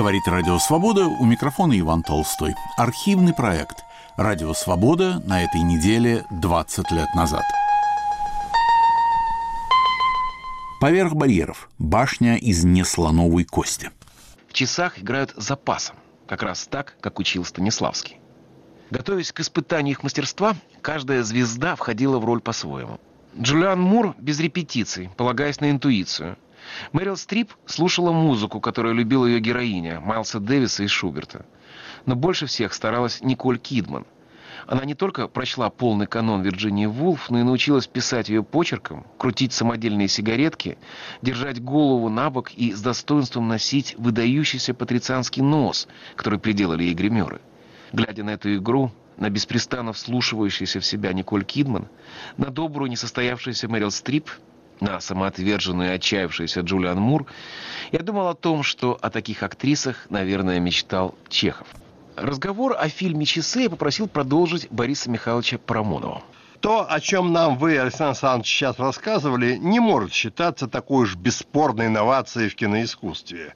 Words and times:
Говорит 0.00 0.26
Радио 0.26 0.58
Свобода, 0.58 1.08
у 1.08 1.26
микрофона 1.26 1.78
Иван 1.78 2.02
Толстой. 2.02 2.54
Архивный 2.78 3.34
проект 3.34 3.84
«Радио 4.16 4.54
Свобода» 4.54 5.22
на 5.26 5.44
этой 5.44 5.60
неделе 5.60 6.24
20 6.30 6.90
лет 6.90 7.14
назад. 7.14 7.44
Поверх 10.80 11.12
барьеров. 11.12 11.68
Башня 11.76 12.38
из 12.38 12.64
неслоновой 12.64 13.44
кости. 13.44 13.90
В 14.48 14.54
часах 14.54 14.98
играют 14.98 15.34
запасом. 15.36 15.96
Как 16.26 16.42
раз 16.42 16.66
так, 16.66 16.96
как 17.02 17.18
учил 17.18 17.44
Станиславский. 17.44 18.16
Готовясь 18.90 19.32
к 19.32 19.40
испытанию 19.40 19.92
их 19.92 20.02
мастерства, 20.02 20.56
каждая 20.80 21.22
звезда 21.22 21.76
входила 21.76 22.18
в 22.18 22.24
роль 22.24 22.40
по-своему. 22.40 22.98
Джулиан 23.38 23.78
Мур 23.78 24.14
без 24.16 24.40
репетиций, 24.40 25.10
полагаясь 25.18 25.60
на 25.60 25.70
интуицию. 25.70 26.38
Мэрил 26.92 27.16
Стрип 27.16 27.52
слушала 27.66 28.12
музыку, 28.12 28.60
которую 28.60 28.94
любила 28.94 29.26
ее 29.26 29.40
героиня, 29.40 30.00
Майлса 30.00 30.40
Дэвиса 30.40 30.82
и 30.84 30.86
Шуберта. 30.86 31.46
Но 32.06 32.16
больше 32.16 32.46
всех 32.46 32.72
старалась 32.72 33.20
Николь 33.20 33.58
Кидман. 33.58 34.06
Она 34.66 34.84
не 34.84 34.94
только 34.94 35.26
прочла 35.26 35.70
полный 35.70 36.06
канон 36.06 36.42
Вирджинии 36.42 36.86
Вулф, 36.86 37.30
но 37.30 37.40
и 37.40 37.42
научилась 37.42 37.86
писать 37.86 38.28
ее 38.28 38.42
почерком, 38.42 39.06
крутить 39.18 39.52
самодельные 39.52 40.08
сигаретки, 40.08 40.78
держать 41.22 41.62
голову 41.62 42.08
на 42.08 42.30
бок 42.30 42.52
и 42.52 42.72
с 42.72 42.80
достоинством 42.80 43.48
носить 43.48 43.94
выдающийся 43.98 44.74
патрицианский 44.74 45.42
нос, 45.42 45.88
который 46.14 46.38
приделали 46.38 46.84
ей 46.84 46.94
гримеры. 46.94 47.40
Глядя 47.92 48.22
на 48.22 48.30
эту 48.30 48.54
игру, 48.56 48.92
на 49.16 49.28
беспрестанно 49.28 49.92
вслушивающуюся 49.92 50.80
в 50.80 50.86
себя 50.86 51.12
Николь 51.12 51.44
Кидман, 51.44 51.88
на 52.36 52.50
добрую 52.50 52.90
несостоявшуюся 52.90 53.68
Мэрил 53.68 53.90
Стрип, 53.90 54.30
на 54.80 55.00
самоотверженную 55.00 55.90
и 55.90 55.94
отчаявшуюся 55.94 56.60
Джулиан 56.60 56.98
Мур, 56.98 57.26
я 57.92 58.00
думал 58.00 58.28
о 58.28 58.34
том, 58.34 58.62
что 58.62 58.98
о 59.00 59.10
таких 59.10 59.42
актрисах, 59.42 60.06
наверное, 60.10 60.60
мечтал 60.60 61.14
Чехов. 61.28 61.66
Разговор 62.16 62.76
о 62.78 62.88
фильме 62.88 63.24
«Часы» 63.24 63.62
я 63.62 63.70
попросил 63.70 64.08
продолжить 64.08 64.68
Бориса 64.70 65.10
Михайловича 65.10 65.58
Парамонова. 65.58 66.22
То, 66.60 66.86
о 66.86 67.00
чем 67.00 67.32
нам 67.32 67.56
вы, 67.56 67.78
Александр 67.78 68.10
Александрович, 68.10 68.48
сейчас 68.48 68.78
рассказывали, 68.78 69.56
не 69.56 69.80
может 69.80 70.12
считаться 70.12 70.68
такой 70.68 71.04
уж 71.04 71.16
бесспорной 71.16 71.86
инновацией 71.86 72.50
в 72.50 72.54
киноискусстве. 72.54 73.54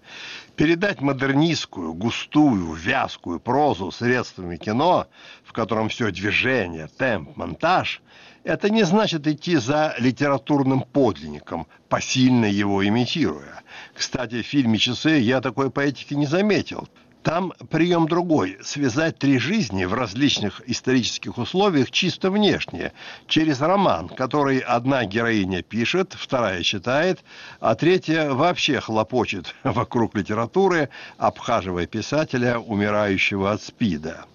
Передать 0.56 1.02
модернистскую, 1.02 1.92
густую, 1.92 2.72
вязкую 2.72 3.40
прозу 3.40 3.90
средствами 3.90 4.56
кино, 4.56 5.06
в 5.44 5.52
котором 5.52 5.90
все 5.90 6.10
движение, 6.10 6.88
темп, 6.96 7.36
монтаж, 7.36 8.00
это 8.44 8.70
не 8.70 8.84
значит 8.84 9.26
идти 9.26 9.56
за 9.56 9.94
литературным 9.98 10.82
подлинником, 10.82 11.66
посильно 11.88 12.46
его 12.46 12.86
имитируя. 12.86 13.62
Кстати, 13.94 14.42
в 14.42 14.46
фильме 14.46 14.78
«Часы» 14.78 15.18
я 15.18 15.40
такой 15.40 15.70
поэтики 15.70 16.14
не 16.14 16.26
заметил– 16.26 16.88
там 17.24 17.54
прием 17.70 18.06
другой– 18.06 18.58
связать 18.62 19.18
три 19.18 19.38
жизни 19.38 19.86
в 19.86 19.94
различных 19.94 20.60
исторических 20.66 21.38
условиях 21.38 21.90
чисто 21.90 22.30
внешне, 22.30 22.92
через 23.26 23.62
роман, 23.62 24.10
который 24.10 24.58
одна 24.58 25.06
героиня 25.06 25.62
пишет, 25.62 26.12
вторая 26.12 26.62
читает, 26.62 27.24
а 27.60 27.76
третья 27.76 28.28
вообще 28.28 28.78
хлопочет 28.78 29.54
вокруг 29.64 30.14
литературы, 30.14 30.90
обхаживая 31.16 31.86
писателя, 31.86 32.58
умирающего 32.58 33.52
от 33.52 33.62
СПИДа. 33.62 34.26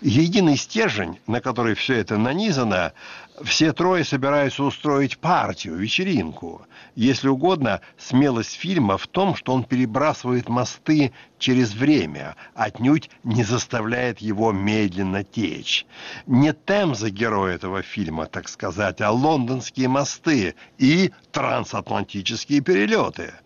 Единый 0.00 0.56
стержень, 0.56 1.18
на 1.26 1.40
который 1.40 1.74
все 1.74 1.94
это 1.94 2.18
нанизано, 2.18 2.92
все 3.42 3.72
трое 3.72 4.04
собираются 4.04 4.62
устроить 4.62 5.18
партию, 5.18 5.76
вечеринку. 5.76 6.66
Если 6.94 7.28
угодно, 7.28 7.80
смелость 7.98 8.54
фильма 8.54 8.96
в 8.98 9.06
том, 9.06 9.34
что 9.36 9.52
он 9.52 9.64
перебрасывает 9.64 10.48
мосты 10.48 11.12
через 11.38 11.74
время, 11.74 12.36
отнюдь 12.54 13.10
не 13.24 13.44
заставляет 13.44 14.20
его 14.20 14.52
медленно 14.52 15.24
течь. 15.24 15.86
Не 16.26 16.54
Темза 16.54 17.10
герой 17.10 17.54
этого 17.54 17.82
фильма, 17.82 18.26
так 18.26 18.48
сказать, 18.48 19.00
а 19.00 19.10
лондонские 19.10 19.88
мосты 19.88 20.54
и 20.78 21.12
трансатлантические 21.32 22.60
перелеты– 22.60 23.34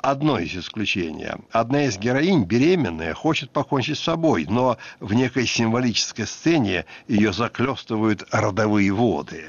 одно 0.00 0.38
из 0.38 0.56
исключений. 0.56 1.28
Одна 1.52 1.84
из 1.84 1.98
героинь, 1.98 2.44
беременная, 2.44 3.14
хочет 3.14 3.50
покончить 3.50 3.98
с 3.98 4.02
собой, 4.02 4.46
но 4.48 4.78
в 5.00 5.12
некой 5.14 5.46
символической 5.46 6.26
сцене 6.26 6.84
ее 7.06 7.32
заклестывают 7.32 8.26
родовые 8.30 8.92
воды. 8.92 9.44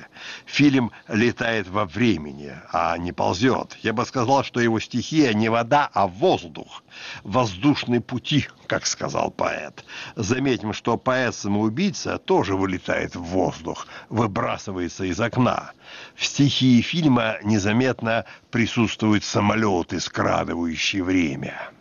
Фильм 0.46 0.92
летает 1.08 1.68
во 1.68 1.86
времени, 1.86 2.54
а 2.72 2.98
не 2.98 3.12
ползет. 3.12 3.78
Я 3.82 3.94
бы 3.94 4.06
сказал, 4.06 4.44
что 4.44 4.60
его 4.60 4.80
стихия 4.80 5.34
не 5.34 5.50
вода, 5.50 5.90
а 5.94 6.08
воздух. 6.08 6.84
Воздушные 7.24 8.02
пути, 8.02 8.48
как 8.68 8.86
сказал 8.86 9.32
поэт. 9.32 9.86
Заметим, 10.16 10.74
что 10.74 10.98
поэт-самоубийца 10.98 12.18
тоже 12.18 12.56
вылетает 12.56 13.16
в 13.16 13.22
воздух, 13.22 13.88
выбрасывается 14.10 15.06
из 15.06 15.20
окна. 15.20 15.72
В 16.16 16.26
стихии 16.26 16.82
фильма 16.82 17.38
незаметно 17.44 18.26
присутствуют 18.52 19.24
самолеты, 19.24 20.00
скрадывающие 20.00 21.04
время. 21.04 21.72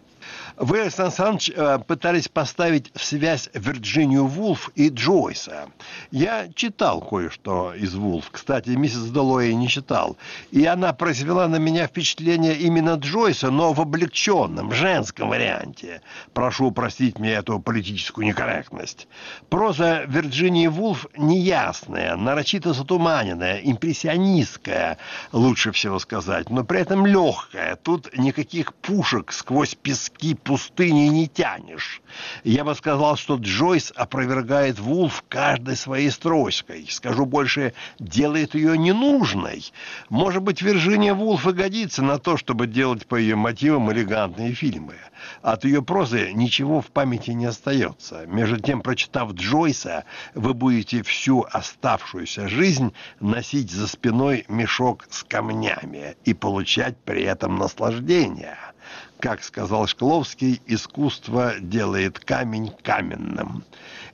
Вы, 0.61 0.81
Александр 0.81 1.09
Александрович, 1.09 1.53
э, 1.55 1.79
пытались 1.87 2.29
поставить 2.29 2.91
в 2.95 3.05
связь 3.05 3.49
Вирджинию 3.55 4.27
Вулф 4.27 4.71
и 4.75 4.89
Джойса. 4.89 5.69
Я 6.11 6.49
читал 6.53 7.01
кое-что 7.01 7.75
из 7.75 7.95
Вулф. 7.95 8.29
Кстати, 8.33 8.71
миссис 8.71 9.11
Долоя 9.11 9.53
не 9.55 9.69
читал. 9.69 10.17
И 10.51 10.65
она 10.65 10.93
произвела 10.93 11.47
на 11.47 11.57
меня 11.57 11.87
впечатление 11.87 12.57
именно 12.57 12.95
Джойса, 12.95 13.53
но 13.53 13.73
в 13.73 13.81
облегченном, 13.81 14.73
женском 14.73 15.29
варианте. 15.29 16.03
Прошу 16.33 16.73
простить 16.73 17.21
мне 17.21 17.35
эту 17.35 17.61
политическую 17.61 18.27
некорректность. 18.27 19.07
Проза 19.51 20.03
Вирджинии 20.07 20.67
Вулф 20.67 21.07
неясная, 21.17 22.17
нарочито 22.17 22.73
затуманенная, 22.73 23.61
импрессионистская, 23.63 24.99
лучше 25.31 25.71
всего 25.71 26.01
сказать, 26.01 26.51
но 26.51 26.65
при 26.65 26.81
этом 26.81 27.07
легкая. 27.07 27.77
Тут 27.77 28.17
никаких 28.19 28.75
пушек 28.75 29.31
сквозь 29.33 29.77
пески 29.77 30.35
пустыни 30.49 31.09
не 31.09 31.29
тянешь. 31.29 32.01
Я 32.43 32.65
бы 32.65 32.75
сказал, 32.75 33.19
что 33.19 33.37
Джойс 33.37 33.93
опровергает 33.95 34.79
Вулф 34.79 35.23
каждой 35.29 35.77
своей 35.77 36.11
строчкой. 36.11 36.87
Скажу 36.89 37.27
больше, 37.27 37.75
делает 37.99 38.55
ее 38.55 38.79
ненужной. 38.79 39.71
Может 40.09 40.43
быть, 40.43 40.63
Виржиния 40.63 41.13
Вулф 41.13 41.47
и 41.47 41.53
годится 41.53 42.03
на 42.03 42.19
то, 42.19 42.39
чтобы 42.39 42.67
делать 42.67 43.07
по 43.07 43.17
ее 43.17 43.37
мотивам 43.37 43.93
элегантные 43.93 44.55
фильмы. 44.55 44.95
От 45.43 45.67
ее 45.67 45.83
прозы 45.83 46.33
ничего 46.33 46.81
в 46.81 46.87
памяти 46.87 47.33
не 47.33 47.45
остается. 47.45 48.25
Между 48.27 48.59
тем, 48.59 48.81
прочитав 48.81 49.33
Джойса, 49.33 50.05
вы 50.35 50.55
будете 50.55 51.03
всю 51.03 51.47
оставшуюся 51.53 52.49
жизнь 52.49 52.95
носить 53.21 53.71
за 53.71 53.87
спиной 53.87 54.47
мешок 54.49 55.07
с 55.11 55.25
камнями 55.25 56.17
и 56.25 56.33
получать 56.33 56.97
при 57.05 57.25
этом 57.25 57.59
наслаждение. 57.59 58.57
Как 59.21 59.43
сказал 59.43 59.89
Шкловский, 59.89 60.63
искусство 60.67 61.55
делает 61.59 62.21
камень 62.21 62.71
каменным. 62.83 63.65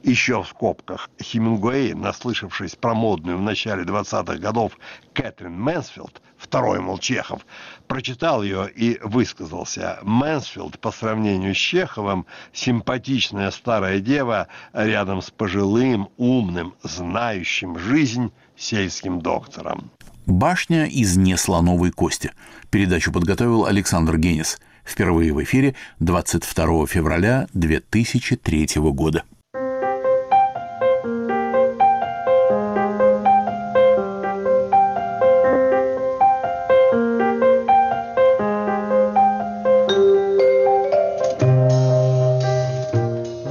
Еще 0.03 0.43
в 0.43 0.49
скобках 0.49 1.11
Хемингуэй, 1.23 1.93
наслышавшись 1.93 2.75
про 2.75 2.95
модную 2.95 3.37
в 3.37 3.43
начале 3.43 3.85
20-х 3.85 4.39
годов 4.39 4.79
Кэтрин 5.13 5.61
Мэнсфилд, 5.61 6.23
второй, 6.39 6.81
мол, 6.81 6.97
Чехов, 6.97 7.45
прочитал 7.87 8.43
ее 8.43 8.71
и 8.71 8.99
высказался. 9.03 9.99
Мэнсфилд 10.03 10.79
по 10.79 10.91
сравнению 10.91 11.55
с 11.55 11.59
Чеховым 11.59 12.25
симпатичная 12.55 13.51
старая 13.51 14.01
дева 14.01 14.49
рядом 14.73 15.21
с 15.21 15.31
пожилым, 15.31 16.09
умным, 16.17 16.75
знающим 16.83 17.79
жизнь 17.79 18.33
сельским 18.57 19.21
доктором. 19.21 19.91
«Башня 20.25 20.87
из 20.87 21.19
неслоновой 21.19 21.91
кости». 21.91 22.33
Передачу 22.71 23.13
подготовил 23.13 23.67
Александр 23.67 24.17
Генис– 24.17 24.59
Впервые 24.85 25.33
в 25.33 25.43
эфире 25.43 25.75
22 26.01 26.87
февраля 26.87 27.49
2003 27.55 28.69
года. 28.77 29.25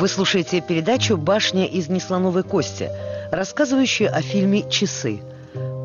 Вы 0.04 0.10
слушаете 0.10 0.62
передачу 0.62 1.18
«Башня 1.18 1.66
из 1.66 1.88
неслоновой 1.88 2.44
кости», 2.44 2.90
рассказывающую 3.32 4.14
о 4.14 4.22
фильме 4.22 4.70
«Часы». 4.70 5.22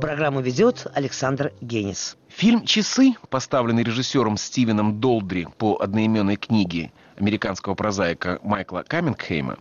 Программу 0.01 0.41
ведет 0.41 0.87
Александр 0.95 1.53
Генис. 1.61 2.17
Фильм 2.29 2.65
«Часы», 2.65 3.15
поставленный 3.31 3.83
режиссером 3.83 4.37
Стивеном 4.37 5.01
Долдри 5.01 5.49
по 5.59 5.77
одноименной 5.81 6.37
книге 6.37 6.93
американского 7.17 7.75
прозаика 7.75 8.39
Майкла 8.45 8.85
Каммингхейма, 8.87 9.59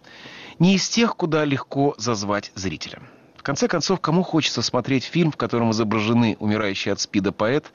не 0.60 0.75
из 0.75 0.88
тех, 0.89 1.16
куда 1.16 1.44
легко 1.44 1.95
зазвать 1.98 2.51
зрителя. 2.54 3.01
В 3.36 3.44
конце 3.44 3.68
концов, 3.68 4.00
кому 4.00 4.22
хочется 4.22 4.62
смотреть 4.62 5.06
фильм, 5.06 5.31
в 5.31 5.38
котором 5.38 5.72
изображены 5.72 6.38
умирающий 6.39 6.92
от 6.92 7.00
спида 7.00 7.31
поэт, 7.31 7.72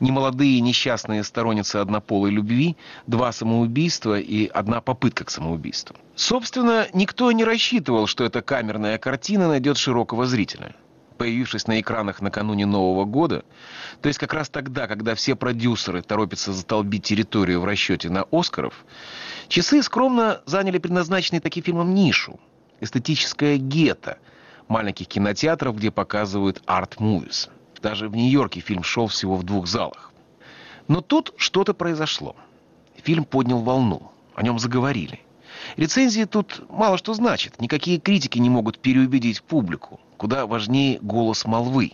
немолодые 0.00 0.60
несчастные 0.60 1.22
сторонницы 1.22 1.76
однополой 1.76 2.30
любви, 2.30 2.76
два 3.06 3.32
самоубийства 3.32 4.18
и 4.18 4.46
одна 4.46 4.80
попытка 4.80 5.24
к 5.24 5.30
самоубийству? 5.30 5.96
Собственно, 6.14 6.86
никто 6.94 7.30
не 7.32 7.44
рассчитывал, 7.44 8.06
что 8.06 8.24
эта 8.24 8.40
камерная 8.40 8.96
картина 8.98 9.48
найдет 9.48 9.76
широкого 9.76 10.26
зрителя. 10.26 10.74
Появившись 11.18 11.66
на 11.66 11.80
экранах 11.80 12.20
накануне 12.20 12.66
Нового 12.66 13.04
года, 13.04 13.44
то 14.02 14.08
есть 14.08 14.18
как 14.18 14.34
раз 14.34 14.48
тогда, 14.48 14.86
когда 14.86 15.14
все 15.14 15.34
продюсеры 15.34 16.02
торопятся 16.02 16.52
затолбить 16.52 17.04
территорию 17.04 17.60
в 17.60 17.64
расчете 17.64 18.10
на 18.10 18.26
«Оскаров», 18.30 18.84
часы 19.48 19.82
скромно 19.82 20.42
заняли 20.44 20.78
предназначенный 20.78 21.40
таким 21.40 21.62
фильмом 21.62 21.94
нишу– 21.94 22.38
эстетическое 22.80 23.56
гетто– 23.56 24.18
маленьких 24.68 25.08
кинотеатров, 25.08 25.76
где 25.76 25.90
показывают 25.90 26.62
арт-мувис. 26.66 27.48
Даже 27.82 28.08
в 28.08 28.16
Нью-Йорке 28.16 28.60
фильм 28.60 28.82
шел 28.82 29.06
всего 29.06 29.36
в 29.36 29.44
двух 29.44 29.66
залах. 29.66 30.12
Но 30.88 31.00
тут 31.00 31.34
что-то 31.36 31.74
произошло. 31.74 32.36
Фильм 32.96 33.24
поднял 33.24 33.60
волну. 33.60 34.10
О 34.34 34.42
нем 34.42 34.58
заговорили. 34.58 35.20
Рецензии 35.76 36.24
тут 36.24 36.62
мало 36.70 36.98
что 36.98 37.14
значит. 37.14 37.60
Никакие 37.60 37.98
критики 37.98 38.38
не 38.38 38.50
могут 38.50 38.78
переубедить 38.78 39.42
публику. 39.42 40.00
Куда 40.16 40.46
важнее 40.46 40.98
голос 41.00 41.44
молвы. 41.44 41.92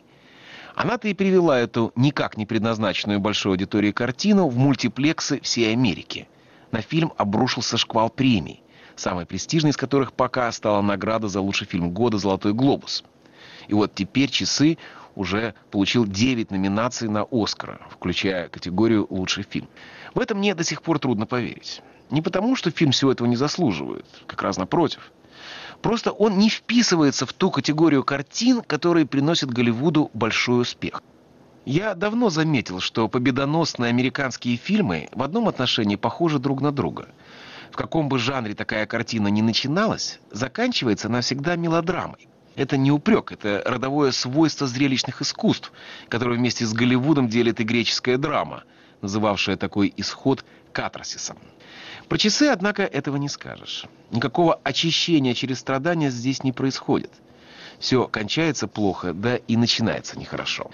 Она-то 0.74 1.08
и 1.08 1.14
привела 1.14 1.58
эту 1.58 1.92
никак 1.96 2.36
не 2.36 2.46
предназначенную 2.46 3.20
большой 3.20 3.52
аудитории 3.52 3.92
картину 3.92 4.48
в 4.48 4.56
мультиплексы 4.56 5.40
всей 5.40 5.72
Америки. 5.72 6.28
На 6.70 6.80
фильм 6.80 7.12
обрушился 7.18 7.76
шквал 7.76 8.08
премий 8.08 8.62
самой 8.96 9.26
престижной 9.26 9.70
из 9.70 9.76
которых 9.76 10.12
пока 10.12 10.50
стала 10.52 10.80
награда 10.82 11.28
за 11.28 11.40
лучший 11.40 11.66
фильм 11.66 11.90
года 11.90 12.18
«Золотой 12.18 12.52
глобус». 12.52 13.04
И 13.68 13.74
вот 13.74 13.94
теперь 13.94 14.30
«Часы» 14.30 14.78
уже 15.14 15.54
получил 15.70 16.06
9 16.06 16.50
номинаций 16.50 17.08
на 17.08 17.26
«Оскара», 17.30 17.80
включая 17.90 18.48
категорию 18.48 19.06
«Лучший 19.10 19.44
фильм». 19.44 19.68
В 20.14 20.20
этом 20.20 20.38
мне 20.38 20.54
до 20.54 20.64
сих 20.64 20.82
пор 20.82 20.98
трудно 20.98 21.26
поверить. 21.26 21.82
Не 22.12 22.22
потому, 22.22 22.54
что 22.54 22.70
фильм 22.70 22.92
всего 22.92 23.10
этого 23.10 23.26
не 23.26 23.34
заслуживает, 23.34 24.06
как 24.28 24.42
раз 24.42 24.56
напротив. 24.56 25.10
Просто 25.80 26.12
он 26.12 26.38
не 26.38 26.48
вписывается 26.48 27.26
в 27.26 27.32
ту 27.32 27.50
категорию 27.50 28.04
картин, 28.04 28.62
которые 28.62 29.04
приносят 29.04 29.50
Голливуду 29.50 30.12
большой 30.14 30.62
успех. 30.62 31.02
Я 31.64 31.94
давно 31.94 32.30
заметил, 32.30 32.78
что 32.78 33.08
победоносные 33.08 33.88
американские 33.88 34.56
фильмы 34.56 35.08
в 35.12 35.22
одном 35.24 35.48
отношении 35.48 35.96
похожи 35.96 36.38
друг 36.38 36.60
на 36.60 36.70
друга– 36.70 37.08
в 37.72 37.76
каком 37.76 38.08
бы 38.10 38.18
жанре 38.18 38.54
такая 38.54 38.86
картина 38.86 39.28
ни 39.28 39.40
начиналась, 39.40 40.20
заканчивается 40.30 41.08
навсегда 41.08 41.56
мелодрамой. 41.56 42.28
Это 42.54 42.76
не 42.76 42.92
упрек, 42.92 43.32
это 43.32 43.62
родовое 43.64 44.12
свойство 44.12 44.66
зрелищных 44.66 45.22
искусств, 45.22 45.72
которое 46.08 46.36
вместе 46.36 46.66
с 46.66 46.74
Голливудом 46.74 47.28
делит 47.28 47.60
и 47.60 47.64
греческая 47.64 48.18
драма, 48.18 48.64
называвшая 49.00 49.56
такой 49.56 49.92
исход 49.96 50.44
катарсисом. 50.72 51.38
Про 52.12 52.18
часы, 52.18 52.48
однако, 52.48 52.82
этого 52.82 53.16
не 53.16 53.30
скажешь. 53.30 53.86
Никакого 54.10 54.60
очищения 54.64 55.32
через 55.32 55.60
страдания 55.60 56.10
здесь 56.10 56.44
не 56.44 56.52
происходит. 56.52 57.10
Все 57.78 58.06
кончается 58.06 58.68
плохо, 58.68 59.14
да 59.14 59.36
и 59.36 59.56
начинается 59.56 60.18
нехорошо. 60.18 60.70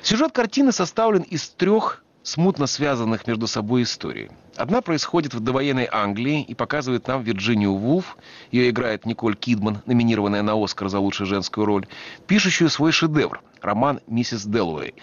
Сюжет 0.00 0.32
картины 0.32 0.72
составлен 0.72 1.20
из 1.20 1.46
трех 1.50 2.02
смутно 2.28 2.66
связанных 2.66 3.26
между 3.26 3.46
собой 3.46 3.84
историй. 3.84 4.28
Одна 4.56 4.82
происходит 4.82 5.32
в 5.32 5.40
довоенной 5.40 5.88
Англии 5.90 6.42
и 6.42 6.54
показывает 6.54 7.06
нам 7.06 7.22
Вирджинию 7.22 7.74
Вулф, 7.74 8.18
ее 8.50 8.68
играет 8.68 9.06
Николь 9.06 9.34
Кидман, 9.34 9.80
номинированная 9.86 10.42
на 10.42 10.62
Оскар 10.62 10.90
за 10.90 10.98
лучшую 10.98 11.26
женскую 11.26 11.64
роль, 11.64 11.86
пишущую 12.26 12.68
свой 12.68 12.92
шедевр, 12.92 13.40
роман 13.62 14.00
«Миссис 14.06 14.44
Делуэй». 14.44 14.94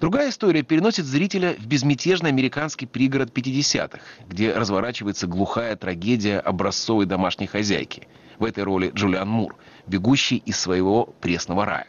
Другая 0.00 0.30
история 0.30 0.62
переносит 0.62 1.04
зрителя 1.04 1.54
в 1.56 1.66
безмятежный 1.66 2.30
американский 2.30 2.86
пригород 2.86 3.30
50-х, 3.30 4.00
где 4.28 4.52
разворачивается 4.52 5.28
глухая 5.28 5.76
трагедия 5.76 6.40
образцовой 6.40 7.06
домашней 7.06 7.46
хозяйки. 7.46 8.08
В 8.40 8.44
этой 8.44 8.64
роли 8.64 8.90
Джулиан 8.92 9.28
Мур, 9.28 9.54
бегущий 9.86 10.38
из 10.38 10.58
своего 10.58 11.14
пресного 11.20 11.64
рая. 11.64 11.86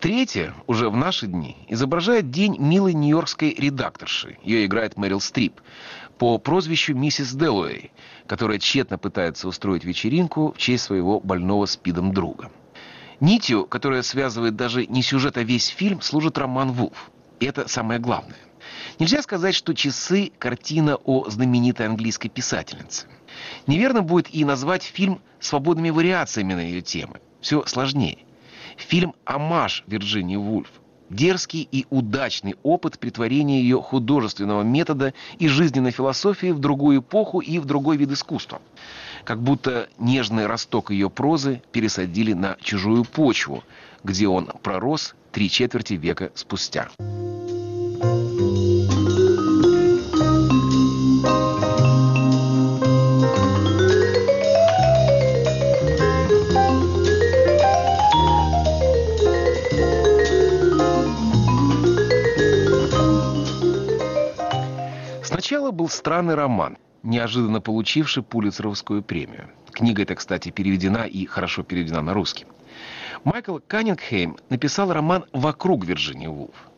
Третья, 0.00 0.54
уже 0.66 0.88
в 0.88 0.96
наши 0.96 1.26
дни, 1.26 1.58
изображает 1.68 2.30
день 2.30 2.56
милой 2.58 2.94
нью-йоркской 2.94 3.52
редакторши. 3.52 4.38
Ее 4.42 4.64
играет 4.64 4.96
Мэрил 4.96 5.20
Стрип 5.20 5.60
по 6.16 6.38
прозвищу 6.38 6.94
миссис 6.94 7.34
Делуэй, 7.34 7.92
которая 8.26 8.58
тщетно 8.58 8.96
пытается 8.96 9.46
устроить 9.46 9.84
вечеринку 9.84 10.52
в 10.52 10.58
честь 10.58 10.84
своего 10.84 11.20
больного 11.20 11.66
спидом 11.66 12.14
друга. 12.14 12.50
Нитью, 13.20 13.66
которая 13.66 14.00
связывает 14.00 14.56
даже 14.56 14.86
не 14.86 15.02
сюжет, 15.02 15.36
а 15.36 15.42
весь 15.42 15.66
фильм, 15.66 16.00
служит 16.00 16.38
роман 16.38 16.72
Вулф. 16.72 17.10
И 17.38 17.44
это 17.44 17.68
самое 17.68 18.00
главное. 18.00 18.38
Нельзя 18.98 19.20
сказать, 19.20 19.54
что 19.54 19.74
«Часы»— 19.74 20.32
картина 20.38 20.96
о 20.96 21.28
знаменитой 21.28 21.84
английской 21.84 22.30
писательнице. 22.30 23.06
Неверно 23.66 24.00
будет 24.00 24.34
и 24.34 24.46
назвать 24.46 24.82
фильм 24.82 25.20
свободными 25.40 25.90
вариациями 25.90 26.54
на 26.54 26.60
ее 26.60 26.80
темы. 26.80 27.20
Все 27.42 27.66
сложнее. 27.66 28.18
Фильм 28.88 29.14
«Амаш» 29.24 29.84
Вирджинии 29.86 30.36
Вульф. 30.36 30.68
Дерзкий 31.10 31.68
и 31.70 31.86
удачный 31.90 32.54
опыт 32.62 32.98
притворения 32.98 33.60
ее 33.60 33.82
художественного 33.82 34.62
метода 34.62 35.12
и 35.38 35.48
жизненной 35.48 35.90
философии 35.90 36.52
в 36.52 36.60
другую 36.60 37.00
эпоху 37.00 37.40
и 37.40 37.58
в 37.58 37.66
другой 37.66 37.96
вид 37.96 38.12
искусства. 38.12 38.62
Как 39.24 39.40
будто 39.42 39.88
нежный 39.98 40.46
росток 40.46 40.92
ее 40.92 41.10
прозы 41.10 41.62
пересадили 41.72 42.32
на 42.32 42.56
чужую 42.62 43.04
почву, 43.04 43.64
где 44.02 44.28
он 44.28 44.46
пророс 44.62 45.14
три 45.32 45.50
четверти 45.50 45.94
века 45.94 46.30
спустя. 46.34 46.88
Сначала 65.40 65.70
был 65.70 65.88
странный 65.88 66.34
роман, 66.34 66.76
неожиданно 67.02 67.62
получивший 67.62 68.22
Пулитцеровскую 68.22 69.02
премию. 69.02 69.48
Книга 69.72 70.02
эта, 70.02 70.14
кстати, 70.14 70.50
переведена 70.50 71.06
и 71.06 71.24
хорошо 71.24 71.62
переведена 71.62 72.02
на 72.02 72.12
русский. 72.12 72.44
Майкл 73.24 73.56
Каннингхейм 73.66 74.36
написал 74.50 74.92
роман 74.92 75.24
«Вокруг 75.32 75.86
Вирджинии 75.86 76.26
Вулф». 76.26 76.68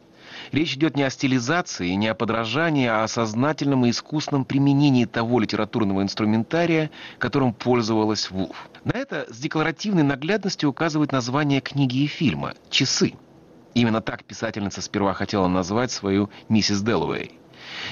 Речь 0.53 0.75
идет 0.75 0.97
не 0.97 1.03
о 1.03 1.11
стилизации, 1.11 1.89
не 1.95 2.07
о 2.07 2.15
подражании, 2.15 2.87
а 2.87 3.03
о 3.03 3.09
сознательном 3.09 3.85
и 3.85 3.91
искусном 3.91 4.45
применении 4.45 5.07
того 5.07 5.41
литературного 5.41 6.01
инструментария, 6.01 6.93
которым 7.19 7.55
пользовалась 7.55 8.31
Вулф. 8.31 8.69
На 8.85 8.97
это 8.97 9.27
с 9.29 9.39
декларативной 9.39 10.05
наглядностью 10.05 10.71
указывает 10.71 11.11
название 11.11 11.61
книги 11.61 12.05
и 12.05 12.07
фильма 12.07 12.55
«Часы». 12.71 13.15
Именно 13.75 14.01
так 14.03 14.23
писательница 14.23 14.83
сперва 14.83 15.15
хотела 15.15 15.49
назвать 15.49 15.91
свою 15.91 16.31
«Миссис 16.49 16.81
Делуэй». 16.81 17.42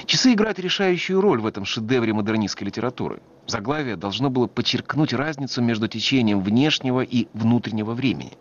Часы 0.05 0.33
играют 0.33 0.59
решающую 0.59 1.21
роль 1.21 1.41
в 1.41 1.45
этом 1.45 1.65
шедевре 1.65 2.13
модернистской 2.13 2.67
литературы. 2.67 3.21
Заглавие 3.47 3.95
должно 3.95 4.29
было 4.29 4.47
подчеркнуть 4.47 5.13
разницу 5.13 5.61
между 5.61 5.87
течением 5.87 6.41
внешнего 6.41 7.01
и 7.01 7.27
внутреннего 7.33 7.93
времени. 7.93 8.33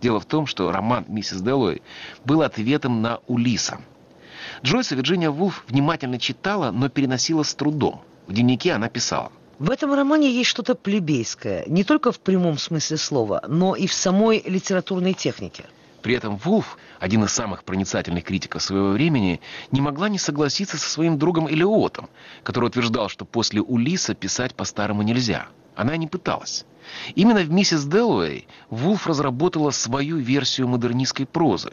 Дело 0.00 0.20
в 0.20 0.26
том, 0.26 0.46
что 0.46 0.70
роман 0.70 1.04
«Миссис 1.08 1.40
Делуэй» 1.40 1.82
был 2.24 2.42
ответом 2.42 3.02
на 3.02 3.20
Улиса. 3.26 3.80
Джойса 4.62 4.94
Вирджиния 4.94 5.30
Вулф 5.30 5.64
внимательно 5.68 6.18
читала, 6.18 6.70
но 6.70 6.88
переносила 6.88 7.42
с 7.42 7.54
трудом. 7.54 8.02
В 8.26 8.32
дневнике 8.32 8.72
она 8.72 8.88
писала. 8.88 9.32
В 9.58 9.70
этом 9.70 9.92
романе 9.92 10.30
есть 10.30 10.50
что-то 10.50 10.76
плебейское, 10.76 11.64
не 11.66 11.82
только 11.82 12.12
в 12.12 12.20
прямом 12.20 12.58
смысле 12.58 12.96
слова, 12.96 13.42
но 13.48 13.74
и 13.74 13.88
в 13.88 13.92
самой 13.92 14.42
литературной 14.46 15.14
технике– 15.14 15.64
при 16.08 16.16
этом 16.16 16.38
Вулф, 16.38 16.78
один 17.00 17.24
из 17.24 17.32
самых 17.32 17.64
проницательных 17.64 18.24
критиков 18.24 18.62
своего 18.62 18.92
времени, 18.92 19.42
не 19.70 19.82
могла 19.82 20.08
не 20.08 20.18
согласиться 20.18 20.78
со 20.78 20.88
своим 20.88 21.18
другом 21.18 21.50
Элиотом, 21.50 22.08
который 22.44 22.68
утверждал, 22.68 23.10
что 23.10 23.26
после 23.26 23.60
Улиса 23.60 24.14
писать 24.14 24.54
по-старому 24.54 25.02
нельзя. 25.02 25.48
Она 25.76 25.98
не 25.98 26.06
пыталась. 26.06 26.64
Именно 27.14 27.40
в 27.40 27.50
«Миссис 27.50 27.84
Делуэй» 27.84 28.48
Вулф 28.70 29.06
разработала 29.06 29.70
свою 29.70 30.16
версию 30.16 30.68
модернистской 30.68 31.26
прозы, 31.26 31.72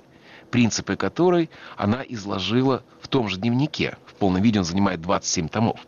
принципы 0.52 0.98
которой 0.98 1.50
она 1.78 2.04
изложила 2.06 2.84
в 3.00 3.08
том 3.08 3.30
же 3.30 3.38
дневнике. 3.38 3.98
В 4.06 4.16
полном 4.16 4.42
виде 4.42 4.60
он 4.60 4.66
занимает 4.66 5.00
27 5.00 5.48
томов. 5.48 5.80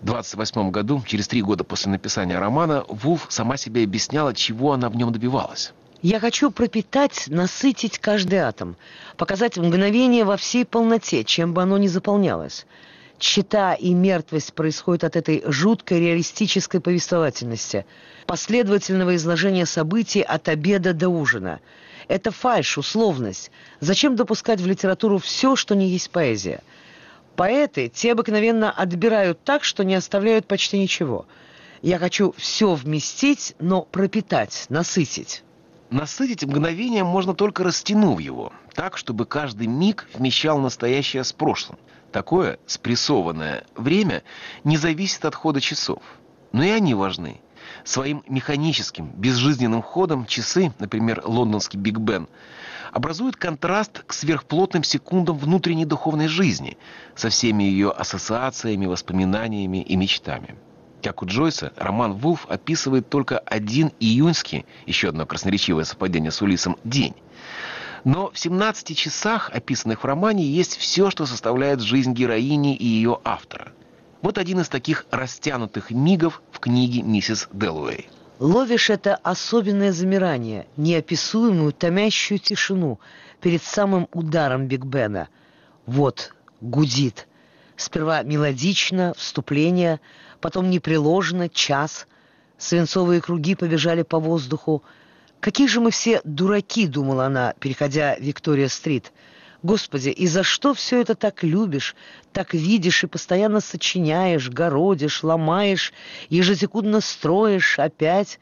В 0.00 0.06
28 0.06 0.70
году, 0.70 1.02
через 1.06 1.28
три 1.28 1.42
года 1.42 1.64
после 1.64 1.92
написания 1.92 2.38
романа, 2.38 2.82
Вулф 2.88 3.26
сама 3.28 3.58
себе 3.58 3.84
объясняла, 3.84 4.32
чего 4.32 4.72
она 4.72 4.88
в 4.88 4.96
нем 4.96 5.12
добивалась. 5.12 5.74
Я 6.04 6.20
хочу 6.20 6.50
пропитать, 6.50 7.28
насытить 7.28 7.98
каждый 7.98 8.40
атом, 8.40 8.76
показать 9.16 9.56
мгновение 9.56 10.24
во 10.24 10.36
всей 10.36 10.66
полноте, 10.66 11.24
чем 11.24 11.54
бы 11.54 11.62
оно 11.62 11.78
ни 11.78 11.86
заполнялось. 11.86 12.66
Чита 13.18 13.72
и 13.72 13.94
мертвость 13.94 14.52
происходят 14.52 15.04
от 15.04 15.16
этой 15.16 15.42
жуткой 15.46 16.00
реалистической 16.00 16.82
повествовательности, 16.82 17.86
последовательного 18.26 19.16
изложения 19.16 19.64
событий 19.64 20.20
от 20.20 20.50
обеда 20.50 20.92
до 20.92 21.08
ужина. 21.08 21.60
Это 22.06 22.30
фальшь, 22.30 22.76
условность. 22.76 23.50
Зачем 23.80 24.14
допускать 24.14 24.60
в 24.60 24.66
литературу 24.66 25.16
все, 25.16 25.56
что 25.56 25.74
не 25.74 25.88
есть 25.88 26.10
поэзия? 26.10 26.60
Поэты, 27.34 27.88
те 27.88 28.12
обыкновенно 28.12 28.70
отбирают 28.70 29.42
так, 29.42 29.64
что 29.64 29.84
не 29.84 29.94
оставляют 29.94 30.46
почти 30.46 30.78
ничего. 30.78 31.24
Я 31.80 31.98
хочу 31.98 32.34
все 32.36 32.74
вместить, 32.74 33.54
но 33.58 33.80
пропитать, 33.80 34.66
насытить. 34.68 35.43
Насытить 35.94 36.42
мгновение 36.42 37.04
можно 37.04 37.34
только 37.34 37.62
растянув 37.62 38.18
его, 38.18 38.52
так, 38.74 38.96
чтобы 38.96 39.26
каждый 39.26 39.68
миг 39.68 40.08
вмещал 40.12 40.58
настоящее 40.58 41.22
с 41.22 41.32
прошлым. 41.32 41.78
Такое 42.10 42.58
спрессованное 42.66 43.64
время 43.76 44.24
не 44.64 44.76
зависит 44.76 45.24
от 45.24 45.36
хода 45.36 45.60
часов. 45.60 46.02
Но 46.50 46.64
и 46.64 46.70
они 46.70 46.94
важны. 46.94 47.40
Своим 47.84 48.24
механическим, 48.26 49.06
безжизненным 49.06 49.82
ходом 49.82 50.26
часы, 50.26 50.72
например, 50.80 51.22
лондонский 51.24 51.78
Биг 51.78 51.98
Бен, 51.98 52.26
образуют 52.90 53.36
контраст 53.36 54.02
к 54.04 54.12
сверхплотным 54.14 54.82
секундам 54.82 55.38
внутренней 55.38 55.84
духовной 55.84 56.26
жизни 56.26 56.76
со 57.14 57.28
всеми 57.28 57.62
ее 57.62 57.92
ассоциациями, 57.92 58.86
воспоминаниями 58.86 59.80
и 59.80 59.94
мечтами. 59.94 60.56
Как 61.04 61.22
у 61.22 61.26
Джойса, 61.26 61.70
роман 61.76 62.14
«Вулф» 62.14 62.46
описывает 62.48 63.10
только 63.10 63.38
один 63.38 63.92
июньский, 64.00 64.64
еще 64.86 65.10
одно 65.10 65.26
красноречивое 65.26 65.84
совпадение 65.84 66.30
с 66.30 66.40
Улисом, 66.40 66.78
день. 66.82 67.14
Но 68.04 68.30
в 68.30 68.38
17 68.38 68.96
часах, 68.96 69.50
описанных 69.52 70.02
в 70.02 70.06
романе, 70.06 70.46
есть 70.46 70.78
все, 70.78 71.10
что 71.10 71.26
составляет 71.26 71.82
жизнь 71.82 72.14
героини 72.14 72.74
и 72.74 72.86
ее 72.86 73.18
автора. 73.22 73.72
Вот 74.22 74.38
один 74.38 74.60
из 74.60 74.70
таких 74.70 75.04
растянутых 75.10 75.90
мигов 75.90 76.40
в 76.50 76.58
книге 76.58 77.02
миссис 77.02 77.48
Делуэй. 77.52 78.08
Ловишь 78.38 78.88
это 78.88 79.16
особенное 79.16 79.92
замирание, 79.92 80.66
неописуемую 80.78 81.74
томящую 81.74 82.38
тишину 82.38 82.98
перед 83.42 83.62
самым 83.62 84.08
ударом 84.14 84.68
Биг 84.68 84.86
Бена. 84.86 85.28
Вот, 85.84 86.34
гудит. 86.62 87.28
Сперва 87.76 88.22
мелодично, 88.22 89.12
вступление, 89.18 90.00
потом 90.44 90.68
непреложно, 90.68 91.48
час. 91.48 92.06
Свинцовые 92.58 93.22
круги 93.22 93.54
побежали 93.54 94.02
по 94.02 94.18
воздуху. 94.18 94.82
«Какие 95.40 95.66
же 95.68 95.80
мы 95.80 95.90
все 95.90 96.20
дураки!»— 96.22 96.86
думала 96.96 97.24
она, 97.24 97.54
переходя 97.60 98.14
Виктория-стрит. 98.16 99.10
«Господи, 99.62 100.10
и 100.10 100.26
за 100.26 100.42
что 100.42 100.74
все 100.74 101.00
это 101.00 101.14
так 101.14 101.42
любишь, 101.44 101.96
так 102.34 102.52
видишь 102.52 103.04
и 103.04 103.06
постоянно 103.06 103.60
сочиняешь, 103.60 104.50
городишь, 104.50 105.22
ломаешь, 105.22 105.94
ежесекундно 106.28 107.00
строишь 107.00 107.78
опять?» 107.78 108.38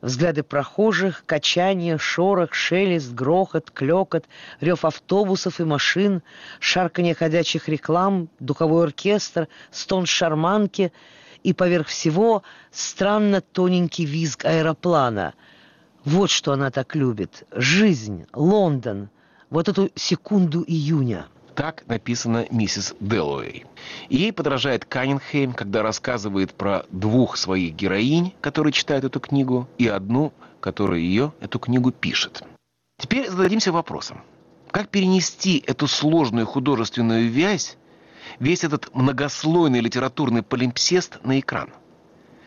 Взгляды 0.00 0.42
прохожих, 0.42 1.24
качание, 1.26 1.98
шорох, 1.98 2.54
шелест, 2.54 3.12
грохот, 3.12 3.70
клекот, 3.70 4.24
рев 4.60 4.86
автобусов 4.86 5.60
и 5.60 5.64
машин, 5.64 6.22
шарканье 6.60 7.14
ходячих 7.14 7.68
реклам, 7.68 8.30
духовой 8.38 8.84
оркестр, 8.84 9.48
стон 9.70 10.06
шарманки 10.06 10.90
и 11.44 11.52
поверх 11.52 11.86
всего 11.86 12.42
странно 12.72 13.40
тоненький 13.40 14.04
визг 14.04 14.44
аэроплана— 14.44 15.34
вот 16.04 16.28
что 16.30 16.52
она 16.52 16.70
так 16.70 16.94
любит. 16.94 17.44
Жизнь, 17.50 18.26
Лондон, 18.34 19.08
вот 19.48 19.68
эту 19.68 19.90
секунду 19.94 20.62
июня. 20.66 21.26
Так 21.54 21.84
написано 21.86 22.46
«Миссис 22.50 22.94
Дэллоуэй». 23.00 23.64
ей 24.10 24.32
подражает 24.32 24.84
Каннингхейм, 24.84 25.52
когда 25.52 25.82
рассказывает 25.82 26.52
про 26.52 26.84
двух 26.90 27.36
своих 27.36 27.74
героинь, 27.74 28.34
которые 28.40 28.72
читают 28.72 29.04
эту 29.04 29.20
книгу, 29.20 29.68
и 29.78 29.86
одну, 29.86 30.32
которая 30.60 30.98
ее, 30.98 31.32
эту 31.40 31.58
книгу, 31.58 31.90
пишет. 31.90 32.42
Теперь 32.98 33.30
зададимся 33.30 33.72
вопросом. 33.72 34.20
Как 34.70 34.88
перенести 34.88 35.62
эту 35.66 35.86
сложную 35.86 36.46
художественную 36.46 37.30
вязь, 37.30 37.78
весь 38.38 38.64
этот 38.64 38.94
многослойный 38.94 39.80
литературный 39.80 40.42
полимпсест 40.42 41.24
на 41.24 41.40
экран– 41.40 41.70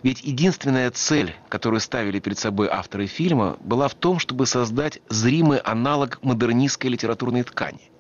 ведь 0.04 0.24
единственная 0.24 0.92
цель, 0.92 1.34
которую 1.50 1.80
ставили 1.80 2.20
перед 2.20 2.38
собой 2.38 2.70
авторы 2.70 3.08
фильма, 3.08 3.58
была 3.60 3.88
в 3.88 3.96
том, 3.96 4.20
чтобы 4.20 4.46
создать 4.46 5.02
зримый 5.10 5.58
аналог 5.60 6.20
модернистской 6.22 6.90
литературной 6.90 7.44
ткани. 7.44 7.92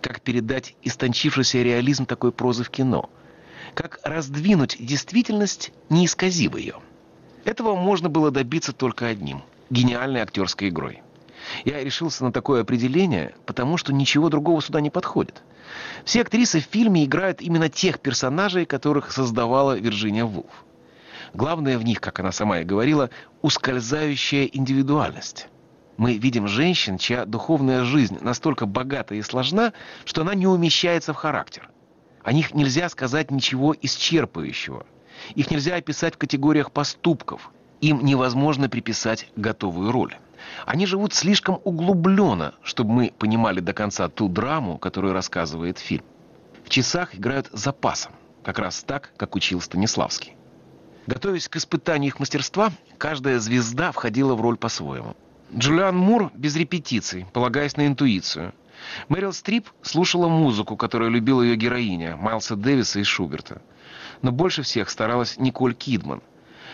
Как 0.00 0.22
передать 0.22 0.74
истончившийся 0.82 1.62
реализм 1.62 2.06
такой 2.06 2.32
прозы 2.32 2.64
в 2.64 2.70
кино. 2.70 3.10
Как 3.74 4.00
раздвинуть 4.02 4.76
действительность, 4.80 5.72
не 5.88 6.06
исказив 6.06 6.56
ее. 6.56 6.76
Этого 7.44 7.76
можно 7.76 8.08
было 8.08 8.30
добиться 8.30 8.72
только 8.72 9.06
одним– 9.06 9.42
гениальной 9.70 10.20
актерской 10.20 10.68
игрой. 10.68 11.02
Я 11.64 11.82
решился 11.82 12.24
на 12.24 12.32
такое 12.32 12.62
определение, 12.62 13.34
потому 13.46 13.76
что 13.76 13.92
ничего 13.92 14.28
другого 14.30 14.62
сюда 14.62 14.80
не 14.80 14.90
подходит. 14.90 15.42
Все 16.04 16.22
актрисы 16.22 16.60
в 16.60 16.64
фильме 16.64 17.04
играют 17.04 17.40
именно 17.40 17.68
тех 17.68 18.00
персонажей, 18.00 18.66
которых 18.66 19.12
создавала 19.12 19.78
Вирджиния 19.78 20.24
Вулф. 20.24 20.64
Главное 21.34 21.78
в 21.78 21.84
них, 21.84 22.00
как 22.00 22.20
она 22.20 22.32
сама 22.32 22.60
и 22.60 22.64
говорила, 22.64 23.10
ускользающая 23.40 24.44
индивидуальность. 24.44 25.48
Мы 25.96 26.16
видим 26.16 26.48
женщин, 26.48 26.98
чья 26.98 27.24
духовная 27.26 27.84
жизнь 27.84 28.18
настолько 28.20 28.66
богата 28.66 29.14
и 29.14 29.22
сложна, 29.22 29.72
что 30.04 30.22
она 30.22 30.34
не 30.34 30.46
умещается 30.46 31.12
в 31.12 31.16
характер. 31.16 31.70
О 32.22 32.32
них 32.32 32.54
нельзя 32.54 32.88
сказать 32.88 33.30
ничего 33.30 33.74
исчерпывающего. 33.74 34.86
Их 35.34 35.50
нельзя 35.50 35.76
описать 35.76 36.14
в 36.14 36.18
категориях 36.18 36.72
поступков. 36.72 37.50
Им 37.80 38.04
невозможно 38.04 38.68
приписать 38.68 39.28
готовую 39.36 39.90
роль. 39.92 40.16
Они 40.66 40.86
живут 40.86 41.14
слишком 41.14 41.60
углубленно, 41.64 42.54
чтобы 42.62 42.92
мы 42.92 43.12
понимали 43.18 43.60
до 43.60 43.72
конца 43.72 44.08
ту 44.08 44.28
драму, 44.28 44.78
которую 44.78 45.12
рассказывает 45.12 45.78
фильм. 45.78 46.04
В 46.64 46.68
часах 46.68 47.14
играют 47.14 47.48
запасом, 47.52 48.12
как 48.44 48.58
раз 48.58 48.82
так, 48.82 49.12
как 49.16 49.34
учил 49.34 49.60
Станиславский. 49.60 50.36
Готовясь 51.06 51.48
к 51.48 51.56
испытанию 51.56 52.08
их 52.08 52.20
мастерства, 52.20 52.70
каждая 52.96 53.40
звезда 53.40 53.90
входила 53.92 54.34
в 54.34 54.40
роль 54.40 54.56
по-своему. 54.56 55.16
Джулиан 55.54 55.96
Мур 55.96 56.30
без 56.34 56.56
репетиций, 56.56 57.26
полагаясь 57.32 57.76
на 57.76 57.86
интуицию. 57.86 58.54
Мэрил 59.08 59.32
Стрип 59.32 59.68
слушала 59.82 60.28
музыку, 60.28 60.76
которую 60.76 61.10
любила 61.10 61.42
ее 61.42 61.56
героиня, 61.56 62.16
Майлса 62.16 62.56
Дэвиса 62.56 63.00
и 63.00 63.04
Шуберта. 63.04 63.60
Но 64.22 64.32
больше 64.32 64.62
всех 64.62 64.90
старалась 64.90 65.38
Николь 65.38 65.74
Кидман. 65.74 66.22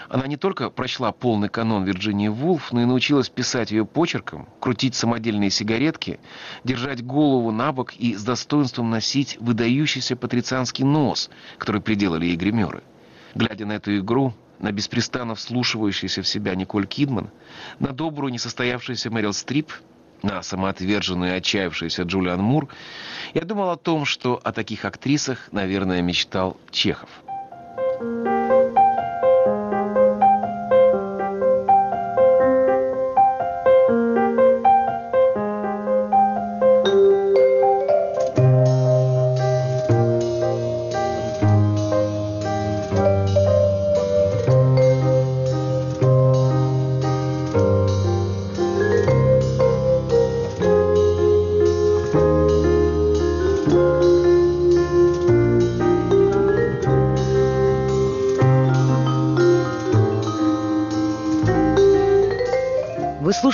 Она 0.08 0.26
не 0.26 0.38
только 0.38 0.70
прочла 0.70 1.12
полный 1.12 1.50
канон 1.50 1.84
Вирджинии 1.84 2.28
Вулф, 2.28 2.72
но 2.72 2.82
и 2.82 2.86
научилась 2.86 3.28
писать 3.28 3.70
ее 3.70 3.84
почерком, 3.84 4.48
крутить 4.58 4.94
самодельные 4.94 5.50
сигаретки, 5.50 6.18
держать 6.64 7.04
голову 7.04 7.50
на 7.50 7.72
бок 7.72 7.94
и 7.94 8.14
с 8.14 8.24
достоинством 8.24 8.88
носить 8.88 9.36
выдающийся 9.38 10.16
патрицианский 10.16 10.84
нос, 10.84 11.28
который 11.58 11.82
приделали 11.82 12.24
ей 12.24 12.36
гримеры. 12.36 12.82
Глядя 13.34 13.66
на 13.66 13.72
эту 13.72 13.98
игру, 13.98 14.32
на 14.58 14.72
беспрестанно 14.72 15.34
вслушивающуюся 15.34 16.22
в 16.22 16.28
себя 16.28 16.54
Николь 16.54 16.86
Кидман, 16.86 17.30
на 17.78 17.92
добрую 17.92 18.32
несостоявшуюся 18.32 19.10
Мэрил 19.10 19.34
Стрип, 19.34 19.72
на 20.22 20.42
самоотверженную 20.42 21.32
и 21.32 21.36
отчаявшуюся 21.36 22.02
Джулиан 22.04 22.42
Мур, 22.42 22.68
я 23.34 23.42
думал 23.42 23.70
о 23.70 23.76
том, 23.76 24.06
что 24.06 24.40
о 24.42 24.52
таких 24.52 24.86
актрисах, 24.86 25.48
наверное, 25.52 26.00
мечтал 26.00 26.56
Чехов. 26.70 27.10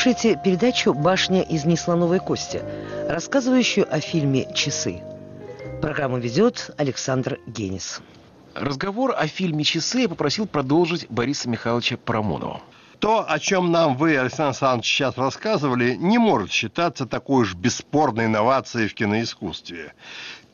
Слушаете 0.04 0.38
передачу 0.44 0.92
«Башня 0.92 1.40
из 1.40 1.64
неслоновой 1.64 2.18
кости», 2.18 2.62
рассказывающую 3.08 3.86
о 3.90 4.00
фильме 4.00 4.46
«Часы». 4.52 5.00
Программу 5.80 6.18
ведет 6.18 6.72
Александр 6.76 7.38
Генис. 7.46 8.02
Разговор 8.54 9.14
о 9.16 9.26
фильме 9.26 9.64
«Часы» 9.64 10.00
я 10.00 10.08
попросил 10.10 10.46
продолжить 10.46 11.06
Бориса 11.08 11.48
Михайловича 11.48 11.96
Парамонова. 11.96 12.60
То, 12.98 13.24
о 13.26 13.38
чем 13.38 13.72
нам 13.72 13.96
вы, 13.96 14.18
Александр 14.18 14.50
Александрович, 14.50 14.88
сейчас 14.88 15.16
рассказывали, 15.16 15.94
не 15.94 16.18
может 16.18 16.50
считаться 16.50 17.06
такой 17.06 17.44
уж 17.44 17.54
бесспорной 17.54 18.26
инновацией 18.26 18.88
в 18.88 18.94
киноискусстве. 18.94 19.94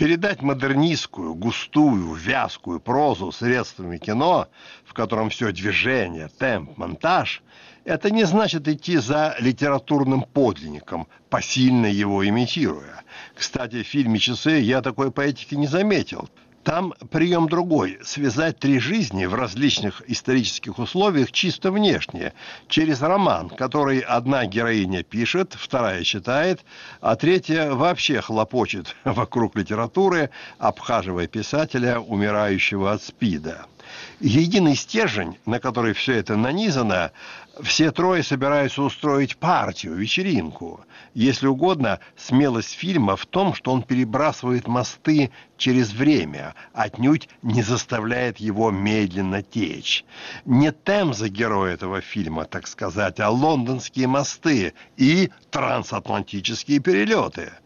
Передать 0.01 0.41
модернистскую, 0.41 1.35
густую, 1.35 2.15
вязкую 2.15 2.81
прозу 2.81 3.33
средствами 3.33 3.99
кино, 3.99 4.49
в 4.87 4.95
котором 4.95 5.29
все 5.29 5.53
движение, 5.53 6.31
темп, 6.39 6.79
монтаж, 6.79 7.43
это 7.85 8.11
не 8.11 8.25
значит 8.25 8.67
идти 8.67 8.97
за 8.97 9.37
литературным 9.41 10.23
подлинником, 10.23 11.07
посильно 11.29 11.85
его 11.85 12.27
имитируя. 12.27 13.05
Кстати, 13.35 13.83
в 13.83 13.87
фильме 13.87 14.19
«Часы» 14.19 14.61
я 14.61 14.81
такой 14.81 15.13
поэтики 15.13 15.55
не 15.55 15.67
заметил. 15.67 16.31
Там 16.65 16.93
прием 17.11 17.49
другой– 17.49 17.99
связать 18.03 18.59
три 18.59 18.79
жизни 18.81 19.25
в 19.25 19.35
различных 19.35 20.03
исторических 20.11 20.79
условиях 20.79 21.33
чисто 21.33 21.73
внешне, 21.73 22.35
через 22.69 23.01
роман, 23.01 23.49
который 23.49 24.01
одна 24.01 24.45
героиня 24.45 25.03
пишет, 25.03 25.55
вторая 25.59 26.05
читает, 26.05 26.61
а 27.01 27.17
третья 27.17 27.73
вообще 27.73 28.21
хлопочет 28.21 28.95
вокруг 29.05 29.57
литературы, 29.57 30.29
обхаживая 30.59 31.29
писателя, 31.29 31.99
умирающего 31.99 32.93
от 32.93 33.03
СПИДа. 33.03 33.65
Единый 34.21 34.77
стержень, 34.77 35.39
на 35.47 35.61
который 35.61 35.95
все 35.95 36.15
это 36.15 36.37
нанизано, 36.37 37.13
все 37.63 37.91
трое 37.91 38.23
собираются 38.23 38.83
устроить 38.83 39.37
партию, 39.37 39.95
вечеринку. 39.95 40.85
Если 41.15 41.47
угодно, 41.47 42.01
смелость 42.17 42.73
фильма 42.73 43.17
в 43.17 43.27
том, 43.27 43.55
что 43.55 43.73
он 43.73 43.83
перебрасывает 43.83 44.69
мосты 44.69 45.31
через 45.57 45.93
время, 45.93 46.55
отнюдь 46.73 47.29
не 47.43 47.63
заставляет 47.63 48.39
его 48.39 48.71
медленно 48.71 49.43
течь. 49.43 50.05
Не 50.45 50.73
Темза 50.73 51.29
герой 51.29 51.75
этого 51.75 52.01
фильма, 52.01 52.45
так 52.45 52.67
сказать, 52.67 53.21
а 53.21 53.31
лондонские 53.31 54.07
мосты 54.07 54.75
и 54.97 55.31
трансатлантические 55.51 56.81
перелеты– 56.81 57.53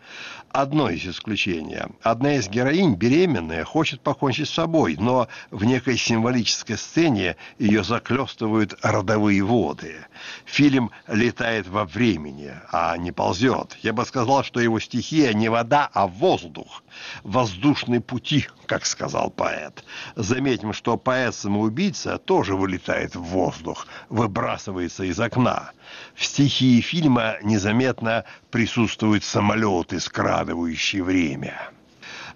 одно 0.55 0.89
из 0.89 1.05
исключений. 1.05 1.83
Одна 2.01 2.37
из 2.37 2.49
героинь, 2.49 2.95
беременная, 2.95 3.65
хочет 3.65 4.01
покончить 4.01 4.49
с 4.49 4.55
собой, 4.55 4.97
но 4.99 5.27
в 5.51 5.65
некой 5.65 5.99
символической 5.99 6.79
сцене 6.79 7.37
ее 7.59 7.83
заклестывают 7.83 8.79
родовые 8.81 9.43
воды. 9.43 9.97
Фильм 10.45 10.93
летает 11.09 11.67
во 11.67 11.85
времени, 11.85 12.53
а 12.71 12.97
не 12.97 13.11
ползет. 13.11 13.77
Я 13.83 13.93
бы 13.93 14.05
сказал, 14.07 14.45
что 14.45 14.61
его 14.61 14.79
стихия 14.79 15.33
не 15.33 15.49
вода, 15.49 15.91
а 15.93 16.07
воздух. 16.07 16.85
Воздушные 17.25 18.01
пути, 18.01 18.47
как 18.67 18.87
сказал 18.87 19.31
поэт. 19.31 19.85
Заметим, 20.17 20.73
что 20.73 20.97
поэт-самоубийца 20.97 22.19
тоже 22.19 22.57
вылетает 22.57 23.15
в 23.15 23.23
воздух, 23.23 23.87
выбрасывается 24.09 25.05
из 25.05 25.19
окна. 25.21 25.71
В 26.15 26.25
стихии 26.25 26.81
фильма 26.81 27.37
незаметно 27.43 28.25
присутствуют 28.51 29.25
самолеты, 29.25 30.01
скрадывающие 30.01 31.03
время. 31.03 31.71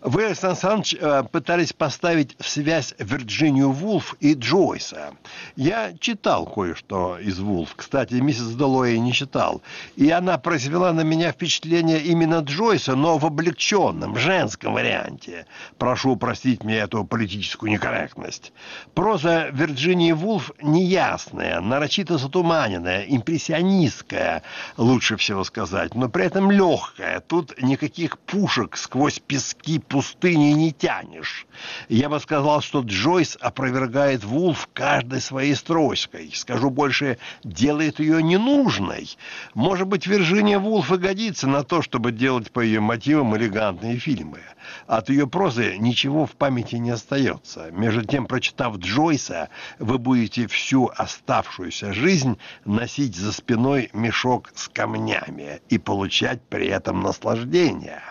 Вы, 0.00 0.26
Александр 0.26 0.54
Александрович, 0.54 0.96
э, 1.00 1.24
пытались 1.24 1.72
поставить 1.72 2.36
в 2.38 2.48
связь 2.48 2.94
Вирджинию 2.98 3.72
Вулф 3.72 4.14
и 4.20 4.34
Джойса. 4.34 5.14
Я 5.56 5.92
читал 5.98 6.46
кое-что 6.46 7.18
из 7.18 7.40
Вулф. 7.40 7.74
Кстати, 7.74 8.14
миссис 8.14 8.54
Доллои 8.54 8.96
не 8.96 9.12
читал. 9.12 9.60
И 9.96 10.08
она 10.10 10.38
произвела 10.38 10.92
на 10.92 11.00
меня 11.00 11.32
впечатление 11.32 12.00
именно 12.00 12.38
Джойса, 12.38 12.94
но 12.94 13.18
в 13.18 13.26
облегченном, 13.26 14.16
женском 14.16 14.74
варианте. 14.74 15.46
Прошу 15.78 16.14
простить 16.14 16.62
мне 16.62 16.76
эту 16.76 17.04
политическую 17.04 17.72
некорректность. 17.72 18.52
Проза 18.94 19.48
Вирджинии 19.48 20.12
Вулф 20.12 20.52
неясная, 20.62 21.60
нарочито 21.60 22.18
затуманенная, 22.18 23.04
импрессионистская, 23.08 24.44
лучше 24.76 25.16
всего 25.16 25.42
сказать, 25.42 25.96
но 25.96 26.08
при 26.08 26.26
этом 26.26 26.52
легкая. 26.52 27.18
Тут 27.18 27.60
никаких 27.60 28.16
пушек 28.20 28.76
сквозь 28.76 29.18
пески 29.18 29.80
пустыни 29.88 30.52
не 30.52 30.72
тянешь. 30.72 31.46
Я 31.88 32.08
бы 32.08 32.20
сказал, 32.20 32.60
что 32.60 32.80
Джойс 32.80 33.36
опровергает 33.40 34.24
Вулф 34.24 34.68
каждой 34.72 35.20
своей 35.20 35.54
строчкой. 35.54 36.30
Скажу 36.34 36.70
больше, 36.70 37.18
делает 37.42 37.98
ее 37.98 38.22
ненужной. 38.22 39.08
Может 39.54 39.88
быть, 39.88 40.06
Виржиния 40.06 40.58
Вулф 40.58 40.92
и 40.92 40.96
годится 40.96 41.48
на 41.48 41.64
то, 41.64 41.82
чтобы 41.82 42.12
делать 42.12 42.50
по 42.52 42.60
ее 42.60 42.80
мотивам 42.80 43.36
элегантные 43.36 43.98
фильмы. 43.98 44.40
От 44.86 45.08
ее 45.08 45.26
прозы 45.26 45.76
ничего 45.78 46.26
в 46.26 46.32
памяти 46.32 46.76
не 46.76 46.90
остается. 46.90 47.70
Между 47.70 48.04
тем, 48.04 48.26
прочитав 48.26 48.76
Джойса, 48.76 49.48
вы 49.78 49.98
будете 49.98 50.46
всю 50.46 50.90
оставшуюся 50.94 51.92
жизнь 51.92 52.38
носить 52.64 53.16
за 53.16 53.32
спиной 53.32 53.90
мешок 53.92 54.50
с 54.54 54.68
камнями 54.68 55.60
и 55.68 55.78
получать 55.78 56.42
при 56.42 56.68
этом 56.68 57.00
наслаждение. 57.00 58.02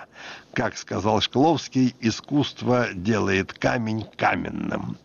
Как 0.57 0.75
сказал 0.75 1.21
Шкловский, 1.21 1.95
искусство 1.99 2.87
делает 2.91 3.53
камень 3.53 4.07
каменным. 4.15 4.97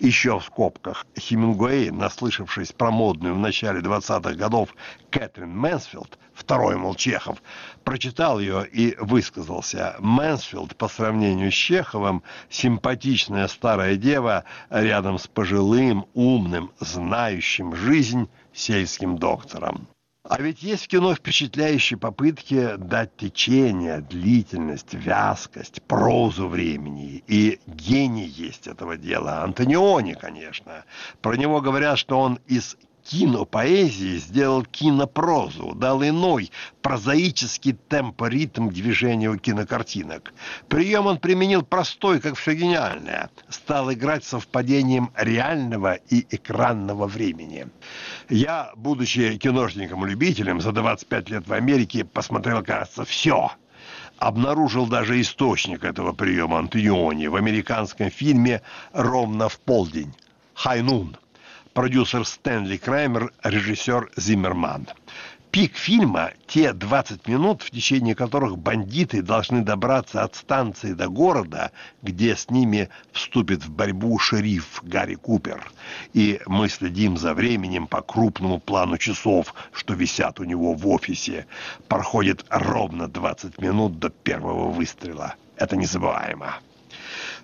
Еще 0.00 0.36
в 0.36 0.42
скобках 0.42 1.06
Хемингуэй, 1.16 1.92
наслышавшись 1.92 2.72
про 2.72 2.90
модную 2.90 3.36
в 3.36 3.38
начале 3.38 3.78
20-х 3.78 4.34
годов 4.34 4.74
Кэтрин 5.10 5.56
Мэнсфилд, 5.56 6.18
второй, 6.34 6.74
мол, 6.74 6.96
Чехов, 6.96 7.40
прочитал 7.84 8.40
ее 8.40 8.66
и 8.66 8.96
высказался. 8.98 9.94
Мэнсфилд 10.00 10.74
по 10.76 10.88
сравнению 10.88 11.52
с 11.52 11.54
Чеховым 11.54 12.24
симпатичная 12.50 13.46
старая 13.46 13.94
дева 13.94 14.42
рядом 14.70 15.20
с 15.20 15.28
пожилым, 15.28 16.06
умным, 16.14 16.72
знающим 16.80 17.76
жизнь 17.76 18.28
сельским 18.52 19.18
доктором. 19.18 19.86
А 20.28 20.40
ведь 20.40 20.62
есть 20.62 20.84
в 20.84 20.88
кино 20.88 21.14
впечатляющие 21.14 21.98
попытки 21.98 22.76
дать 22.76 23.16
течение, 23.16 24.00
длительность, 24.00 24.92
вязкость, 24.92 25.82
прозу 25.82 26.48
времени. 26.48 27.22
И 27.28 27.60
гений 27.66 28.26
есть 28.26 28.66
этого 28.66 28.96
дела. 28.96 29.44
Антониони, 29.44 30.14
конечно. 30.14 30.84
Про 31.20 31.36
него 31.36 31.60
говорят, 31.60 31.98
что 31.98 32.18
он 32.18 32.40
из 32.46 32.76
кинопоэзии 33.06 34.18
сделал 34.18 34.64
кинопрозу, 34.64 35.74
дал 35.74 36.02
иной 36.02 36.50
прозаический 36.82 37.76
темпоритм 37.88 38.68
движению 38.68 39.38
кинокартинок. 39.38 40.32
Прием 40.68 41.06
он 41.06 41.18
применил 41.18 41.62
простой, 41.62 42.20
как 42.20 42.36
все 42.36 42.54
гениальное. 42.54 43.30
Стал 43.48 43.92
играть 43.92 44.24
совпадением 44.24 45.10
реального 45.16 45.94
и 45.94 46.26
экранного 46.30 47.06
времени. 47.06 47.68
Я, 48.28 48.72
будучи 48.76 49.36
киношником-любителем, 49.38 50.60
за 50.60 50.72
25 50.72 51.30
лет 51.30 51.46
в 51.46 51.52
Америке 51.52 52.04
посмотрел, 52.04 52.62
кажется, 52.62 53.04
все– 53.04 53.52
обнаружил 54.18 54.86
даже 54.86 55.20
источник 55.20 55.84
этого 55.84 56.12
приема 56.12 56.58
Антониони 56.58 57.26
в 57.26 57.36
американском 57.36 58.10
фильме 58.10 58.62
«Ровно 58.92 59.50
в 59.50 59.60
полдень» 59.60 60.14
«Хайнун» 60.54 61.18
продюсер 61.76 62.24
Стэнли 62.24 62.78
Краймер, 62.78 63.34
режиссер 63.44 64.10
Зиммерман. 64.16 64.88
Пик 65.50 65.76
фильма– 65.76 66.30
те 66.46 66.72
20 66.72 67.28
минут, 67.28 67.60
в 67.60 67.70
течение 67.70 68.14
которых 68.14 68.56
бандиты 68.56 69.20
должны 69.20 69.60
добраться 69.60 70.22
от 70.22 70.34
станции 70.36 70.94
до 70.94 71.08
города, 71.08 71.72
где 72.00 72.34
с 72.34 72.48
ними 72.48 72.88
вступит 73.12 73.62
в 73.62 73.70
борьбу 73.70 74.18
шериф 74.18 74.80
Гарри 74.84 75.16
Купер. 75.16 75.70
И 76.14 76.40
мы 76.46 76.70
следим 76.70 77.18
за 77.18 77.34
временем 77.34 77.86
по 77.88 78.00
крупному 78.00 78.58
плану 78.58 78.96
часов, 78.96 79.52
что 79.72 79.92
висят 79.92 80.40
у 80.40 80.44
него 80.44 80.72
в 80.72 80.88
офисе. 80.88 81.46
Проходит 81.88 82.46
ровно 82.48 83.06
20 83.06 83.60
минут 83.60 83.98
до 83.98 84.08
первого 84.08 84.70
выстрела. 84.70 85.34
Это 85.58 85.76
незабываемо. 85.76 86.56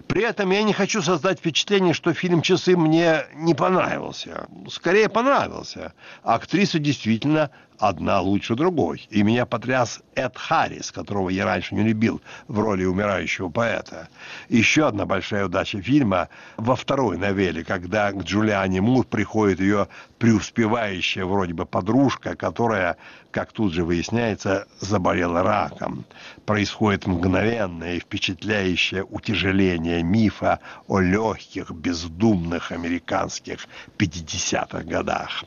При 0.07 0.23
этом 0.23 0.51
я 0.51 0.63
не 0.63 0.73
хочу 0.73 1.03
создать 1.03 1.39
впечатление, 1.39 1.95
что 1.95 2.13
фильм 2.13 2.43
«Часы» 2.43 2.77
мне 2.77 3.25
не 3.35 3.55
понравился. 3.55 4.47
Скорее 4.69 5.09
понравился. 5.09 5.93
Актриса 6.23 6.79
действительно 6.79 7.51
одна 7.83 8.21
лучше 8.21 8.55
другой. 8.55 9.09
И 9.11 9.25
меня 9.25 9.45
потряс 9.45 10.03
Эд 10.15 10.39
Харрис, 10.39 10.93
которого 10.93 11.31
я 11.31 11.45
раньше 11.45 11.75
не 11.75 11.83
любил 11.83 12.23
в 12.47 12.61
роли 12.61 12.85
умирающего 12.85 13.49
поэта. 13.49 14.09
Еще 14.49 14.87
одна 14.87 15.05
большая 15.05 15.47
удача 15.47 15.83
фильма 15.83 16.29
во 16.57 16.77
второй 16.77 17.19
новелле, 17.19 17.65
когда 17.65 18.13
к 18.13 18.23
Джулиане 18.23 18.81
Мур 18.81 19.05
приходит 19.05 19.59
ее 19.59 19.89
преуспевающая 20.19 21.25
вроде 21.25 21.55
бы 21.55 21.67
подружка, 21.67 22.37
которая, 22.37 22.97
как 23.33 23.51
тут 23.51 23.73
же 23.73 23.85
выясняется, 23.85 24.69
заболела 24.79 25.43
раком. 25.43 26.05
Происходит 26.47 27.09
мгновенное 27.09 27.97
и 27.97 28.01
впечатляющее 28.01 29.03
утяжеление 29.03 30.05
мифа 30.05 30.61
о 30.87 31.01
легких, 31.01 31.73
бездумных 31.73 32.71
американских 32.71 33.67
50-х 33.99 34.85
годах. 34.85 35.45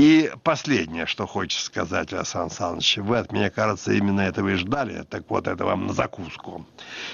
И 0.00 0.32
последнее, 0.44 1.04
что 1.04 1.26
хочется 1.26 1.66
сказать, 1.66 2.14
Александр 2.14 2.46
Александрович, 2.46 2.96
вы 2.96 3.18
от 3.18 3.32
меня, 3.32 3.50
кажется, 3.50 3.92
именно 3.92 4.22
этого 4.22 4.48
и 4.48 4.54
ждали, 4.54 5.02
так 5.02 5.24
вот 5.28 5.46
это 5.46 5.66
вам 5.66 5.88
на 5.88 5.92
закуску. 5.92 6.64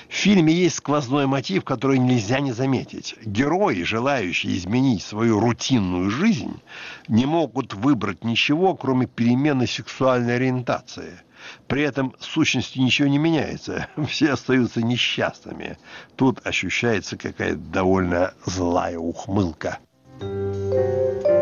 В 0.09 0.15
фильме 0.15 0.53
есть 0.53 0.77
сквозной 0.77 1.27
мотив, 1.27 1.65
который 1.65 1.99
нельзя 1.99 2.39
не 2.39 2.53
заметить. 2.53 3.17
Герои, 3.25 3.83
желающие 3.83 4.57
изменить 4.57 5.03
свою 5.03 5.41
рутинную 5.41 6.11
жизнь, 6.11 6.63
не 7.09 7.27
могут 7.27 7.75
выбрать 7.75 8.23
ничего, 8.23 8.77
кроме 8.77 9.07
перемены 9.09 9.67
сексуальной 9.67 10.37
ориентации. 10.37 11.19
При 11.67 11.83
этом 11.83 12.15
сущности 12.21 12.79
ничего 12.79 13.09
не 13.09 13.19
меняется, 13.19 13.89
все 14.09 14.35
остаются 14.35 14.81
несчастными. 14.81 15.77
Тут 16.15 16.47
ощущается 16.47 17.17
какая-то 17.17 17.59
довольно 17.59 18.33
злая 18.45 18.97
ухмылка. 18.97 19.81
Вы 20.21 21.36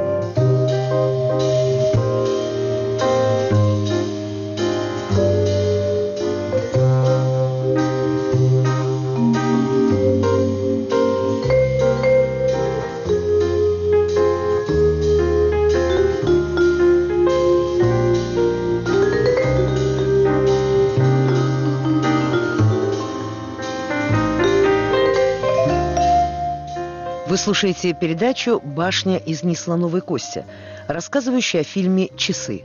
слушаете 27.44 27.92
передачу 27.92 28.58
«Башня 28.58 29.18
из 29.18 29.42
неслоновой 29.42 30.00
кости», 30.00 30.46
рассказывающая 30.88 31.60
о 31.60 31.62
фильме 31.62 32.08
«Часы». 32.16 32.64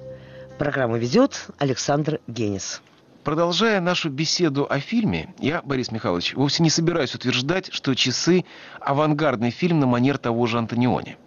Программу 0.57 0.95
ведет 0.95 1.47
Александр 1.57 2.21
Генис. 2.27 2.81
Продолжая 3.25 3.81
нашу 3.81 4.09
беседу 4.09 4.65
о 4.69 4.79
фильме, 4.79 5.33
я, 5.37 5.61
Борис 5.63 5.91
Михайлович, 5.91 6.33
вовсе 6.33 6.63
не 6.63 6.69
собираюсь 6.69 7.13
утверждать, 7.13 7.73
что 7.73 7.93
«Часы»— 7.93 8.45
авангардный 8.79 9.51
фильм 9.51 9.81
на 9.81 9.85
манер 9.85 10.17
того 10.17 10.45
же 10.47 10.57
Антониони. 10.57 11.17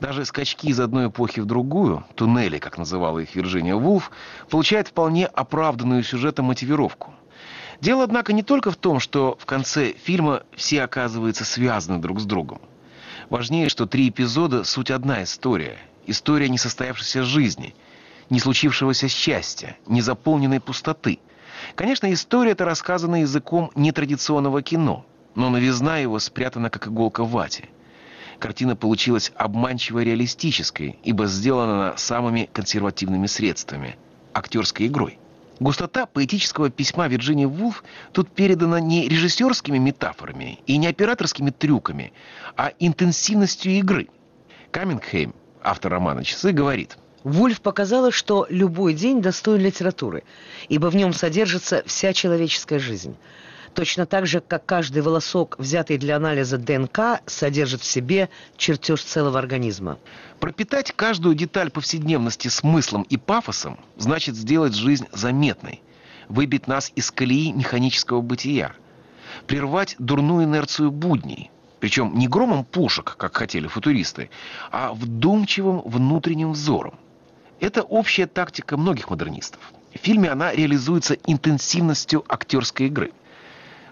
Даже 0.00 0.24
скачки 0.24 0.66
из 0.66 0.80
одной 0.80 1.06
эпохи 1.06 1.38
в 1.38 1.46
другую, 1.46 2.04
туннели, 2.16 2.58
как 2.58 2.76
называла 2.76 3.20
их 3.20 3.36
Вирджиния 3.36 3.76
Вулф, 3.76 4.10
получают 4.50 4.88
вполне 4.88 5.26
оправданную 5.26 6.02
сюжетом 6.02 6.46
мотивировку– 6.46 7.14
Дело, 7.80 8.04
однако, 8.04 8.32
не 8.32 8.42
только 8.42 8.70
в 8.70 8.76
том, 8.76 9.00
что 9.00 9.36
в 9.40 9.46
конце 9.46 9.92
фильма 9.92 10.42
все 10.54 10.82
оказываются 10.82 11.44
связаны 11.44 11.98
друг 11.98 12.20
с 12.20 12.24
другом. 12.24 12.60
Важнее, 13.30 13.68
что 13.68 13.86
три 13.86 14.08
эпизода– 14.08 14.64
суть 14.64 14.90
одна 14.90 15.22
история. 15.22 15.78
История 16.06 16.48
несостоявшейся 16.48 17.22
жизни, 17.22 17.74
не 18.28 18.38
случившегося 18.38 19.08
счастья, 19.08 19.76
незаполненной 19.86 20.60
пустоты. 20.60 21.18
Конечно, 21.74 22.12
история 22.12 22.52
эта 22.52 22.64
рассказана 22.64 23.22
языком 23.22 23.70
нетрадиционного 23.74 24.60
кино, 24.60 25.06
но 25.34 25.48
новизна 25.48 25.98
его 25.98 26.18
спрятана 26.18 26.68
как 26.68 26.88
иголка 26.88 27.24
в 27.24 27.30
вате. 27.30 27.70
Картина 28.38 28.76
получилась 28.76 29.32
обманчиво 29.36 30.00
реалистической, 30.00 30.98
ибо 31.02 31.26
сделана 31.26 31.94
самыми 31.96 32.50
консервативными 32.52 33.26
средствами– 33.26 33.96
актерской 34.34 34.86
игрой. 34.86 35.18
Густота 35.60 36.06
поэтического 36.06 36.70
письма 36.70 37.06
Вирджинии 37.06 37.44
Вулф 37.44 37.84
тут 38.12 38.30
передана 38.30 38.80
не 38.80 39.08
режиссерскими 39.08 39.78
метафорами 39.78 40.58
и 40.66 40.76
не 40.76 40.88
операторскими 40.88 41.50
трюками, 41.50 42.12
а 42.56 42.72
интенсивностью 42.80 43.72
игры. 43.72 44.08
Камингхейм, 44.72 45.34
автор 45.62 45.92
романа 45.92 46.24
«Часы», 46.24 46.52
говорит– 46.52 46.98
Вульф 47.24 47.62
показала, 47.62 48.12
что 48.12 48.46
любой 48.50 48.92
день 48.92 49.22
достоин 49.22 49.62
литературы, 49.62 50.24
ибо 50.68 50.88
в 50.90 50.96
нем 50.96 51.14
содержится 51.14 51.82
вся 51.86 52.12
человеческая 52.12 52.78
жизнь– 52.78 53.16
точно 53.74 54.06
так 54.06 54.26
же, 54.26 54.40
как 54.40 54.64
каждый 54.64 55.02
волосок, 55.02 55.56
взятый 55.58 55.98
для 55.98 56.16
анализа 56.16 56.56
ДНК, 56.56 57.20
содержит 57.26 57.82
в 57.82 57.84
себе 57.84 58.30
чертеж 58.56 59.02
целого 59.02 59.38
организма. 59.38 59.98
Пропитать 60.40 60.92
каждую 60.92 61.34
деталь 61.34 61.70
повседневности 61.70 62.48
смыслом 62.48 63.02
и 63.02 63.16
пафосом 63.16 63.78
значит 63.96 64.36
сделать 64.36 64.74
жизнь 64.74 65.06
заметной, 65.12 65.82
выбить 66.28 66.66
нас 66.66 66.92
из 66.94 67.10
колеи 67.10 67.52
механического 67.52 68.20
бытия, 68.22 68.72
прервать 69.46 69.96
дурную 69.98 70.44
инерцию 70.44 70.90
будней, 70.90 71.50
причем 71.80 72.16
не 72.16 72.28
громом 72.28 72.64
пушек, 72.64 73.16
как 73.18 73.36
хотели 73.36 73.66
футуристы, 73.66 74.30
а 74.70 74.94
вдумчивым 74.94 75.82
внутренним 75.84 76.52
взором. 76.52 76.94
Это 77.60 77.82
общая 77.82 78.26
тактика 78.26 78.76
многих 78.76 79.10
модернистов. 79.10 79.60
В 79.94 79.98
фильме 79.98 80.30
она 80.30 80.52
реализуется 80.52 81.14
интенсивностью 81.26 82.24
актерской 82.28 82.86
игры– 82.86 83.12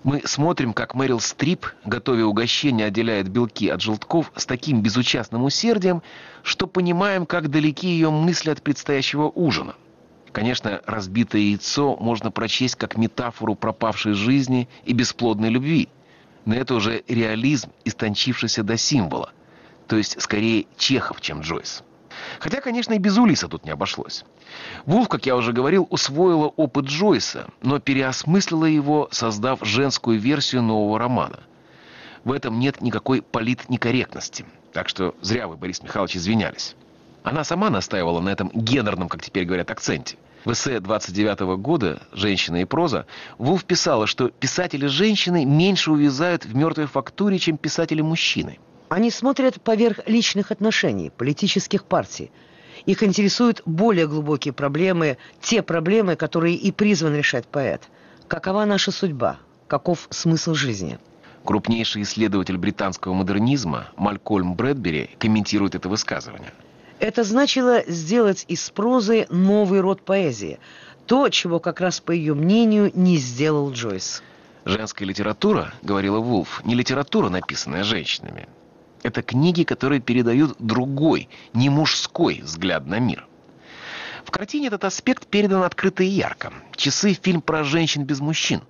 мы 0.05 0.23
смотрим, 0.25 0.73
как 0.73 0.95
Мэрил 0.95 1.21
Стрип, 1.21 1.67
готовя 1.85 2.25
угощение, 2.25 2.89
отделяет 2.89 3.29
белки 3.29 3.69
от 3.69 3.81
желтков 3.81 4.33
с 4.35 4.47
таким 4.47 4.83
безучастным 4.83 5.45
усердием, 5.45 6.03
что 6.43 6.67
понимаем, 6.67 7.25
как 7.25 7.51
далеки 7.51 7.89
ее 7.89 8.11
мысли 8.11 8.51
от 8.51 8.63
предстоящего 8.63 9.29
ужина. 9.29 9.75
Конечно, 10.33 10.81
разбитое 10.87 11.43
яйцо 11.43 11.97
можно 11.97 12.31
прочесть 12.31 12.77
как 12.77 12.97
метафору 12.97 13.55
пропавшей 13.55 14.15
жизни 14.15 14.69
и 14.85 14.93
бесплодной 14.93 15.51
любви. 15.51 15.89
Но 16.47 16.55
это 16.55 16.75
уже 16.75 17.05
реализм, 17.07 17.71
истончившийся 17.85 18.65
до 18.65 18.77
символа. 18.77 19.33
То 19.87 19.97
есть, 19.97 20.21
скорее, 20.21 20.67
Чехов, 20.77 21.21
чем 21.21 21.43
Джойс. 21.43 21.85
Хотя, 22.39 22.61
конечно, 22.61 22.95
и 22.95 22.99
без 22.99 23.17
Улиса 23.19 23.49
тут 23.49 23.65
не 23.65 23.71
обошлось. 23.71 24.25
Вулф, 24.87 25.09
как 25.09 25.27
я 25.27 25.37
уже 25.37 25.53
говорил, 25.53 25.87
усвоила 25.91 26.47
опыт 26.47 26.87
Джойса, 26.87 27.49
но 27.63 27.79
переосмыслила 27.79 28.67
его, 28.67 29.09
создав 29.11 29.61
женскую 29.63 30.19
версию 30.19 30.63
нового 30.63 30.99
романа. 30.99 31.41
В 32.25 32.33
этом 32.33 32.59
нет 32.61 32.81
никакой 32.81 33.23
политнекорректности. 33.23 34.45
Так 34.73 34.89
что 34.89 35.15
зря 35.21 35.49
вы, 35.49 35.57
Борис 35.57 35.83
Михайлович, 35.83 36.17
извинялись. 36.17 36.77
Она 37.23 37.45
сама 37.45 37.71
настаивала 37.71 38.21
на 38.21 38.31
этом 38.31 38.51
гендерном, 38.55 39.09
как 39.09 39.23
теперь 39.23 39.45
говорят, 39.45 39.71
акценте. 39.71 40.17
В 40.45 40.53
эссе 40.53 40.81
29 40.81 41.41
-го 41.43 41.57
года 41.57 42.03
«Женщина 42.13 42.63
и 42.63 42.65
проза» 42.65 43.07
Вулф 43.39 43.65
писала, 43.65 44.09
что 44.09 44.29
писатели-женщины 44.29 45.45
меньше 45.45 45.93
увязают 45.93 46.45
в 46.45 46.57
мертвой 46.57 46.87
фактуре, 46.87 47.39
чем 47.39 47.57
писатели-мужчины. 47.57 48.59
Они 48.93 49.11
смотрят 49.11 49.59
поверх 49.63 50.01
личных 50.05 50.51
отношений, 50.51 51.09
политических 51.09 51.85
партий. 51.85 52.31
Их 52.85 53.03
интересуют 53.03 53.63
более 53.65 54.07
глубокие 54.07 54.53
проблемы, 54.53 55.17
те 55.41 55.63
проблемы, 55.63 56.15
которые 56.15 56.57
и 56.57 56.71
призван 56.73 57.17
решать 57.17 57.47
поэт. 57.47 57.89
Какова 58.29 58.67
наша 58.67 58.91
судьба? 58.91 59.39
Каков 59.67 60.09
смысл 60.11 60.53
жизни? 60.53 60.99
Крупнейший 61.43 62.03
исследователь 62.03 62.59
британского 62.59 63.15
модернизма 63.15 63.87
Малькольм 63.97 64.57
Брэдбери 64.57 65.09
комментирует 65.19 65.75
это 65.75 65.89
высказывание. 65.89 66.53
Это 66.99 67.25
значило 67.25 67.83
сделать 67.87 68.45
из 68.49 68.69
прозы 68.69 69.27
новый 69.31 69.81
род 69.81 70.03
поэзии. 70.03 70.61
То, 71.07 71.31
чего 71.31 71.61
как 71.61 71.81
раз, 71.81 72.01
по 72.01 72.11
ее 72.11 72.35
мнению, 72.35 72.93
не 72.95 73.17
сделал 73.17 73.73
Джойс. 73.73 74.23
Женская 74.67 75.07
литература, 75.07 75.73
говорила 75.81 76.19
Вулф, 76.19 76.63
не 76.67 76.75
литература, 76.75 77.31
написанная 77.31 77.85
женщинами. 77.85 78.49
Это 79.03 79.23
книги, 79.23 79.65
которые 79.65 80.01
передают 80.01 80.57
другой, 80.59 81.29
не 81.55 81.69
мужской 81.69 82.41
взгляд 82.43 82.87
на 82.87 82.99
мир. 82.99 83.27
В 84.25 84.31
картине 84.31 84.69
этот 84.69 84.85
аспект 84.85 85.27
передан 85.27 85.63
открыто 85.63 86.05
и 86.05 86.07
ярко. 86.07 86.53
«Часы»— 86.77 87.13
фильм 87.23 87.43
про 87.43 87.65
женщин 87.65 88.05
без 88.05 88.21
мужчин. 88.21 88.63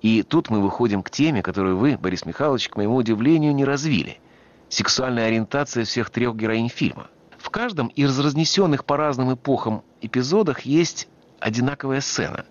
И 0.00 0.22
тут 0.22 0.48
мы 0.48 0.60
выходим 0.60 1.02
к 1.02 1.10
теме, 1.10 1.42
которую 1.42 1.76
вы, 1.76 1.98
Борис 1.98 2.24
Михайлович, 2.24 2.68
к 2.68 2.76
моему 2.76 2.96
удивлению, 2.96 3.54
не 3.54 3.64
развили. 3.64 4.20
Сексуальная 4.68 5.26
ориентация 5.26 5.84
всех 5.84 6.10
трех 6.10 6.36
героинь 6.36 6.68
фильма. 6.68 7.08
В 7.36 7.50
каждом 7.50 7.88
из 7.88 8.18
разнесенных 8.18 8.84
по 8.84 8.96
разным 8.96 9.32
эпохам 9.34 9.82
эпизодах 10.00 10.60
есть 10.62 11.08
одинаковая 11.40 12.00
сцена. 12.00 12.44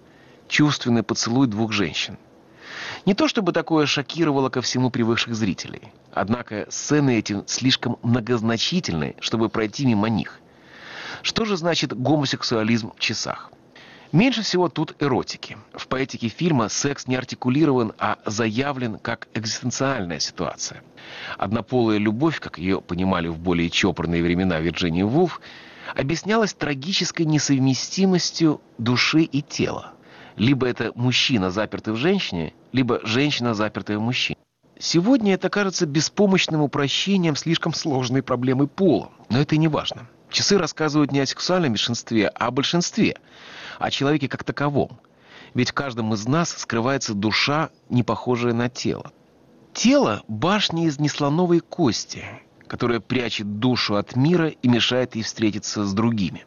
Чувственный 0.47 1.03
поцелуй 1.03 1.47
двух 1.47 1.71
женщин. 1.71 2.17
Не 3.07 3.13
то 3.13 3.29
чтобы 3.29 3.53
такое 3.53 3.85
шокировало 3.85 4.49
ко 4.49 4.61
всему 4.61 4.89
привыкших 4.89 5.33
зрителей. 5.33 5.93
Однако 6.11 6.67
сцены 6.69 7.17
эти 7.17 7.41
слишком 7.47 7.97
многозначительны, 8.03 9.15
чтобы 9.21 9.47
пройти 9.47 9.85
мимо 9.85 10.09
них. 10.09 10.41
Что 11.21 11.45
же 11.45 11.55
значит 11.55 11.97
гомосексуализм 11.97 12.91
в 12.93 12.99
часах? 12.99 13.53
Меньше 14.11 14.41
всего 14.41 14.67
тут 14.67 14.93
эротики. 14.99 15.57
В 15.71 15.87
поэтике 15.87 16.27
фильма 16.27 16.67
секс 16.67 17.07
не 17.07 17.15
артикулирован, 17.15 17.93
а 17.97 18.17
заявлен 18.25 18.99
как 18.99 19.29
экзистенциальная 19.33 20.19
ситуация. 20.19 20.83
Однополая 21.37 21.99
любовь, 21.99 22.41
как 22.41 22.57
ее 22.57 22.81
понимали 22.81 23.29
в 23.29 23.39
более 23.39 23.69
чопорные 23.69 24.21
времена 24.21 24.59
Вирджинии 24.59 25.03
Вулф, 25.03 25.39
объяснялась 25.95 26.53
трагической 26.53 27.25
несовместимостью 27.25 28.59
души 28.77 29.21
и 29.21 29.41
тела. 29.41 29.93
Либо 30.37 30.67
это 30.67 30.91
мужчина, 30.95 31.49
запертый 31.49 31.93
в 31.93 31.97
женщине, 31.97 32.53
либо 32.71 32.99
женщина, 33.03 33.55
запертая 33.55 33.97
в 33.97 34.01
мужчине. 34.01 34.37
Сегодня 34.79 35.33
это 35.33 35.49
кажется 35.49 35.87
беспомощным 35.87 36.61
упрощением 36.61 37.35
слишком 37.35 37.73
сложной 37.73 38.21
проблемы 38.21 38.67
пола, 38.67 39.09
но 39.29 39.39
это 39.39 39.57
не 39.57 39.67
важно. 39.67 40.07
Часы 40.29 40.59
рассказывают 40.59 41.11
не 41.11 41.21
о 41.21 41.25
сексуальном 41.25 41.71
меньшинстве, 41.71 42.27
а 42.27 42.47
о 42.47 42.51
большинстве, 42.51 43.17
о 43.79 43.89
человеке 43.89 44.27
как 44.27 44.43
таковом. 44.43 44.99
Ведь 45.55 45.71
в 45.71 45.73
каждом 45.73 46.13
из 46.13 46.27
нас 46.27 46.51
скрывается 46.51 47.15
душа, 47.15 47.71
не 47.89 48.03
похожая 48.03 48.53
на 48.53 48.69
тело. 48.69 49.11
Тело– 49.73 50.21
башня 50.27 50.85
из 50.85 50.99
неслоновой 50.99 51.61
кости, 51.61 52.23
которая 52.67 52.99
прячет 52.99 53.59
душу 53.59 53.95
от 53.95 54.15
мира 54.15 54.49
и 54.49 54.67
мешает 54.67 55.15
ей 55.15 55.23
встретиться 55.23 55.83
с 55.83 55.93
другими. 55.93 56.45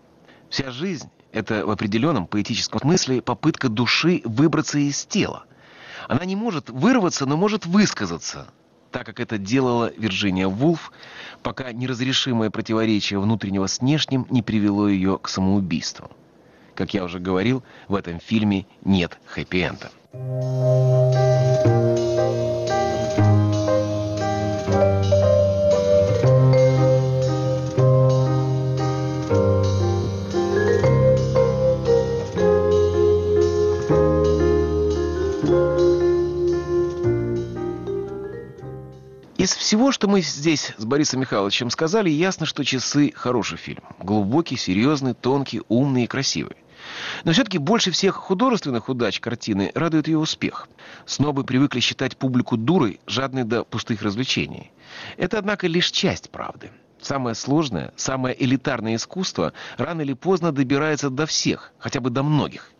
Вся 0.48 0.70
жизнь– 0.70 1.08
это 1.32 1.66
в 1.66 1.70
определенном 1.70 2.26
поэтическом 2.26 2.80
смысле 2.80 3.22
попытка 3.22 3.68
души 3.68 4.22
выбраться 4.24 4.78
из 4.78 5.04
тела. 5.04 5.44
Она 6.08 6.24
не 6.24 6.36
может 6.36 6.70
вырваться, 6.70 7.26
но 7.26 7.36
может 7.36 7.66
высказаться, 7.66 8.48
так 8.90 9.06
как 9.06 9.20
это 9.20 9.38
делала 9.38 9.92
Вирджиния 9.96 10.48
Вулф, 10.48 10.92
пока 11.42 11.72
неразрешимое 11.72 12.50
противоречие 12.50 13.20
внутреннего 13.20 13.66
с 13.66 13.80
внешним 13.80 14.26
не 14.30 14.42
привело 14.42 14.88
ее 14.88 15.18
к 15.18 15.28
самоубийству. 15.28 16.10
Как 16.74 16.94
я 16.94 17.04
уже 17.04 17.18
говорил, 17.18 17.62
в 17.88 17.94
этом 17.94 18.20
фильме 18.20 18.66
нет 18.84 19.18
хэппи-энда. 19.26 19.90
Из 39.50 39.56
всего, 39.56 39.90
что 39.90 40.06
мы 40.06 40.20
здесь 40.20 40.72
с 40.78 40.84
Борисом 40.84 41.22
Михайловичем 41.22 41.70
сказали, 41.70 42.08
ясно, 42.08 42.46
что 42.46 42.64
«Часы»— 42.64 43.10
хороший 43.16 43.58
фильм. 43.58 43.82
Глубокий, 43.98 44.56
серьезный, 44.56 45.12
тонкий, 45.12 45.62
умный 45.66 46.04
и 46.04 46.06
красивый. 46.06 46.54
Но 47.24 47.32
все-таки 47.32 47.58
больше 47.58 47.90
всех 47.90 48.14
художественных 48.14 48.88
удач 48.88 49.18
картины 49.18 49.72
радует 49.74 50.06
ее 50.06 50.18
успех. 50.18 50.68
Снобы 51.04 51.42
привыкли 51.42 51.80
считать 51.80 52.16
публику 52.16 52.56
дурой, 52.56 53.00
жадной 53.08 53.42
до 53.42 53.64
пустых 53.64 54.02
развлечений. 54.02 54.70
Это, 55.16 55.38
однако, 55.38 55.66
лишь 55.66 55.90
часть 55.90 56.30
правды. 56.30 56.70
Самое 57.00 57.34
сложное, 57.34 57.92
самое 57.96 58.40
элитарное 58.40 58.94
искусство 58.94 59.52
рано 59.78 60.02
или 60.02 60.12
поздно 60.12 60.52
добирается 60.52 61.10
до 61.10 61.26
всех, 61.26 61.72
хотя 61.80 61.98
бы 61.98 62.10
до 62.10 62.22
многих– 62.22 62.70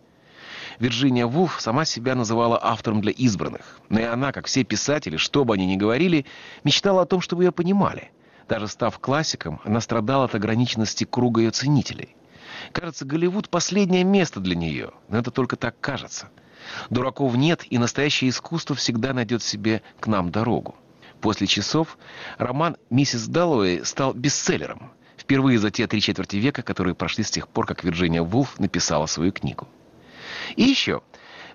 Вирджиния 0.81 1.27
Вулф 1.27 1.61
сама 1.61 1.85
себя 1.85 2.15
называла 2.15 2.59
автором 2.61 3.03
для 3.03 3.13
избранных. 3.13 3.79
Но 3.91 4.01
и 4.01 4.05
она, 4.05 4.33
как 4.33 4.47
все 4.47 4.65
писатели, 4.65 5.19
что 5.19 5.45
бы 5.45 5.53
они 5.55 5.67
ни 5.67 5.77
говорили, 5.77 6.25
мечтала 6.65 7.03
о 7.03 7.07
том, 7.07 7.21
чтобы 7.21 7.45
ее 7.45 7.53
понимали. 7.53 8.11
Даже 8.49 8.67
став 8.67 8.99
классиком, 8.99 9.61
она 9.65 9.81
страдала 9.83 10.25
от 10.25 10.35
ограниченности 10.35 11.05
круга 11.05 11.43
ее 11.43 11.51
ценителей. 11.51 12.17
Кажется, 12.73 13.05
Голливуд— 13.05 13.49
последнее 13.51 14.05
место 14.05 14.41
для 14.41 14.57
нее, 14.57 14.93
но 15.09 15.19
это 15.19 15.31
только 15.31 15.57
так 15.57 15.79
кажется. 15.81 16.31
Дураков 16.89 17.37
нет, 17.37 17.63
и 17.69 17.77
настоящее 17.77 18.31
искусство 18.31 18.75
всегда 18.75 19.13
найдет 19.13 19.43
себе 19.43 19.83
к 20.01 20.07
нам 20.07 20.31
дорогу. 20.31 20.75
После 21.21 21.47
часов 21.47 21.99
роман 22.39 22.79
«Миссис 22.89 23.29
Даллоуэй» 23.29 23.85
стал 23.85 24.15
бестселлером. 24.15 24.93
Впервые 25.19 25.59
за 25.59 25.71
те 25.71 25.87
три 25.87 26.01
четверти 26.01 26.37
века, 26.37 26.63
которые 26.63 26.95
прошли 26.95 27.23
с 27.23 27.31
тех 27.31 27.49
пор, 27.49 27.67
как 27.67 27.85
Вирджиния 27.85 28.23
Вулф 28.23 28.59
написала 28.59 29.05
свою 29.05 29.31
книгу. 29.31 29.69
И 30.57 30.63
еще. 30.63 31.03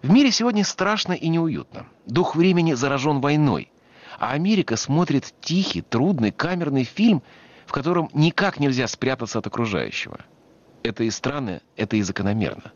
В 0.01 0.09
мире 0.09 0.31
сегодня 0.31 0.63
страшно 0.63 1.13
и 1.13 1.27
неуютно. 1.27 1.87
Дух 2.05 2.35
времени 2.35 2.73
заражен 2.73 3.21
войной. 3.21 3.71
А 4.19 4.31
Америка 4.31 4.77
смотрит 4.77 5.33
тихий, 5.41 5.81
трудный, 5.81 6.31
камерный 6.31 6.83
фильм, 6.83 7.21
в 7.65 7.71
котором 7.71 8.09
никак 8.13 8.59
нельзя 8.59 8.87
спрятаться 8.87 9.39
от 9.39 9.47
окружающего. 9.47 10.19
Это 10.83 11.03
и 11.03 11.09
странно, 11.09 11.61
это 11.75 11.97
и 11.97 12.01
закономерно. 12.01 12.71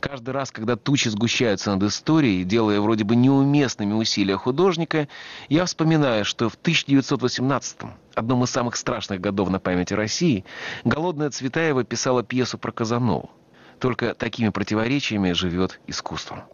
Каждый 0.00 0.30
раз, 0.30 0.50
когда 0.50 0.76
тучи 0.76 1.08
сгущаются 1.08 1.74
над 1.74 1.82
историей, 1.84 2.44
делая 2.44 2.80
вроде 2.80 3.04
бы 3.04 3.14
неуместными 3.14 3.92
усилия 3.92 4.36
художника, 4.36 5.08
я 5.48 5.64
вспоминаю, 5.64 6.24
что 6.24 6.48
в 6.48 6.58
1918-м, 6.58 7.92
одном 8.14 8.44
из 8.44 8.50
самых 8.50 8.76
страшных 8.76 9.20
годов 9.20 9.50
на 9.50 9.60
памяти 9.60 9.94
России, 9.94 10.44
Голодная 10.84 11.30
Цветаева 11.30 11.84
писала 11.84 12.22
пьесу 12.22 12.58
про 12.58 12.72
Казанову. 12.72 13.30
Только 13.78 14.14
такими 14.14 14.48
противоречиями 14.48 15.32
живет 15.32 15.80
искусство. 15.86 16.44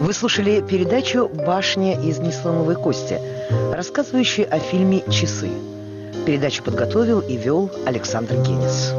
Вы 0.00 0.12
слушали 0.12 0.60
передачу 0.60 1.28
«Башня 1.28 2.00
из 2.00 2.18
неслоновой 2.18 2.76
кости», 2.76 3.20
рассказывающую 3.72 4.46
о 4.52 4.58
фильме 4.58 5.02
«Часы». 5.10 5.50
Передачу 6.24 6.62
подготовил 6.62 7.20
и 7.20 7.36
вел 7.36 7.70
Александр 7.86 8.34
Генис. 8.36 8.92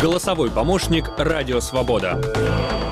Голосовой 0.00 0.50
помощник 0.50 1.06
«Радио 1.16 1.60
Свобода». 1.60 2.20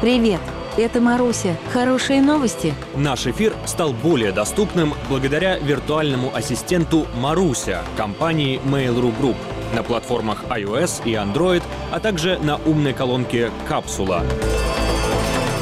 Привет, 0.00 0.40
это 0.78 1.00
Маруся. 1.00 1.56
Хорошие 1.72 2.22
новости? 2.22 2.72
Наш 2.94 3.26
эфир 3.26 3.54
стал 3.66 3.92
более 3.92 4.32
доступным 4.32 4.94
благодаря 5.10 5.58
виртуальному 5.58 6.34
ассистенту 6.34 7.06
«Маруся» 7.16 7.82
компании 7.96 8.60
Mail.ru 8.64 9.12
Group 9.20 9.36
на 9.74 9.83
платформах 9.83 10.44
iOS 10.44 11.02
и 11.04 11.12
Android, 11.12 11.62
а 11.90 12.00
также 12.00 12.38
на 12.38 12.57
умной 12.57 12.92
колонке 12.92 13.50
«Капсула». 13.68 14.24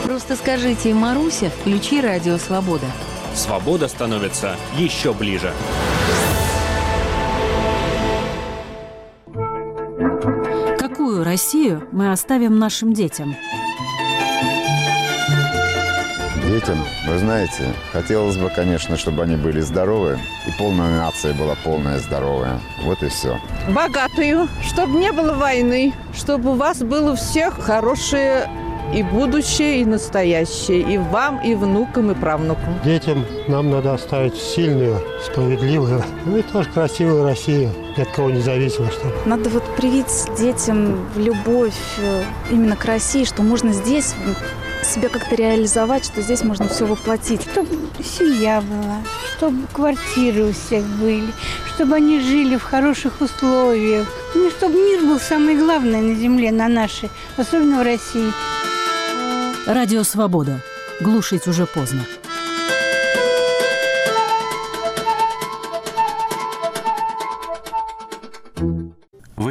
Просто 0.04 0.36
скажите 0.36 0.94
«Маруся, 0.94 1.50
включи 1.50 2.00
радио 2.00 2.38
Свобода». 2.38 2.86
Свобода 3.34 3.86
становится 3.86 4.56
еще 4.78 5.12
ближе. 5.12 5.52
Какую 10.78 11.22
Россию 11.22 11.86
мы 11.92 12.12
оставим 12.12 12.58
нашим 12.58 12.94
детям? 12.94 13.36
Детям, 16.56 16.78
вы 17.06 17.18
знаете, 17.18 17.64
хотелось 17.92 18.38
бы, 18.38 18.48
конечно, 18.48 18.96
чтобы 18.96 19.22
они 19.24 19.36
были 19.36 19.60
здоровы, 19.60 20.18
и 20.46 20.50
полная 20.58 20.88
нация 21.00 21.34
была 21.34 21.54
полная 21.62 21.98
здоровая. 21.98 22.58
Вот 22.82 23.02
и 23.02 23.08
все. 23.08 23.38
Богатую, 23.68 24.48
чтобы 24.66 24.98
не 24.98 25.12
было 25.12 25.34
войны, 25.34 25.92
чтобы 26.14 26.52
у 26.52 26.54
вас 26.54 26.78
было 26.78 27.12
у 27.12 27.14
всех 27.14 27.60
хорошее 27.60 28.48
и 28.94 29.02
будущее, 29.02 29.82
и 29.82 29.84
настоящее, 29.84 30.80
и 30.80 30.96
вам, 30.96 31.42
и 31.44 31.54
внукам, 31.54 32.12
и 32.12 32.14
правнукам. 32.14 32.78
Детям 32.82 33.26
нам 33.48 33.70
надо 33.70 33.92
оставить 33.92 34.36
сильную, 34.36 35.02
справедливую, 35.26 36.02
ну 36.24 36.38
и 36.38 36.42
тоже 36.42 36.70
красивую 36.70 37.24
Россию, 37.24 37.70
ни 37.98 38.00
от 38.00 38.08
кого 38.12 38.30
не 38.30 38.40
зависимо, 38.40 38.90
чтобы. 38.90 39.12
Надо 39.26 39.50
вот 39.50 39.64
привить 39.76 40.06
детям 40.38 41.06
любовь 41.16 41.74
э, 41.98 42.22
именно 42.50 42.76
к 42.76 42.84
России, 42.86 43.24
что 43.24 43.42
можно 43.42 43.74
здесь 43.74 44.14
себя 44.84 45.08
как-то 45.08 45.34
реализовать, 45.34 46.04
что 46.04 46.22
здесь 46.22 46.42
можно 46.42 46.68
все 46.68 46.86
воплотить. 46.86 47.42
Чтобы 47.42 47.76
семья 48.02 48.60
была, 48.60 48.98
чтобы 49.36 49.66
квартиры 49.72 50.44
у 50.44 50.52
всех 50.52 50.84
были, 50.84 51.28
чтобы 51.74 51.96
они 51.96 52.20
жили 52.20 52.56
в 52.56 52.62
хороших 52.62 53.20
условиях. 53.20 54.06
Ну, 54.34 54.50
чтобы 54.50 54.74
мир 54.74 55.00
был 55.00 55.18
самое 55.20 55.58
главное 55.58 56.00
на 56.00 56.14
земле, 56.14 56.52
на 56.52 56.68
нашей, 56.68 57.10
особенно 57.36 57.80
в 57.80 57.82
России. 57.82 58.32
Радио 59.66 60.04
«Свобода». 60.04 60.60
Глушить 61.00 61.46
уже 61.46 61.66
поздно. 61.66 62.06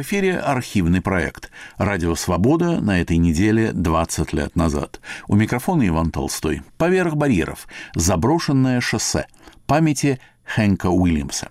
Эфире 0.06 0.38
архивный 0.38 1.00
проект 1.00 1.50
«Радио 1.78 2.14
Свобода» 2.14 2.80
на 2.80 3.00
этой 3.00 3.16
неделе 3.16 3.72
20 3.72 4.32
лет 4.34 4.54
назад. 4.54 5.00
У 5.26 5.34
микрофона 5.34 5.84
Иван 5.88 6.12
Толстой. 6.12 6.62
Поверх 6.78 7.16
барьеров. 7.16 7.66
Заброшенное 7.96 8.80
шоссе. 8.80 9.26
Памяти 9.66 10.20
Хэнка 10.44 10.90
Уильямса. 10.90 11.50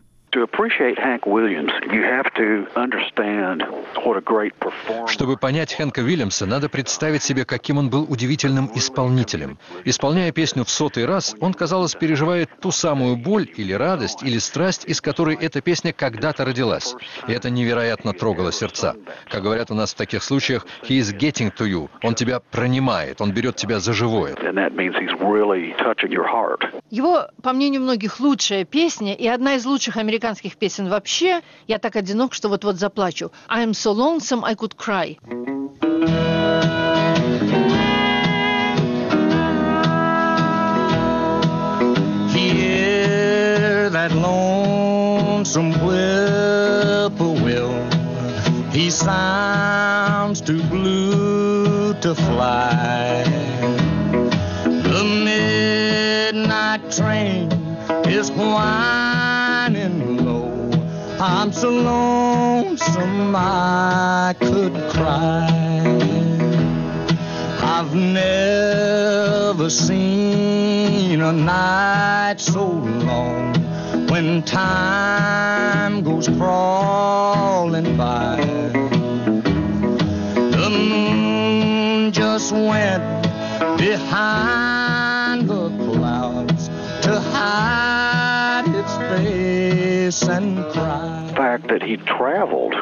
Чтобы 5.08 5.38
понять 5.38 5.74
Хэнка 5.74 6.02
Уильямса, 6.02 6.46
надо 6.46 6.68
представить 6.68 7.24
себе, 7.24 7.46
каким 7.46 7.78
он 7.78 7.90
был 7.90 8.04
удивительным 8.04 8.70
исполнителем. 8.76 9.58
Исполняя 9.86 10.34
песню 10.34 10.66
в 10.66 10.70
сотый 10.70 11.06
раз, 11.06 11.36
он, 11.40 11.54
казалось, 11.54 11.96
переживает 11.96 12.50
ту 12.60 12.72
самую 12.72 13.16
боль 13.16 13.48
или 13.56 13.72
радость, 13.72 14.24
или 14.24 14.38
страсть, 14.38 14.84
из 14.86 15.00
которой 15.00 15.38
эта 15.40 15.62
песня 15.62 15.94
когда-то 15.94 16.44
родилась. 16.44 16.96
И 17.30 17.32
это 17.32 17.50
невероятно 17.50 18.12
трогало 18.12 18.52
сердца. 18.52 18.96
Как 19.30 19.42
говорят 19.42 19.72
у 19.72 19.74
нас 19.74 19.94
в 19.94 19.98
таких 19.98 20.22
случаях, 20.22 20.68
he 20.84 21.00
is 21.00 21.18
getting 21.18 21.54
to 21.56 21.66
you. 21.66 21.90
Он 22.04 22.14
тебя 22.14 22.42
пронимает, 22.52 23.22
он 23.22 23.32
берет 23.32 23.56
тебя 23.56 23.80
за 23.80 23.94
живое. 23.94 24.36
Его, 26.90 27.28
по 27.42 27.54
мнению 27.54 27.82
многих, 27.82 28.20
лучшая 28.20 28.66
песня 28.66 29.14
и 29.16 29.28
одна 29.28 29.56
из 29.56 29.66
лучших 29.66 29.98
американских 29.98 30.25
песен 30.58 30.90
вообще 30.90 31.42
«Я 31.68 31.80
так 31.80 31.96
одинок, 31.96 32.34
что 32.34 32.50
вот-вот 32.50 32.78
заплачу». 32.78 33.32
I'm 33.50 33.74
so 33.74 33.92
lonesome 33.92 34.44
I 34.44 34.56
could 34.56 34.76
cry. 34.76 35.18
Hear 42.34 43.90
that 43.92 44.12
lonesome 44.14 45.74
whippoorwill. 45.74 47.74
He 48.72 48.90
sounds 48.90 50.42
too 50.42 50.64
blue 50.64 51.94
to 52.02 52.16
fly. 52.16 53.24
The 54.64 55.04
midnight 55.04 56.92
train 56.92 57.52
is 58.08 58.32
whining. 58.32 58.95
I'm 61.46 61.54
so 61.54 61.70
lonesome 61.70 63.36
I 63.36 64.34
could 64.40 64.74
cry. 64.90 65.46
I've 67.62 67.94
never 67.94 69.70
seen 69.70 71.22
a 71.22 71.32
night 71.32 72.38
so 72.40 72.66
long 72.68 73.54
when 74.10 74.42
time 74.42 76.02
goes 76.02 76.28
crawling 76.30 77.96
by. 77.96 78.38
The 80.34 80.70
moon 80.72 82.12
just 82.12 82.54
went 82.54 83.04
behind 83.78 85.48
the 85.48 85.70
clouds 85.94 86.70
to 87.04 87.20
hide 87.20 88.66
its 88.68 88.96
face 88.98 90.24
and. 90.28 90.75
Fact 91.58 91.70
that 91.70 91.84
he 91.84 91.98
traveled 91.98 92.74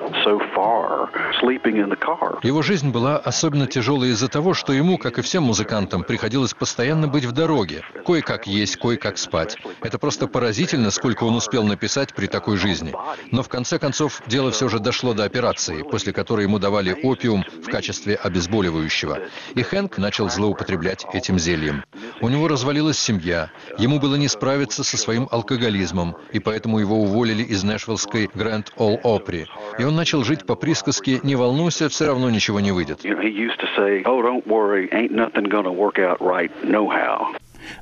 Его 2.44 2.62
жизнь 2.62 2.92
была 2.92 3.18
особенно 3.18 3.68
тяжелой 3.68 4.10
из-за 4.10 4.28
того, 4.28 4.54
что 4.54 4.74
ему, 4.74 4.98
как 4.98 5.18
и 5.20 5.22
всем 5.22 5.44
музыкантам, 5.44 6.04
приходилось 6.04 6.54
постоянно 6.54 7.08
быть 7.08 7.26
в 7.26 7.32
дороге. 7.32 7.84
Кое-как 8.06 8.48
есть, 8.48 8.78
кое-как 8.78 9.18
спать. 9.18 9.58
Это 9.82 10.00
просто 10.00 10.28
поразительно, 10.28 10.92
сколько 10.92 11.24
он 11.24 11.36
успел 11.36 11.64
написать 11.64 12.14
при 12.14 12.28
такой 12.28 12.58
жизни. 12.58 12.94
Но 13.32 13.44
в 13.44 13.50
конце 13.50 13.80
концов 13.80 14.22
дело 14.28 14.52
все 14.52 14.70
же 14.70 14.80
дошло 14.80 15.14
до 15.14 15.24
операции, 15.24 15.84
после 15.84 16.14
которой 16.14 16.44
ему 16.44 16.60
давали 16.60 16.96
опиум 17.04 17.44
в 17.62 17.70
качестве 17.70 18.16
обезболивающего. 18.16 19.20
И 19.56 19.64
Хэнк 19.64 19.98
начал 19.98 20.30
злоупотреблять 20.30 21.06
этим 21.14 21.40
зельем. 21.40 21.84
У 22.22 22.30
него 22.30 22.48
развалилась 22.48 23.00
семья, 23.00 23.50
ему 23.78 24.00
было 24.00 24.16
не 24.16 24.28
справиться 24.28 24.84
со 24.84 24.98
своим 24.98 25.28
алкоголизмом, 25.32 26.16
и 26.32 26.40
поэтому 26.40 26.80
его 26.80 26.98
уволили 27.02 27.44
из 27.44 27.64
Нэшвиллской 27.64 28.30
Гранд 28.34 28.72
Ол 28.78 29.00
Опри. 29.04 29.48
И 29.78 29.84
он 29.84 29.96
начал 29.96 30.13
жить 30.22 30.46
по 30.46 30.56
присказке 30.56 31.20
«Не 31.24 31.36
волнуйся, 31.36 31.90
все 31.90 32.06
равно 32.06 32.30
ничего 32.30 32.60
не 32.60 32.72
выйдет». 32.72 33.00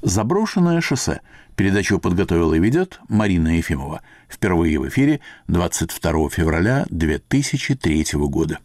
«Заброшенное 0.01 0.81
шоссе». 0.81 1.21
Передачу 1.55 1.99
подготовила 1.99 2.53
и 2.53 2.59
ведет 2.59 2.99
Марина 3.09 3.57
Ефимова. 3.57 4.01
Впервые 4.29 4.79
в 4.79 4.87
эфире 4.87 5.19
22 5.47 6.29
февраля 6.29 6.85
2003 6.89 8.05
года. 8.13 8.59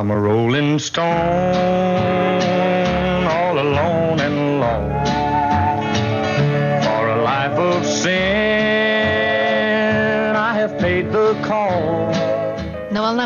I'm 0.00 0.10
a 0.10 0.18
rolling 0.18 0.78
stone, 0.78 2.29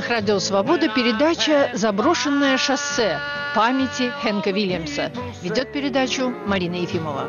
волнах 0.04 0.08
Радио 0.08 0.38
Свобода 0.38 0.88
передача 0.88 1.70
«Заброшенное 1.74 2.56
шоссе. 2.58 3.18
Памяти 3.54 4.12
Хэнка 4.22 4.50
Вильямса». 4.50 5.10
Ведет 5.42 5.72
передачу 5.72 6.32
Марина 6.46 6.76
Ефимова. 6.76 7.28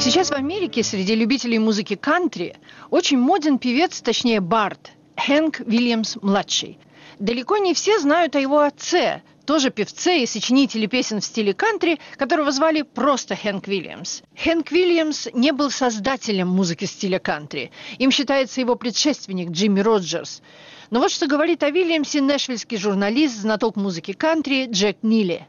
Сейчас 0.00 0.30
в 0.30 0.34
Америке 0.34 0.82
среди 0.82 1.14
любителей 1.14 1.58
музыки 1.58 1.94
кантри 1.94 2.56
очень 2.90 3.18
моден 3.18 3.58
певец, 3.58 4.00
точнее 4.00 4.40
бард, 4.40 4.92
Хэнк 5.16 5.60
Вильямс-младший. 5.60 6.78
Далеко 7.18 7.58
не 7.58 7.74
все 7.74 7.98
знают 7.98 8.36
о 8.36 8.40
его 8.40 8.60
отце, 8.60 9.22
тоже 9.46 9.70
певце 9.70 10.22
и 10.22 10.26
сочинителе 10.26 10.86
песен 10.88 11.20
в 11.20 11.24
стиле 11.24 11.54
кантри, 11.54 11.98
которого 12.18 12.50
звали 12.50 12.82
просто 12.82 13.36
Хэнк 13.36 13.66
Вильямс. 13.68 14.22
Хэнк 14.36 14.70
Вильямс 14.70 15.28
не 15.32 15.52
был 15.52 15.70
создателем 15.70 16.48
музыки 16.48 16.84
стиля 16.84 17.18
кантри. 17.18 17.70
Им 17.98 18.10
считается 18.10 18.60
его 18.60 18.74
предшественник 18.74 19.50
Джимми 19.50 19.80
Роджерс. 19.80 20.42
Но 20.90 21.00
вот 21.00 21.10
что 21.10 21.26
говорит 21.26 21.62
о 21.62 21.70
Вильямсе 21.70 22.20
нэшвильский 22.20 22.76
журналист, 22.76 23.36
знаток 23.40 23.76
музыки 23.76 24.12
кантри 24.12 24.66
Джек 24.70 24.98
Нилли. 25.02 25.46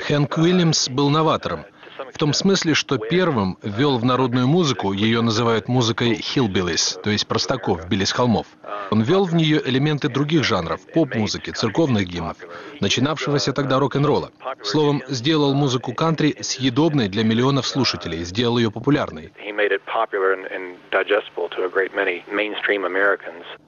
Хэнк 0.00 0.38
Уильямс 0.38 0.88
был 0.88 1.10
новатором. 1.10 1.64
В 2.12 2.18
том 2.18 2.32
смысле, 2.32 2.74
что 2.74 2.98
первым 2.98 3.58
ввел 3.62 3.98
в 3.98 4.04
народную 4.04 4.46
музыку, 4.46 4.92
ее 4.92 5.20
называют 5.20 5.68
музыкой 5.68 6.14
hillbillies, 6.14 7.00
то 7.02 7.10
есть 7.10 7.26
простаков, 7.26 7.88
билис 7.88 8.12
холмов. 8.12 8.46
Он 8.90 9.02
ввел 9.02 9.24
в 9.24 9.34
нее 9.34 9.60
элементы 9.64 10.08
других 10.08 10.44
жанров, 10.44 10.80
поп-музыки, 10.94 11.50
церковных 11.50 12.06
гимнов, 12.06 12.36
начинавшегося 12.80 13.52
тогда 13.52 13.78
рок-н-ролла. 13.78 14.30
Словом, 14.62 15.02
сделал 15.08 15.54
музыку 15.54 15.92
кантри 15.92 16.36
съедобной 16.40 17.08
для 17.08 17.24
миллионов 17.24 17.66
слушателей, 17.66 18.24
сделал 18.24 18.58
ее 18.58 18.70
популярной. 18.70 19.32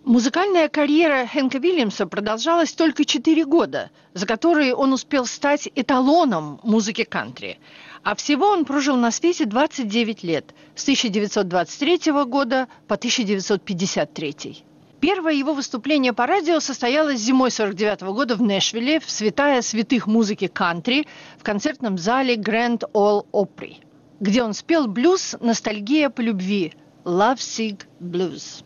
Музыкальная 0.05 0.69
карьера 0.69 1.27
Хэнка 1.27 1.59
Вильямса 1.59 2.07
продолжалась 2.07 2.73
только 2.73 3.05
4 3.05 3.45
года, 3.45 3.90
за 4.14 4.27
которые 4.27 4.75
он 4.75 4.93
успел 4.93 5.27
стать 5.27 5.69
эталоном 5.75 6.61
музыки 6.62 7.05
кантри. 7.05 7.59
А 8.03 8.15
всего 8.15 8.47
он 8.47 8.65
прожил 8.65 8.97
на 8.97 9.11
свете 9.11 9.45
29 9.45 10.23
лет, 10.23 10.55
с 10.75 10.83
1923 10.83 12.13
года 12.25 12.69
по 12.89 12.95
1953. 12.95 14.65
Первое 15.01 15.33
его 15.33 15.55
выступление 15.55 16.13
по 16.13 16.27
радио 16.27 16.61
состоялось 16.61 17.21
зимой 17.21 17.51
49 17.51 18.03
года 18.13 18.37
в 18.37 18.43
Нэшвилле 18.43 19.01
в 19.01 19.11
святая 19.11 19.63
святых 19.63 20.07
музыки 20.07 20.47
кантри 20.47 21.07
в 21.39 21.43
концертном 21.43 21.97
зале 21.99 22.37
Grand 22.37 22.83
Ole 22.93 23.27
Opry, 23.33 23.77
где 24.19 24.43
он 24.43 24.55
спел 24.55 24.87
блюз 24.87 25.37
«Ностальгия 25.41 26.11
по 26.11 26.21
любви» 26.21 26.75
«Love 27.05 27.39
Sick 27.39 27.85
Blues». 27.99 28.63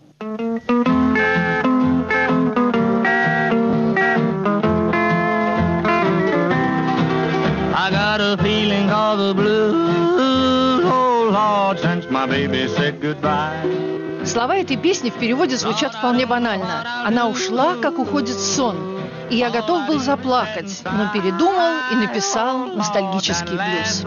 My 12.26 12.30
baby 12.30 12.68
said 12.68 13.00
goodbye. 13.00 14.24
Слова 14.24 14.56
этой 14.56 14.78
песни 14.78 15.10
в 15.10 15.14
переводе 15.14 15.56
звучат 15.56 15.94
вполне 15.94 16.24
банально. 16.24 17.04
Она 17.04 17.28
ушла, 17.28 17.76
как 17.76 17.98
уходит 17.98 18.38
сон. 18.38 18.98
И 19.28 19.36
я 19.36 19.50
готов 19.50 19.86
был 19.86 19.98
заплакать, 19.98 20.82
но 20.84 21.10
передумал 21.12 21.72
и 21.92 21.96
написал 21.96 22.66
ностальгический 22.66 23.56
блюз. 23.56 24.04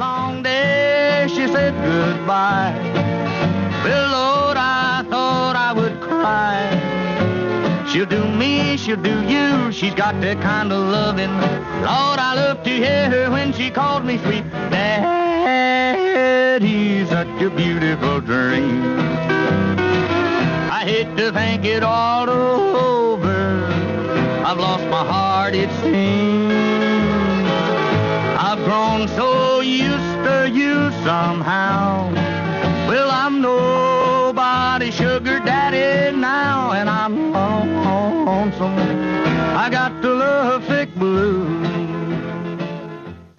She'll 7.89 8.05
do 8.05 8.25
me, 8.25 8.75
she'll 8.77 8.97
do 8.97 9.15
you. 9.25 9.71
She's 9.71 9.93
got 9.95 10.19
that 10.19 10.41
kind 10.41 10.73
of 10.73 10.79
loving. 10.91 11.31
Lord, 11.81 12.19
I 12.19 12.33
love 12.35 12.61
to 12.63 12.69
hear 12.69 13.09
her 13.09 13.31
when 13.31 13.53
she 13.53 13.71
calls 13.71 14.03
me 14.03 14.17
sweet. 14.17 14.43
reality's 16.59 17.09
such 17.09 17.41
a 17.41 17.49
beautiful 17.49 18.19
dream. 18.19 18.99
I 20.71 20.83
hate 20.85 21.15
to 21.17 21.31
think 21.31 21.65
it 21.65 21.83
all 21.83 22.29
over. 22.29 23.65
I've 24.45 24.57
lost 24.57 24.85
my 24.85 25.05
heart, 25.05 25.53
it 25.53 25.69
seems. 25.81 26.53
I've 28.39 28.63
grown 28.63 29.07
so 29.09 29.59
used 29.61 30.23
to 30.25 30.49
you 30.51 30.91
somehow. 31.03 32.09
Well, 32.87 33.09
I'm 33.11 33.41
nobody's 33.41 34.95
sugar 34.95 35.39
daddy 35.39 36.15
now, 36.17 36.71
and 36.71 36.89
I'm 36.89 37.33
lonesome. 37.33 38.77
I 39.55 39.69
got 39.69 40.01
the 40.01 40.13
love 40.13 40.65
sick 40.65 40.93
blues. 40.95 41.66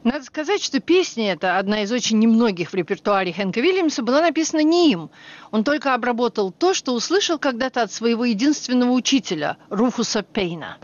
Надо 0.09 0.25
сказать, 0.25 0.65
что 0.65 0.81
песня 0.81 1.33
эта, 1.35 1.59
одна 1.59 1.83
из 1.83 1.93
очень 1.93 2.19
немногих 2.19 2.71
в 2.71 2.75
репертуаре 2.75 3.31
Хэнка 3.31 3.61
Вильямса, 3.61 4.03
была 4.03 4.23
написана 4.23 4.63
не 4.63 4.91
им. 4.91 5.11
Он 5.51 5.65
только 5.65 5.93
обработал 5.93 6.51
то, 6.51 6.73
что 6.73 6.95
услышал 6.95 7.39
когда-то 7.39 7.83
от 7.83 7.93
своего 7.93 8.25
единственного 8.25 8.93
учителя, 8.93 9.59
Руфуса 9.69 10.23
Пейна. 10.23 10.79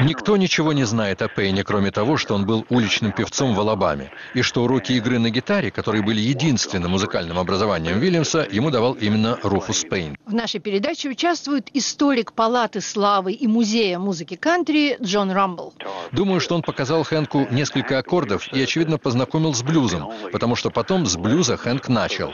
Никто 0.00 0.36
ничего 0.36 0.72
не 0.74 0.84
знает 0.84 1.22
о 1.22 1.28
Пейне, 1.28 1.64
кроме 1.64 1.90
того, 1.90 2.18
что 2.18 2.34
он 2.34 2.44
был 2.44 2.66
уличным 2.68 3.12
певцом 3.12 3.54
в 3.54 3.60
Алабаме, 3.60 4.10
и 4.34 4.42
что 4.42 4.64
уроки 4.64 4.92
игры 4.92 5.18
на 5.18 5.30
гитаре, 5.30 5.70
которые 5.70 6.02
были 6.02 6.20
единственным 6.20 6.90
музыкальным 6.90 7.38
образованием 7.38 7.98
Вильямса, 7.98 8.46
ему 8.50 8.70
давал 8.70 8.92
именно 8.94 9.38
Руфус 9.42 9.84
Пейн. 9.84 10.18
В 10.26 10.34
нашей 10.34 10.60
передаче 10.60 11.08
участвует 11.08 11.68
историк 11.72 12.34
Палаты 12.34 12.82
славы 12.82 13.32
и 13.32 13.46
Музея 13.46 13.98
музыки 13.98 14.36
кантри 14.36 14.98
Джон 15.00 15.30
Рамбл. 15.30 15.72
Думаю, 16.12 16.33
что 16.40 16.54
он 16.54 16.62
показал 16.62 17.02
Хэнку 17.04 17.46
несколько 17.50 17.98
аккордов 17.98 18.52
и, 18.52 18.62
очевидно, 18.62 18.98
познакомил 18.98 19.54
с 19.54 19.62
блюзом, 19.62 20.10
потому 20.32 20.56
что 20.56 20.70
потом 20.70 21.06
с 21.06 21.16
блюза 21.16 21.56
Хэнк 21.56 21.88
начал. 21.88 22.32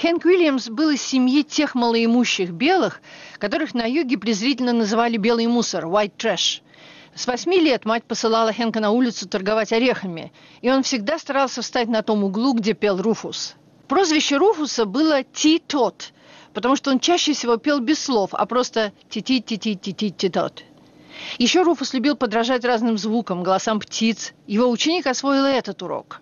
Хэнк 0.00 0.24
Уильямс 0.24 0.68
был 0.68 0.90
из 0.90 1.02
семьи 1.02 1.42
тех 1.42 1.74
малоимущих 1.74 2.50
белых, 2.50 3.02
которых 3.38 3.74
на 3.74 3.84
юге 3.84 4.16
презрительно 4.18 4.72
называли 4.72 5.16
«белый 5.16 5.46
мусор»– 5.46 5.84
«white 5.86 6.12
trash». 6.16 6.62
С 7.14 7.26
восьми 7.26 7.60
лет 7.60 7.84
мать 7.84 8.04
посылала 8.04 8.52
Хэнка 8.52 8.80
на 8.80 8.92
улицу 8.92 9.28
торговать 9.28 9.72
орехами, 9.72 10.32
и 10.62 10.70
он 10.70 10.82
всегда 10.84 11.18
старался 11.18 11.60
встать 11.60 11.88
на 11.88 12.02
том 12.02 12.24
углу, 12.24 12.54
где 12.54 12.72
пел 12.72 13.02
Руфус. 13.02 13.56
Прозвище 13.88 14.36
Руфуса 14.36 14.84
было 14.84 15.24
«Ти-тот», 15.24 16.12
потому 16.54 16.76
что 16.76 16.90
он 16.90 17.00
чаще 17.00 17.32
всего 17.32 17.56
пел 17.56 17.80
без 17.80 18.02
слов, 18.02 18.30
а 18.32 18.46
просто 18.46 18.92
«ти-ти-ти-ти-ти-ти-тот». 19.08 20.64
Еще 21.38 21.62
Руфус 21.62 21.94
любил 21.94 22.16
подражать 22.16 22.64
разным 22.64 22.98
звукам, 22.98 23.42
голосам 23.42 23.80
птиц. 23.80 24.34
Его 24.46 24.70
ученик 24.70 25.06
освоил 25.06 25.44
этот 25.44 25.82
урок. 25.82 26.20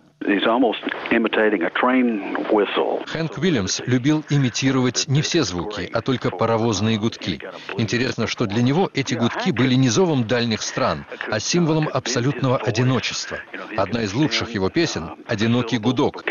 Хэнк 3.07 3.39
Уильямс 3.39 3.81
любил 3.87 4.25
имитировать 4.29 5.07
не 5.07 5.23
все 5.23 5.43
звуки, 5.45 5.89
а 5.93 6.01
только 6.01 6.31
паровозные 6.31 6.99
гудки. 6.99 7.41
Интересно, 7.77 8.27
что 8.27 8.47
для 8.47 8.63
него 8.63 8.91
эти 8.95 9.15
гудки 9.15 9.53
были 9.53 9.75
не 9.75 9.89
зовом 9.89 10.27
дальних 10.27 10.63
стран, 10.63 11.05
а 11.31 11.39
символом 11.39 11.89
абсолютного 11.93 12.57
одиночества. 12.59 13.39
Одна 13.77 14.03
из 14.03 14.13
лучших 14.13 14.51
его 14.51 14.71
песен— 14.71 15.11
«Одинокий 15.29 15.79
гудок». 15.79 16.25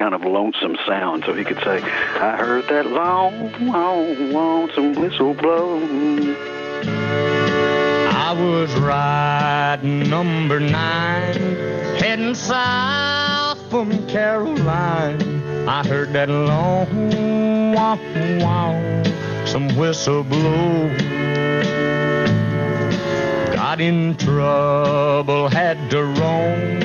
I 6.80 7.37
was 8.40 8.74
riding 8.76 10.10
number 10.10 10.60
nine, 10.60 11.34
heading 11.98 12.36
south 12.36 13.60
from 13.70 14.08
Caroline. 14.08 15.68
I 15.68 15.86
heard 15.88 16.14
that 16.14 16.30
long 16.30 17.74
wow 17.74 17.98
wow, 18.40 19.04
some 19.46 19.76
whistle 19.76 20.24
blow. 20.24 20.88
Got 23.56 23.82
in 23.82 24.16
trouble, 24.18 25.50
had 25.50 25.90
to 25.92 26.04
roam. 26.04 26.80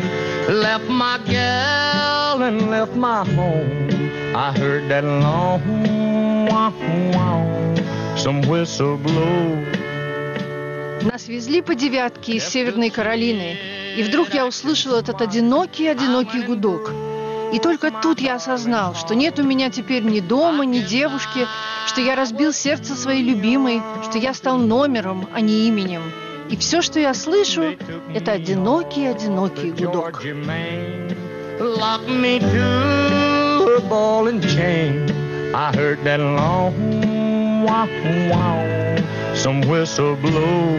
Left 0.49 0.89
my 0.89 1.21
gal 1.27 2.43
and 2.43 2.71
left 2.71 2.95
my 2.95 3.25
home. 3.25 3.89
I 4.35 4.53
heard 4.59 4.89
that 4.89 5.05
long 5.05 6.47
wow 6.47 6.73
wow, 7.13 8.17
some 8.17 8.41
whistle 8.43 8.97
blow. 8.97 9.82
Нас 11.05 11.27
везли 11.27 11.63
по 11.63 11.75
девятке 11.75 12.35
из 12.35 12.45
Северной 12.45 12.91
Каролины, 12.91 13.57
и 13.97 14.03
вдруг 14.05 14.35
я 14.35 14.47
услышал 14.47 14.95
этот 14.95 15.21
одинокий-одинокий 15.21 16.43
гудок. 16.43 16.93
И 17.53 17.59
только 17.59 17.91
тут 17.91 18.21
я 18.21 18.37
осознал, 18.37 18.95
что 18.95 19.15
нет 19.15 19.39
у 19.39 19.43
меня 19.43 19.69
теперь 19.69 20.05
ни 20.05 20.21
дома, 20.21 20.65
ни 20.65 20.79
девушки, 20.79 21.47
что 21.87 22.01
я 22.01 22.15
разбил 22.15 22.53
сердце 22.53 22.95
своей 22.95 23.23
любимой, 23.23 23.83
что 24.09 24.19
я 24.19 24.33
стал 24.33 24.59
номером, 24.59 25.29
а 25.35 25.41
не 25.41 25.67
именем. 25.69 26.03
И 26.51 26.57
все, 26.57 26.83
что 26.83 27.01
я 27.01 27.15
слышу, 27.15 27.77
это 28.15 28.33
одинокий-одинокий 28.33 29.73
гудок. 29.73 30.23
Lock 31.61 32.09
me 32.09 32.41
to 32.41 33.77
a 33.77 33.81
ball 33.89 34.27
and 34.27 34.43
chain. 34.43 35.07
I 35.55 35.71
heard 35.73 36.03
that 36.03 36.19
long 36.19 37.12
wow 37.65 37.87
wow, 38.31 39.35
some 39.35 39.61
whistle 39.63 40.17
blow. 40.17 40.79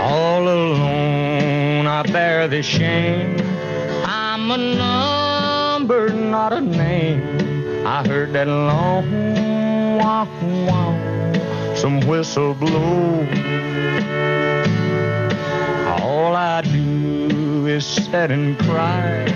All 0.00 0.48
alone 0.48 1.86
I 1.86 2.02
bear 2.10 2.48
the 2.48 2.62
shame. 2.62 3.36
I'm 4.04 4.50
a 4.50 4.58
number, 4.58 6.08
not 6.10 6.52
a 6.52 6.60
name. 6.60 7.86
I 7.86 8.06
heard 8.06 8.32
that 8.32 8.48
long 8.48 9.96
wow 9.98 10.28
wow, 10.66 11.74
some 11.76 12.00
whistle 12.00 12.54
blow. 12.54 13.26
All 16.26 16.34
I 16.34 16.60
do 16.62 17.68
is 17.68 17.86
sit 17.86 18.32
and 18.32 18.58
cry 18.66 19.30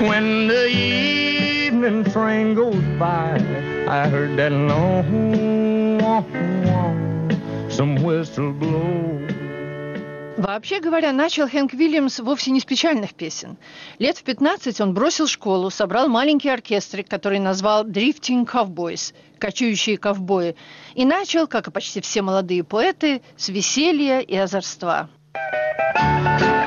when 0.00 0.48
the 0.48 0.68
evening 0.68 2.02
train 2.04 2.54
goes 2.54 2.82
by. 2.98 3.36
I 3.86 4.08
heard 4.08 4.38
that 4.38 4.50
long 4.50 5.98
wow 5.98 6.24
wow, 6.64 7.68
some 7.68 8.02
whistle 8.02 8.54
blow. 8.54 9.20
Вообще 10.38 10.80
говоря, 10.80 11.12
начал 11.12 11.46
Хэнк 11.46 11.74
Вильямс 11.74 12.20
вовсе 12.20 12.52
не 12.52 12.60
с 12.60 12.64
печальных 12.64 13.12
песен. 13.12 13.58
Лет 13.98 14.16
в 14.16 14.22
15 14.22 14.80
он 14.80 14.94
бросил 14.94 15.26
школу, 15.26 15.68
собрал 15.68 16.08
маленький 16.08 16.48
оркестрик, 16.48 17.06
который 17.06 17.38
назвал 17.38 17.84
«Drifting 17.84 18.50
Cowboys»– 18.50 19.12
«Кочующие 19.38 19.98
ковбои», 19.98 20.56
и 20.94 21.04
начал, 21.04 21.46
как 21.46 21.68
и 21.68 21.70
почти 21.70 22.00
все 22.00 22.22
молодые 22.22 22.64
поэты, 22.64 23.20
с 23.36 23.50
веселья 23.50 24.20
и 24.20 24.34
озорства. 24.34 25.10
Thank 25.42 26.42
you. 26.42 26.59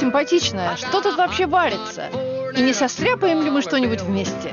Симпатичная, 0.00 0.76
что 0.76 1.00
тут 1.02 1.16
вообще 1.16 1.46
варится? 1.46 2.10
И 2.54 2.62
не 2.62 2.72
состряпаем 2.72 3.42
ли 3.42 3.50
мы 3.50 3.62
что-нибудь 3.62 4.00
вместе? 4.00 4.50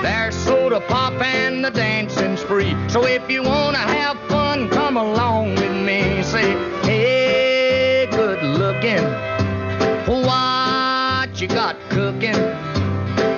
There's 0.00 0.36
soda 0.36 0.80
pop 0.88 1.20
and 1.20 1.64
the 1.64 1.72
dancing's 1.72 2.40
free. 2.40 2.72
So 2.88 3.04
if 3.04 3.28
you 3.28 3.42
wanna 3.42 3.78
have 3.78 4.16
fun, 4.28 4.68
come 4.68 4.96
along 4.96 5.56
with 5.56 5.72
me. 5.72 6.22
Say, 6.22 6.54
hey, 6.84 8.06
good 8.12 8.40
looking, 8.44 9.04
what 10.06 11.40
you 11.40 11.48
got 11.48 11.74
cooking? 11.90 12.38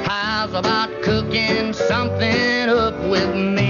How's 0.05 0.53
about 0.53 0.91
cooking 1.01 1.73
something 1.73 2.69
up 2.69 2.99
with 3.09 3.35
me? 3.35 3.70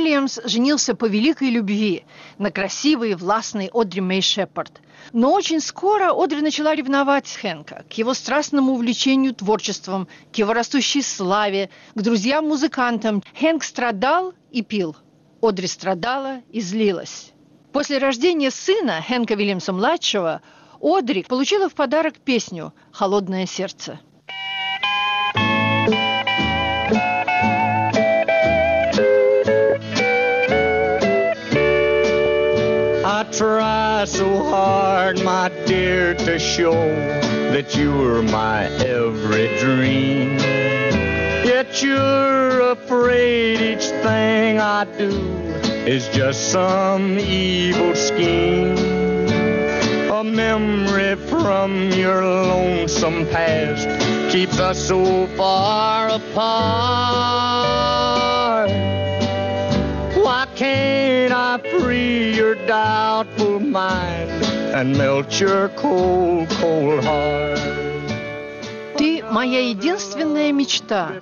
Хэнк 0.00 0.06
Вильямс 0.06 0.38
женился 0.44 0.94
по 0.94 1.04
великой 1.04 1.50
любви 1.50 2.04
на 2.38 2.50
красивой 2.50 3.10
и 3.10 3.14
властной 3.14 3.70
Одри 3.70 4.00
Мэй 4.00 4.22
Шепард. 4.22 4.80
Но 5.12 5.32
очень 5.32 5.60
скоро 5.60 6.12
Одри 6.12 6.40
начала 6.40 6.74
ревновать 6.74 7.30
Хэнка 7.30 7.84
к 7.90 7.92
его 7.98 8.14
страстному 8.14 8.72
увлечению 8.72 9.34
творчеством, 9.34 10.08
к 10.32 10.36
его 10.36 10.54
растущей 10.54 11.02
славе, 11.02 11.68
к 11.94 12.00
друзьям-музыкантам. 12.00 13.22
Хэнк 13.38 13.62
страдал 13.62 14.32
и 14.50 14.62
пил. 14.62 14.96
Одри 15.42 15.66
страдала 15.66 16.40
и 16.50 16.62
злилась. 16.62 17.32
После 17.70 17.98
рождения 17.98 18.50
сына 18.50 19.02
Хэнка 19.06 19.34
Вильямса-младшего 19.34 20.40
Одри 20.80 21.24
получила 21.24 21.68
в 21.68 21.74
подарок 21.74 22.14
песню 22.16 22.72
«Холодное 22.90 23.44
сердце». 23.44 24.00
Try 33.32 34.04
so 34.06 34.42
hard, 34.44 35.22
my 35.22 35.50
dear, 35.66 36.14
to 36.14 36.38
show 36.38 36.72
that 37.52 37.76
you 37.76 37.92
were 37.92 38.22
my 38.22 38.64
every 38.84 39.48
dream. 39.58 40.38
Yet 41.44 41.82
you're 41.82 42.60
afraid 42.72 43.60
each 43.60 43.86
thing 44.02 44.58
I 44.58 44.84
do 44.98 45.10
is 45.86 46.08
just 46.08 46.50
some 46.50 47.18
evil 47.18 47.94
scheme. 47.94 48.76
A 50.10 50.24
memory 50.24 51.16
from 51.16 51.90
your 51.92 52.24
lonesome 52.24 53.26
past 53.28 53.88
keeps 54.32 54.58
us 54.58 54.78
so 54.88 55.26
far 55.28 56.08
apart. 56.08 57.30
Why 60.22 60.46
can't 60.54 61.32
I 61.32 61.58
your 62.50 62.66
doubtful 62.66 63.60
mind 63.60 64.30
and 64.74 64.96
melt 64.98 65.38
your 65.40 65.68
cold, 65.76 66.48
cold 66.60 67.04
heart? 67.04 67.58
Ты 68.98 69.22
моя 69.30 69.68
единственная 69.68 70.50
мечта, 70.52 71.12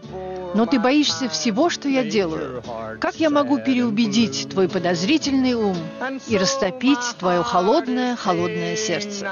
но 0.54 0.64
ты 0.64 0.78
боишься 0.78 1.28
всего, 1.28 1.68
что 1.68 1.88
я 1.88 2.02
делаю. 2.02 2.62
Как 2.98 3.16
я 3.16 3.28
могу 3.28 3.58
переубедить 3.58 4.48
твой 4.48 4.68
подозрительный 4.68 5.52
ум 5.52 5.76
и 6.28 6.38
растопить 6.38 7.16
твое 7.18 7.42
холодное, 7.42 8.16
холодное 8.16 8.76
сердце? 8.76 9.26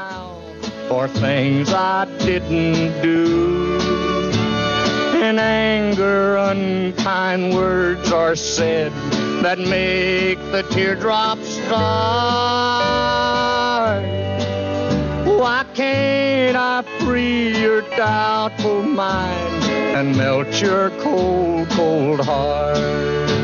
For 0.90 1.08
things 1.08 1.72
I 1.72 2.06
didn't 2.20 3.00
do. 3.02 3.78
In 5.14 5.38
anger, 5.38 6.36
unkind 6.36 7.54
words 7.54 8.12
are 8.12 8.36
said 8.36 8.92
that 9.42 9.58
make 9.58 10.38
the 10.50 10.62
teardrops 10.70 11.48
start. 11.48 11.76
Why 15.26 15.64
can't 15.74 16.56
I 16.56 16.82
free 17.00 17.60
your 17.60 17.82
doubtful 17.96 18.82
mind 18.82 19.64
and 19.96 20.16
melt 20.16 20.60
your 20.60 20.90
cold, 20.98 21.68
cold 21.70 22.20
heart? 22.20 23.35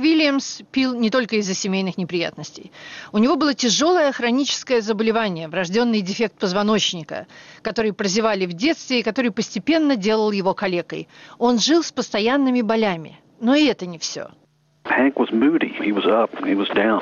Хэнк 0.00 0.04
Вильямс 0.04 0.62
пил 0.72 0.94
не 0.94 1.10
только 1.10 1.36
из-за 1.36 1.54
семейных 1.54 1.98
неприятностей. 1.98 2.72
У 3.12 3.18
него 3.18 3.36
было 3.36 3.52
тяжелое 3.54 4.12
хроническое 4.12 4.80
заболевание, 4.80 5.48
врожденный 5.48 6.00
дефект 6.00 6.38
позвоночника, 6.38 7.26
который 7.62 7.92
прозевали 7.92 8.46
в 8.46 8.54
детстве 8.54 9.00
и 9.00 9.02
который 9.02 9.30
постепенно 9.30 9.96
делал 9.96 10.32
его 10.32 10.54
калекой. 10.54 11.06
Он 11.38 11.58
жил 11.58 11.82
с 11.82 11.92
постоянными 11.92 12.62
болями. 12.62 13.20
Но 13.40 13.54
и 13.54 13.66
это 13.66 13.86
не 13.86 13.98
все. 13.98 14.30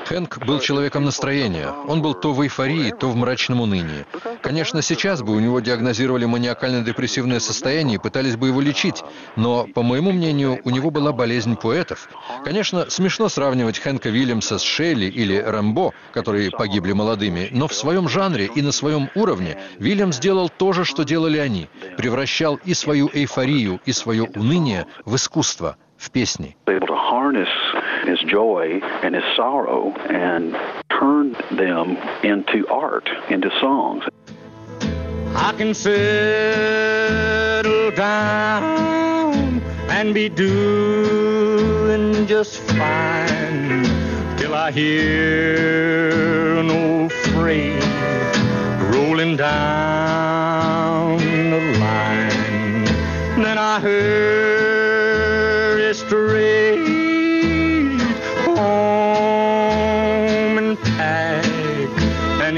Хэнк 0.04 0.44
был 0.44 0.60
человеком 0.60 1.04
настроения. 1.06 1.68
Он 1.86 2.02
был 2.02 2.12
то 2.12 2.34
в 2.34 2.42
эйфории, 2.42 2.90
то 2.90 3.08
в 3.08 3.16
мрачном 3.16 3.62
унынии. 3.62 4.04
Конечно, 4.42 4.82
сейчас 4.82 5.22
бы 5.22 5.34
у 5.34 5.40
него 5.40 5.60
диагнозировали 5.60 6.26
маниакально-депрессивное 6.26 7.40
состояние 7.40 7.96
и 7.96 7.98
пытались 7.98 8.36
бы 8.36 8.48
его 8.48 8.60
лечить, 8.60 9.02
но, 9.36 9.66
по 9.66 9.82
моему 9.82 10.12
мнению, 10.12 10.60
у 10.64 10.70
него 10.70 10.90
была 10.90 11.12
болезнь 11.12 11.56
поэтов. 11.56 12.10
Конечно, 12.44 12.90
смешно 12.90 13.30
сравнивать 13.30 13.78
Хэнка 13.78 14.10
Вильямса 14.10 14.58
с 14.58 14.62
Шелли 14.62 15.06
или 15.06 15.38
Рэмбо, 15.38 15.92
которые 16.12 16.50
погибли 16.50 16.92
молодыми, 16.92 17.48
но 17.52 17.68
в 17.68 17.74
своем 17.74 18.06
жанре 18.06 18.50
и 18.54 18.60
на 18.60 18.72
своем 18.72 19.08
уровне 19.14 19.56
Вильямс 19.78 20.16
сделал 20.16 20.50
то 20.50 20.74
же, 20.74 20.84
что 20.84 21.04
делали 21.04 21.38
они. 21.38 21.68
Превращал 21.96 22.60
и 22.66 22.74
свою 22.74 23.08
эйфорию, 23.14 23.80
и 23.86 23.92
свое 23.92 24.24
уныние 24.24 24.86
в 25.06 25.16
искусство, 25.16 25.76
в 25.96 26.10
песни. 26.10 26.56
His 28.08 28.20
joy 28.20 28.80
and 29.02 29.14
his 29.14 29.24
sorrow 29.36 29.92
and 30.08 30.56
turned 30.88 31.36
them 31.50 31.94
into 32.24 32.66
art, 32.68 33.06
into 33.28 33.50
songs. 33.60 34.02
I 35.36 35.52
can 35.58 35.74
settle 35.74 36.00
down 37.90 39.60
and 39.90 40.14
be 40.14 40.30
doing 40.30 42.26
just 42.26 42.60
fine 42.60 43.84
till 44.38 44.54
I 44.54 44.70
hear 44.72 46.56
an 46.56 46.70
old 46.70 47.12
freight 47.12 47.84
rolling 48.90 49.36
down 49.36 51.18
the 51.18 51.60
line. 51.78 52.86
Then 53.42 53.58
I 53.58 53.80
hurry 53.80 54.47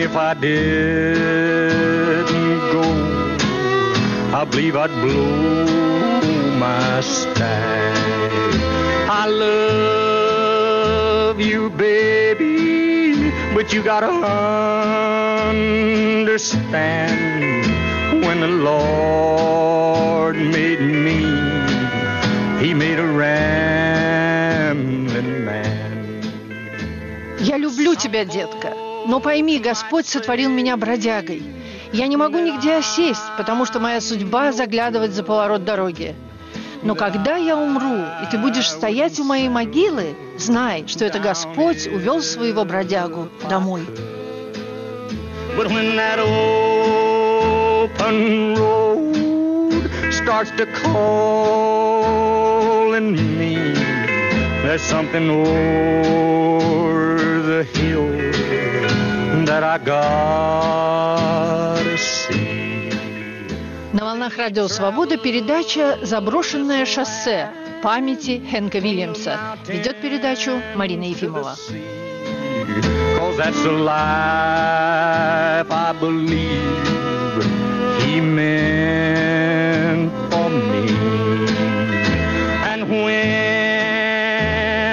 if 0.09 0.15
I 0.15 0.33
didn't 0.33 0.65
go, 2.71 2.81
I 4.33 4.43
believe 4.49 4.75
I'd 4.75 4.89
blow 4.89 5.65
my 6.57 7.01
stack. 7.01 7.95
I 9.07 9.27
love 9.27 10.25
you, 11.39 11.69
baby, 11.69 13.31
but 13.53 13.71
you 13.73 13.83
gotta 13.83 14.11
understand 16.29 17.65
when 18.25 18.39
the 18.41 18.47
Lord 18.47 20.35
made 20.35 20.81
me, 20.81 21.19
He 22.59 22.73
made 22.73 22.97
a 22.99 23.05
rambling 23.05 24.25
man. 25.45 26.23
Я 27.39 27.57
люблю 27.57 27.93
тебя, 27.95 28.25
детка, 28.25 28.78
Но 29.06 29.20
пойми, 29.20 29.58
Господь 29.58 30.06
сотворил 30.06 30.50
меня 30.50 30.76
бродягой. 30.76 31.42
Я 31.92 32.06
не 32.06 32.16
могу 32.16 32.38
нигде 32.38 32.76
осесть, 32.76 33.22
потому 33.36 33.66
что 33.66 33.80
моя 33.80 34.00
судьба 34.00 34.52
заглядывать 34.52 35.12
за 35.12 35.24
поворот 35.24 35.64
дороги. 35.64 36.14
Но 36.82 36.94
когда 36.94 37.36
я 37.36 37.56
умру, 37.56 38.04
и 38.22 38.26
ты 38.30 38.38
будешь 38.38 38.70
стоять 38.70 39.18
у 39.18 39.24
моей 39.24 39.48
могилы, 39.48 40.14
знай, 40.38 40.84
что 40.86 41.04
это 41.04 41.18
Господь 41.18 41.86
увел 41.86 42.22
своего 42.22 42.64
бродягу 42.64 43.28
домой. 43.48 43.82
Starts 50.10 50.50
to 50.58 50.66
call 50.82 52.14
in 52.94 53.14
me, 53.38 53.54
there's 54.62 54.82
something 54.82 55.30
over 55.30 55.80
the 57.42 57.64
hill 57.64 58.39
that 59.50 59.64
I 59.64 59.78
gotta 59.92 61.96
see. 61.98 62.92
На 63.92 64.04
волнах 64.04 64.36
Радио 64.38 64.68
Свобода 64.68 65.16
передача 65.16 65.98
«Заброшенное 66.02 66.86
шоссе» 66.86 67.48
памяти 67.82 68.40
Хэнка 68.48 68.78
Вильямса. 68.78 69.56
Ведет 69.66 70.00
передачу 70.00 70.62
Марина 70.76 71.02
Ефимова. 71.04 71.56
Cause 73.18 73.36
that's 73.36 73.60
the 73.64 73.72
life 73.72 75.68
I 75.86 75.92
believe 75.98 77.44
he 78.04 78.20
meant 78.20 80.12
for 80.30 80.48
me. 80.70 80.84
And 82.70 82.80
when 82.88 83.08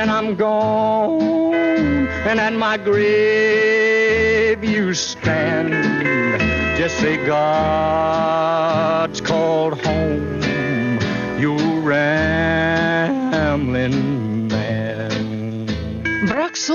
I'm 0.09 0.35
gone 0.35 2.07
and 2.29 2.39
at 2.39 2.53
my 2.53 2.77
grave 2.77 3.26
just 6.77 6.99
say 6.99 7.17
God's 7.27 9.21
called 9.21 9.79
home, 9.85 10.26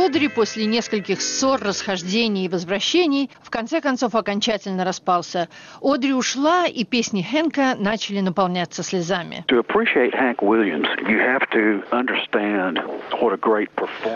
Одри 0.05 0.27
после 0.27 0.67
нескольких 0.67 1.21
ссор, 1.21 1.61
расхождений 1.61 2.47
и 2.47 2.49
возвращений 2.49 3.31
в 3.41 3.51
конце 3.51 3.81
концов 3.81 4.17
окончательно 4.17 4.85
распался. 4.85 5.49
Одри 5.81 6.13
ушла, 6.13 6.67
и 6.67 6.83
песни 6.85 7.23
Хэнка 7.23 7.77
начали 7.79 8.19
наполняться 8.19 8.83
слезами. 8.83 9.45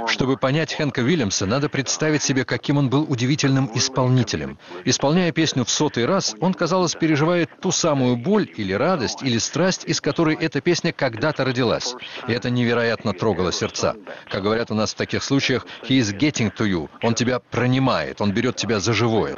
Чтобы 0.08 0.36
понять 0.36 0.74
Хэнка 0.74 1.00
Уильямса, 1.00 1.46
надо 1.46 1.68
представить 1.68 2.22
себе, 2.22 2.44
каким 2.44 2.78
он 2.78 2.90
был 2.90 3.06
удивительным 3.08 3.70
исполнителем. 3.72 4.58
Исполняя 4.84 5.30
песню 5.30 5.64
в 5.64 5.70
сотый 5.70 6.06
раз, 6.06 6.34
он, 6.40 6.52
казалось, 6.52 6.96
переживает 6.96 7.48
ту 7.60 7.70
самую 7.70 8.16
боль 8.16 8.48
или 8.56 8.72
радость, 8.72 9.22
или 9.22 9.38
страсть, 9.38 9.84
из 9.84 10.00
которой 10.00 10.34
эта 10.34 10.60
песня 10.60 10.92
когда-то 10.92 11.44
родилась. 11.44 11.94
И 12.26 12.32
это 12.32 12.50
невероятно 12.50 13.12
трогало 13.12 13.52
сердца. 13.52 13.94
Как 14.28 14.42
говорят 14.42 14.72
у 14.72 14.74
нас 14.74 14.92
в 14.92 14.96
таких 14.96 15.22
случаях, 15.22 15.64
he 15.82 15.98
is 15.98 16.12
getting 16.12 16.50
to 16.56 16.66
you. 16.66 16.88
Он 17.02 17.14
тебя 17.14 17.38
пронимает, 17.38 18.20
он 18.20 18.32
берет 18.32 18.56
тебя 18.56 18.80
за 18.80 18.92
живое. 18.92 19.34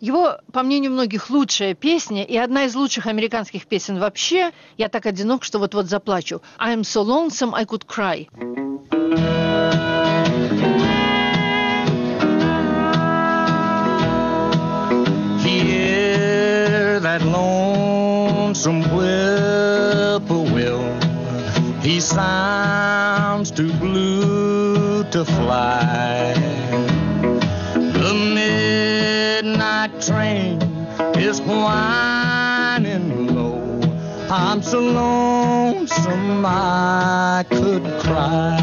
Его, 0.00 0.36
по 0.52 0.62
мнению 0.62 0.92
многих, 0.92 1.30
лучшая 1.30 1.74
песня 1.74 2.24
и 2.24 2.36
одна 2.36 2.64
из 2.64 2.74
лучших 2.74 3.06
американских 3.06 3.66
песен 3.66 3.98
вообще 3.98 4.50
«Я 4.76 4.88
так 4.88 5.06
одинок, 5.06 5.44
что 5.44 5.58
вот-вот 5.58 5.86
заплачу» 5.86 6.42
«I'm 6.58 6.82
so 6.82 7.02
lonesome 7.02 7.54
I 7.54 7.64
could 7.64 7.86
cry». 7.86 8.28
Hear 15.42 17.00
that 17.00 17.22
lonesome 17.22 18.82
whippoorwill 18.82 20.96
He 21.86 22.00
sounds 22.00 23.15
to 25.10 25.24
fly. 25.24 26.34
The 27.74 28.14
midnight 28.34 30.00
train 30.00 30.60
is 31.16 31.40
whining 31.40 33.34
low. 33.34 33.80
I'm 34.30 34.62
so 34.62 34.80
lonesome 34.80 36.44
I 36.44 37.44
could 37.48 37.84
cry. 38.00 38.56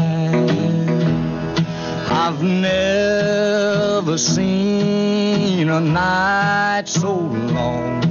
I've 2.10 2.42
never 2.42 4.18
seen 4.18 5.68
a 5.68 5.80
night 5.80 6.84
so 6.86 7.16
long 7.16 8.02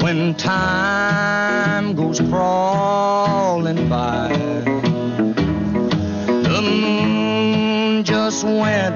when 0.00 0.34
time 0.34 1.94
goes 1.94 2.20
crawling 2.20 3.88
by. 3.88 4.77
Just 8.30 8.44
went 8.44 8.94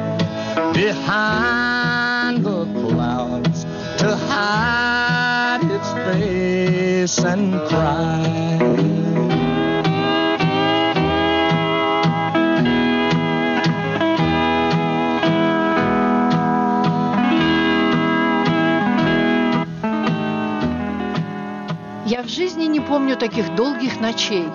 behind 0.75 2.45
the 2.45 2.67
clouds 2.67 3.65
to 3.97 4.15
hide 4.29 5.63
its 5.77 5.91
face 6.05 7.19
and 7.25 7.55
cry. 7.67 8.29
Я 22.05 22.23
в 22.23 22.29
жизни 22.29 22.65
не 22.65 22.81
помню 22.81 23.17
таких 23.17 23.55
долгих 23.55 23.99
ночей. 23.99 24.47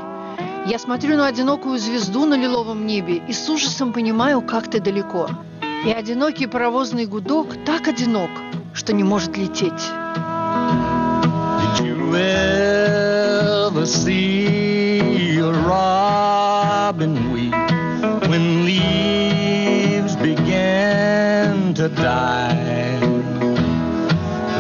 Я 0.69 0.79
смотрю 0.79 1.15
на 1.15 1.27
одинокую 1.27 1.79
звезду 1.79 2.25
на 2.25 2.35
лиловом 2.35 2.85
небе 2.85 3.21
и 3.25 3.31
с 3.31 3.49
ужасом 3.49 3.93
понимаю, 3.93 4.41
как 4.41 4.69
ты 4.69 4.81
далеко. 4.81 5.29
И 5.85 5.91
одинокий 5.91 6.45
паровозный 6.45 7.05
гудок 7.05 7.47
так 7.65 7.87
одинок, 7.87 8.29
что 8.73 8.91
не 8.91 9.05
может 9.05 9.37
лететь. 9.37 9.71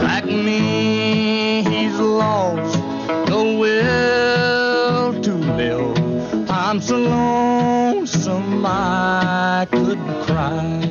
Like 0.03 0.25
me, 0.25 1.63
he's 1.63 1.99
lost 1.99 2.76
So 6.87 6.95
lonesome 6.95 8.65
I 8.65 9.67
could 9.69 9.99
cry. 10.25 10.87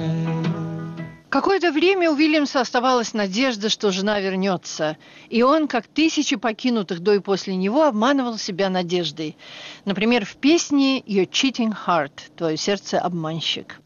Какое-то 1.30 1.72
время 1.72 2.10
у 2.10 2.14
Уильямса 2.14 2.60
оставалась 2.60 3.14
надежда, 3.14 3.70
что 3.70 3.90
жена 3.90 4.20
вернется. 4.20 4.98
И 5.30 5.42
он, 5.42 5.68
как 5.68 5.86
тысячи 5.86 6.36
покинутых 6.36 7.00
до 7.00 7.14
и 7.14 7.20
после 7.20 7.56
него, 7.56 7.84
обманывал 7.84 8.36
себя 8.36 8.68
надеждой. 8.68 9.38
Например, 9.86 10.26
в 10.26 10.36
песне 10.36 11.00
«Your 11.00 11.26
cheating 11.30 11.74
heart»– 11.86 12.12
«Твое 12.36 12.58
сердце 12.58 12.98
обманщик». 12.98 13.80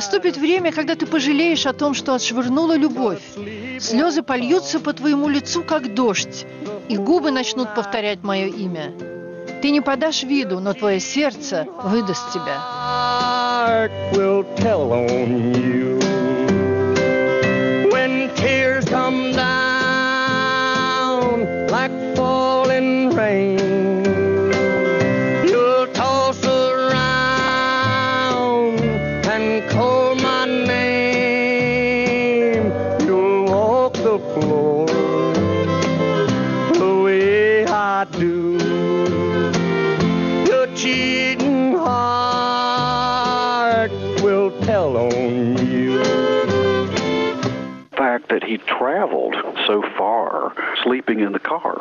Наступит 0.00 0.38
время, 0.38 0.72
когда 0.72 0.94
ты 0.94 1.04
пожалеешь 1.04 1.66
о 1.66 1.74
том, 1.74 1.92
что 1.92 2.14
отшвырнула 2.14 2.74
любовь. 2.74 3.20
Слезы 3.78 4.22
польются 4.22 4.80
по 4.80 4.94
твоему 4.94 5.28
лицу, 5.28 5.62
как 5.62 5.94
дождь, 5.94 6.46
и 6.88 6.96
губы 6.96 7.30
начнут 7.30 7.74
повторять 7.74 8.22
мое 8.22 8.46
имя. 8.46 8.94
Ты 9.60 9.70
не 9.70 9.82
подашь 9.82 10.22
виду, 10.22 10.58
но 10.58 10.72
твое 10.72 11.00
сердце 11.00 11.66
выдаст 11.84 12.32
тебя. 12.32 12.56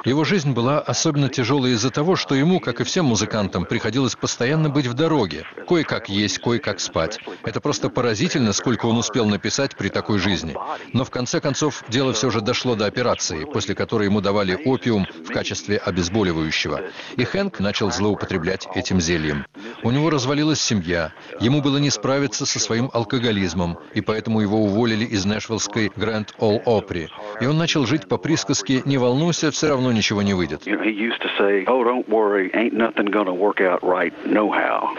Его 0.06 0.24
жизнь 0.24 0.52
была 0.54 0.80
особенно 0.80 1.30
тяжелой 1.30 1.72
из-за 1.72 1.89
того, 1.89 2.16
что 2.16 2.34
ему, 2.34 2.60
как 2.60 2.80
и 2.80 2.84
всем 2.84 3.06
музыкантам, 3.06 3.66
приходилось 3.66 4.16
постоянно 4.16 4.70
быть 4.70 4.88
в 4.88 4.93
дороге. 4.93 5.43
Кое-как 5.68 6.08
есть, 6.08 6.39
кое-как 6.39 6.80
спать. 6.80 7.20
Это 7.43 7.60
просто 7.60 7.89
поразительно, 7.89 8.54
сколько 8.54 8.86
он 8.86 8.97
успел 8.97 9.26
написать 9.26 9.76
при 9.76 9.89
такой 9.89 10.20
жизни. 10.20 10.56
Но 10.93 11.04
в 11.04 11.10
конце 11.10 11.41
концов 11.41 11.84
дело 11.89 12.14
все 12.14 12.30
же 12.30 12.39
дошло 12.41 12.76
до 12.76 12.86
операции, 12.86 13.43
после 13.43 13.76
которой 13.76 14.06
ему 14.06 14.22
давали 14.22 14.58
опиум 14.66 15.06
в 15.28 15.32
качестве 15.34 15.78
обезболивающего. 15.78 16.82
И 17.18 17.24
Хэнк 17.26 17.60
начал 17.60 17.91
злоупотреблять 17.91 18.68
этим 18.76 19.02
зельем. 19.02 19.45
У 19.84 19.91
него 19.91 20.10
развалилась 20.10 20.62
семья, 20.62 21.14
ему 21.41 21.62
было 21.62 21.78
не 21.78 21.89
справиться 21.89 22.45
со 22.45 22.60
своим 22.60 22.89
алкоголизмом, 22.93 23.78
и 23.93 24.02
поэтому 24.02 24.39
его 24.39 24.64
уволили 24.64 25.06
из 25.06 25.26
Нэшвиллской 25.26 25.91
Гранд 25.95 26.34
Ол 26.39 26.62
Опри. 26.66 27.10
И 27.41 27.45
он 27.45 27.58
начал 27.58 27.86
жить 27.86 28.08
по 28.08 28.18
присказке 28.18 28.82
«Не 28.86 28.97
волнуйся, 28.97 29.52
все 29.52 29.68
равно 29.70 29.88
ничего 29.91 30.21
не 30.21 30.33
выйдет». 30.33 30.65
You 30.65 30.77
know, 30.77 30.83
he 30.83 30.91
used 30.91 31.21
to 31.21 31.29
say, 31.37 31.65
"Oh, 31.67 31.83
don't 31.83 32.07
worry, 32.07 32.51
ain't 32.53 32.73
nothing 32.73 33.05
gonna 33.05 33.33
work 33.33 33.61
out 33.61 33.81
right, 33.83 34.13
no 34.25 34.51
how." 34.51 34.95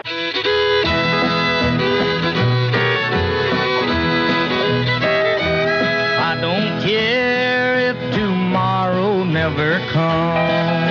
I 6.19 6.37
don't 6.41 6.81
care 6.81 7.91
if 7.91 7.97
tomorrow 8.13 9.23
never 9.23 9.79
comes. 9.93 10.81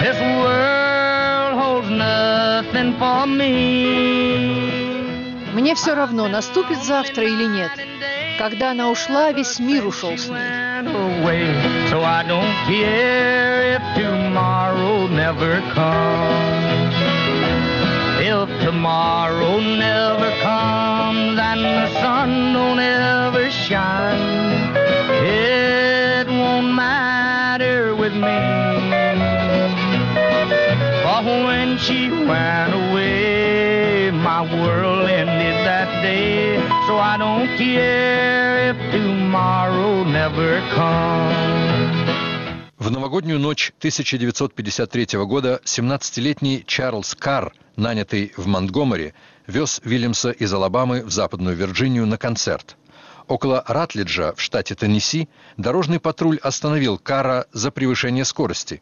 This 0.00 0.18
world 0.42 1.54
holds 1.60 1.90
nothing 1.90 2.94
for 2.98 3.26
me. 3.26 4.80
Мне 5.52 5.74
все 5.74 5.94
равно, 5.94 6.28
наступит 6.28 6.82
завтра 6.82 7.24
или 7.24 7.44
нет. 7.44 7.70
Когда 8.40 8.70
она 8.70 8.88
ушла, 8.88 9.32
весь 9.32 9.58
мир 9.58 9.86
ушел 9.86 10.16
с 10.16 10.26
ней. 10.26 10.38
So 11.90 12.02
I 12.02 12.24
don't 12.26 12.54
care 12.66 13.76
if 13.76 13.82
tomorrow 13.94 15.06
never 15.08 15.60
comes. 15.74 16.94
If 18.18 18.48
tomorrow 18.64 19.60
never 19.60 20.30
comes 20.40 21.38
and 21.38 21.62
the 21.62 22.00
sun 22.00 22.54
don't 22.54 22.78
ever 22.78 23.50
shine, 23.50 24.74
it 25.22 26.26
won't 26.26 26.72
matter 26.72 27.94
with 27.94 28.14
me. 28.14 28.40
For 31.02 31.44
when 31.44 31.76
she 31.76 32.08
went 32.08 32.72
away, 32.72 33.89
my 34.30 34.42
world 34.62 35.08
ended 35.20 35.56
that 35.70 35.90
day. 36.02 36.56
So 36.86 36.94
I 37.12 37.14
don't 37.24 37.48
care 37.58 38.70
if 38.70 38.78
tomorrow 38.92 40.04
never 40.18 40.50
comes. 40.76 41.90
В 42.78 42.90
новогоднюю 42.90 43.40
ночь 43.40 43.72
1953 43.78 45.18
года 45.24 45.60
17-летний 45.64 46.64
Чарльз 46.64 47.14
Карр, 47.14 47.52
нанятый 47.76 48.32
в 48.36 48.46
Монтгомери, 48.46 49.14
вез 49.48 49.80
Вильямса 49.84 50.30
из 50.30 50.52
Алабамы 50.52 51.02
в 51.04 51.10
Западную 51.10 51.56
Вирджинию 51.56 52.06
на 52.06 52.16
концерт. 52.16 52.76
Около 53.26 53.64
Ратлиджа 53.66 54.32
в 54.36 54.40
штате 54.40 54.74
Теннесси 54.76 55.28
дорожный 55.56 55.98
патруль 55.98 56.38
остановил 56.42 56.98
Карра 56.98 57.46
за 57.52 57.70
превышение 57.72 58.24
скорости. 58.24 58.80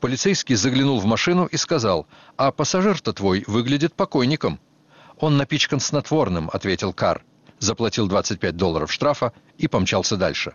Полицейский 0.00 0.56
заглянул 0.56 0.98
в 1.00 1.04
машину 1.04 1.46
и 1.46 1.56
сказал, 1.56 2.06
«А 2.36 2.50
пассажир-то 2.50 3.12
твой 3.12 3.44
выглядит 3.46 3.94
покойником». 3.94 4.58
«Он 5.20 5.36
напичкан 5.36 5.80
снотворным»,— 5.80 6.48
ответил 6.52 6.92
Карр, 6.92 7.24
заплатил 7.58 8.06
25 8.08 8.56
долларов 8.56 8.92
штрафа 8.92 9.32
и 9.56 9.66
помчался 9.68 10.16
дальше. 10.16 10.54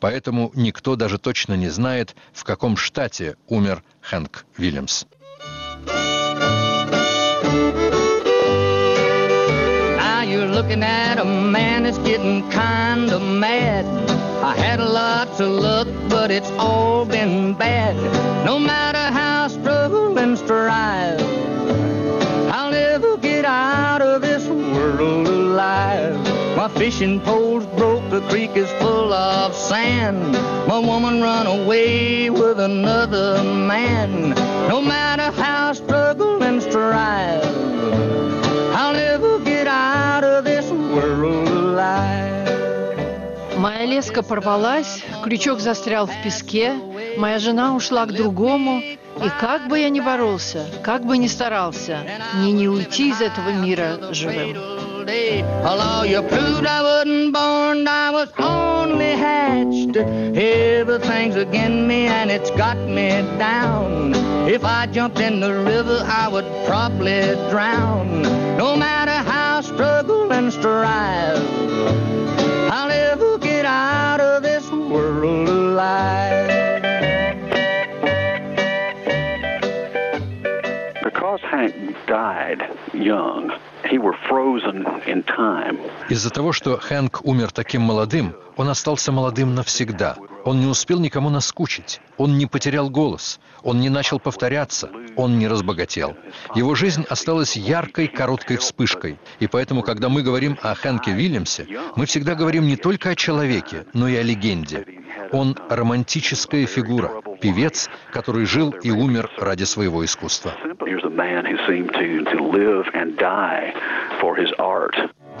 Поэтому 0.00 0.50
никто 0.54 0.96
даже 0.96 1.18
точно 1.18 1.54
не 1.54 1.68
знает, 1.68 2.16
в 2.32 2.42
каком 2.42 2.76
штате 2.76 3.36
умер 3.46 3.84
Хэнк 4.00 4.44
Вильямс. 4.56 5.04
Looking 10.62 10.84
at 10.84 11.18
a 11.18 11.24
man 11.24 11.82
that's 11.82 11.98
getting 11.98 12.48
kinda 12.50 13.18
mad. 13.18 13.84
I 14.44 14.54
had 14.54 14.78
lots 14.78 15.40
of 15.40 15.50
luck, 15.50 15.88
but 16.08 16.30
it's 16.30 16.50
all 16.56 17.04
been 17.04 17.54
bad. 17.54 17.96
No 18.44 18.60
matter 18.60 19.04
how 19.12 19.48
struggle 19.48 20.16
and 20.18 20.38
strive, 20.38 21.11
fishing 26.82 27.20
pole's 27.20 27.64
broke, 27.78 28.02
the 28.10 28.20
creek 28.28 28.56
is 28.56 28.68
full 28.82 29.12
of 29.12 29.54
sand. 29.54 30.32
My 30.66 30.80
woman 30.80 31.22
run 31.22 31.46
away 31.46 32.28
with 32.28 32.58
another 32.58 33.40
man. 33.44 34.30
No 34.68 34.80
matter 34.82 35.30
how 35.42 35.70
I 35.70 35.74
struggle 35.74 36.42
and 36.42 36.60
strive, 36.60 37.44
I'll 38.74 38.94
never 38.94 39.38
get 39.38 39.68
out 39.68 40.24
of 40.24 40.44
this 40.44 40.66
world 40.72 41.46
alive. 41.46 42.50
Моя 43.56 43.84
леска 43.84 44.24
порвалась, 44.24 45.04
крючок 45.22 45.60
застрял 45.60 46.06
в 46.06 46.14
песке, 46.24 46.74
моя 47.16 47.38
жена 47.38 47.76
ушла 47.76 48.06
к 48.06 48.12
другому, 48.12 48.80
и 48.80 49.28
как 49.38 49.68
бы 49.68 49.78
я 49.78 49.88
ни 49.88 50.00
боролся, 50.00 50.66
как 50.82 51.04
бы 51.04 51.16
ни 51.16 51.28
старался, 51.28 51.98
мне 52.34 52.50
не 52.50 52.66
уйти 52.66 53.10
из 53.10 53.20
этого 53.20 53.50
мира 53.50 54.12
живым. 54.12 54.56
Day. 55.04 55.38
You 56.08 56.20
proved 56.22 56.66
I 56.66 56.82
wasn't 56.82 57.32
born, 57.32 57.86
I 57.86 58.10
was 58.10 58.28
only 58.38 59.12
hatched. 59.12 59.96
Everything's 59.96 61.36
against 61.36 61.86
me 61.88 62.06
and 62.06 62.30
it's 62.30 62.50
got 62.50 62.76
me 62.76 63.08
down. 63.38 64.14
If 64.48 64.64
I 64.64 64.86
jumped 64.86 65.20
in 65.20 65.40
the 65.40 65.52
river, 65.64 66.04
I 66.04 66.28
would 66.28 66.44
probably 66.66 67.20
drown. 67.50 68.22
No 68.58 68.76
matter 68.76 69.12
how 69.12 69.58
I 69.58 69.60
struggle 69.62 70.32
and 70.32 70.52
strive, 70.52 71.38
I'll 72.70 72.88
never 72.88 73.38
get 73.38 73.64
out 73.64 74.20
of 74.20 74.42
this 74.42 74.68
world 74.70 75.48
alive. 75.48 76.82
Because 81.04 81.40
Hank 81.42 81.96
died 82.06 82.62
young, 82.92 83.52
Из-за 86.08 86.30
того, 86.30 86.52
что 86.52 86.78
Хэнк 86.78 87.24
умер 87.24 87.52
таким 87.52 87.82
молодым, 87.82 88.34
он 88.56 88.68
остался 88.68 89.12
молодым 89.12 89.54
навсегда. 89.54 90.16
Он 90.44 90.60
не 90.60 90.66
успел 90.66 90.98
никому 90.98 91.30
наскучить. 91.30 92.00
Он 92.16 92.36
не 92.36 92.46
потерял 92.46 92.90
голос. 92.90 93.40
Он 93.62 93.80
не 93.80 93.88
начал 93.88 94.18
повторяться. 94.18 94.90
Он 95.16 95.38
не 95.38 95.48
разбогател. 95.48 96.16
Его 96.54 96.74
жизнь 96.74 97.04
осталась 97.08 97.56
яркой, 97.56 98.08
короткой 98.08 98.56
вспышкой. 98.56 99.18
И 99.40 99.46
поэтому, 99.46 99.82
когда 99.82 100.08
мы 100.08 100.22
говорим 100.22 100.58
о 100.62 100.74
Хэнке 100.74 101.12
Вильямсе, 101.12 101.66
мы 101.96 102.06
всегда 102.06 102.34
говорим 102.34 102.66
не 102.66 102.76
только 102.76 103.10
о 103.10 103.14
человеке, 103.14 103.86
но 103.92 104.08
и 104.08 104.16
о 104.16 104.22
легенде. 104.22 104.84
Он 105.30 105.56
романтическая 105.68 106.66
фигура, 106.66 107.22
певец, 107.40 107.88
который 108.12 108.44
жил 108.44 108.70
и 108.70 108.90
умер 108.90 109.30
ради 109.38 109.64
своего 109.64 110.04
искусства. 110.04 110.52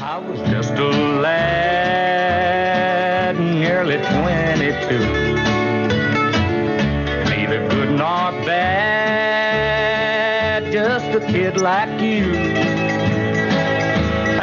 I 0.00 0.18
was 0.18 0.40
just 0.50 0.72
a 0.78 0.88
lad, 1.20 3.01
nearly 3.72 3.96
22. 3.96 5.00
Neither 7.32 7.60
good 7.70 7.90
nor 8.02 8.24
bad, 8.44 10.60
just 10.70 11.08
a 11.18 11.20
kid 11.32 11.54
like 11.56 11.98
you. 12.00 12.24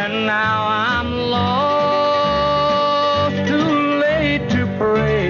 And 0.04 0.14
now 0.26 0.58
I'm 0.90 1.10
lost, 1.38 3.38
too 3.52 3.72
late 4.06 4.46
to 4.56 4.62
pray. 4.80 5.30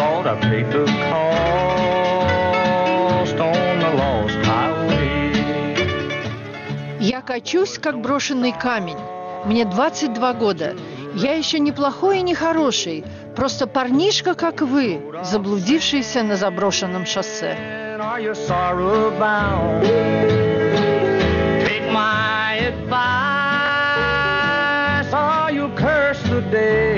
Lord, 0.00 0.24
I 0.26 0.28
paid 0.48 0.66
the 0.76 0.84
cost 1.10 1.76
on 3.50 3.72
the 3.84 3.92
lost 4.02 4.40
highway. 4.50 5.30
Я 6.98 7.20
качусь, 7.22 7.78
как 7.78 7.94
брошенный 8.00 8.52
камень. 8.52 8.98
Мне 9.44 9.64
22 9.64 10.32
года. 10.34 10.74
Я 11.14 11.34
еще 11.34 11.58
не 11.58 11.72
плохой 11.72 12.18
и 12.18 12.22
не 12.22 12.34
хороший. 12.34 13.04
Просто 13.36 13.66
парнишка, 13.66 14.34
как 14.34 14.60
вы, 14.60 15.00
заблудившийся 15.22 16.22
на 16.22 16.36
заброшенном 16.36 17.06
шоссе. 17.06 17.56
Take 21.66 21.90
my 21.92 22.58
advice, 22.70 23.10
or 25.12 25.50
you 25.52 25.68
curse 25.76 26.22
the 26.30 26.40
day 26.50 26.89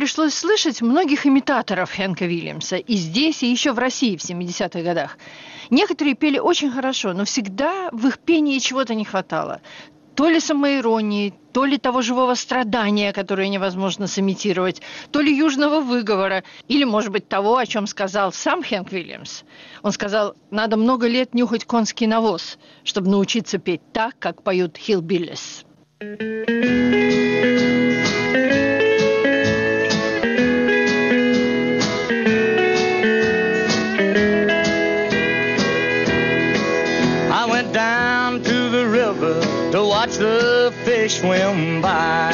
пришлось 0.00 0.32
слышать 0.32 0.80
многих 0.80 1.26
имитаторов 1.26 1.90
Хэнка 1.92 2.24
Вильямса 2.24 2.76
и 2.76 2.94
здесь, 2.94 3.42
и 3.42 3.50
еще 3.50 3.72
в 3.72 3.78
России 3.78 4.16
в 4.16 4.20
70-х 4.20 4.80
годах. 4.80 5.18
Некоторые 5.68 6.14
пели 6.14 6.38
очень 6.38 6.70
хорошо, 6.70 7.12
но 7.12 7.26
всегда 7.26 7.90
в 7.92 8.06
их 8.06 8.18
пении 8.18 8.58
чего-то 8.60 8.94
не 8.94 9.04
хватало. 9.04 9.60
То 10.14 10.30
ли 10.30 10.40
самоиронии, 10.40 11.34
то 11.52 11.66
ли 11.66 11.76
того 11.76 12.00
живого 12.00 12.32
страдания, 12.34 13.12
которое 13.12 13.48
невозможно 13.48 14.06
сымитировать, 14.06 14.80
то 15.10 15.20
ли 15.20 15.36
южного 15.36 15.80
выговора, 15.82 16.44
или, 16.66 16.84
может 16.84 17.12
быть, 17.12 17.28
того, 17.28 17.58
о 17.58 17.66
чем 17.66 17.86
сказал 17.86 18.32
сам 18.32 18.62
Хэнк 18.62 18.90
Вильямс. 18.90 19.42
Он 19.82 19.92
сказал, 19.92 20.34
надо 20.50 20.78
много 20.78 21.08
лет 21.08 21.34
нюхать 21.34 21.66
конский 21.66 22.06
навоз, 22.06 22.58
чтобы 22.84 23.10
научиться 23.10 23.58
петь 23.58 23.82
так, 23.92 24.18
как 24.18 24.42
поют 24.42 24.78
hillbillies. 24.78 25.66
I 26.02 26.99
watch 40.10 40.18
the 40.18 40.72
fish 40.84 41.20
swim 41.20 41.80
by. 41.80 42.30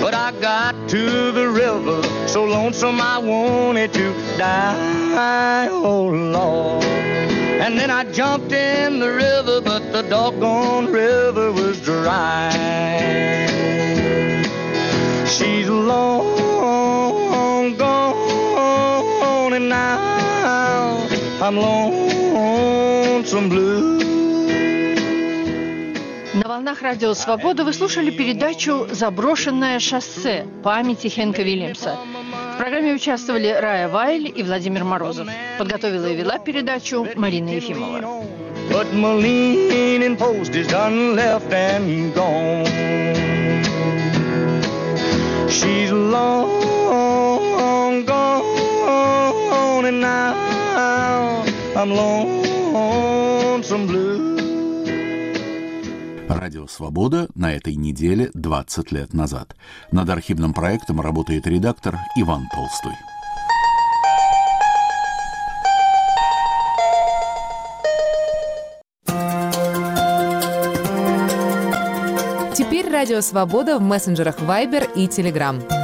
But 0.00 0.14
I 0.14 0.32
got 0.40 0.88
to 0.90 1.32
the 1.32 1.48
river 1.48 2.02
so 2.28 2.44
lonesome 2.44 3.00
I 3.00 3.18
wanted 3.18 3.92
to 3.94 4.36
die. 4.38 5.68
Oh 5.70 6.06
Lord. 6.06 6.84
And 6.84 7.78
then 7.78 7.90
I 7.90 8.04
jumped 8.12 8.52
in 8.52 8.98
the 8.98 9.12
river, 9.12 9.60
but 9.60 9.92
the 9.92 10.02
doggone 10.02 10.92
river 10.92 11.52
was 11.52 11.80
dry. 11.80 12.50
She's 15.26 15.68
long 15.68 17.76
gone, 17.76 19.52
and 19.52 19.68
now 19.68 21.06
I'm 21.40 21.56
lonesome 21.56 23.48
blue. 23.48 23.91
На 26.62 26.66
волнах 26.66 26.82
Радио 26.82 27.12
Свобода 27.14 27.64
вы 27.64 27.72
слушали 27.72 28.12
передачу 28.12 28.86
«Заброшенное 28.92 29.80
шоссе. 29.80 30.46
Памяти 30.62 31.08
Хенка 31.08 31.42
Вильямса». 31.42 31.98
В 32.54 32.56
программе 32.56 32.94
участвовали 32.94 33.48
Рая 33.48 33.88
Вайль 33.88 34.32
и 34.32 34.44
Владимир 34.44 34.84
Морозов. 34.84 35.26
Подготовила 35.58 36.06
и 36.06 36.14
вела 36.14 36.38
передачу 36.38 37.08
Марина 37.16 37.48
Ефимова. 37.48 38.24
But. 38.70 38.86
Радио 56.62 56.68
«Свобода» 56.68 57.28
на 57.34 57.52
этой 57.52 57.74
неделе 57.74 58.30
20 58.34 58.92
лет 58.92 59.12
назад. 59.12 59.56
Над 59.90 60.08
архивным 60.08 60.54
проектом 60.54 61.00
работает 61.00 61.44
редактор 61.48 61.98
Иван 62.14 62.48
Толстой. 62.52 62.92
Теперь 72.54 72.88
Радио 72.88 73.20
Свобода 73.22 73.78
в 73.78 73.82
мессенджерах 73.82 74.38
Viber 74.38 74.88
и 74.94 75.08
Telegram. 75.08 75.81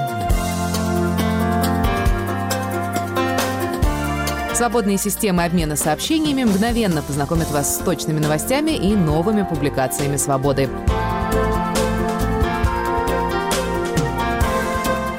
Свободные 4.58 4.98
системы 4.98 5.44
обмена 5.44 5.76
сообщениями 5.76 6.42
мгновенно 6.42 7.00
познакомят 7.00 7.48
вас 7.52 7.76
с 7.76 7.78
точными 7.78 8.18
новостями 8.18 8.72
и 8.72 8.96
новыми 8.96 9.44
публикациями 9.44 10.16
«Свободы». 10.16 10.68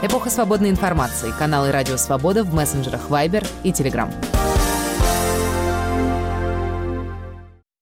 Эпоха 0.01 0.29
свободной 0.29 0.69
информации. 0.69 1.31
Каналы 1.39 1.71
«Радио 1.71 1.95
Свобода» 1.95 2.43
в 2.43 2.53
мессенджерах 2.53 3.03
Viber 3.09 3.47
и 3.63 3.71
Telegram. 3.71 4.13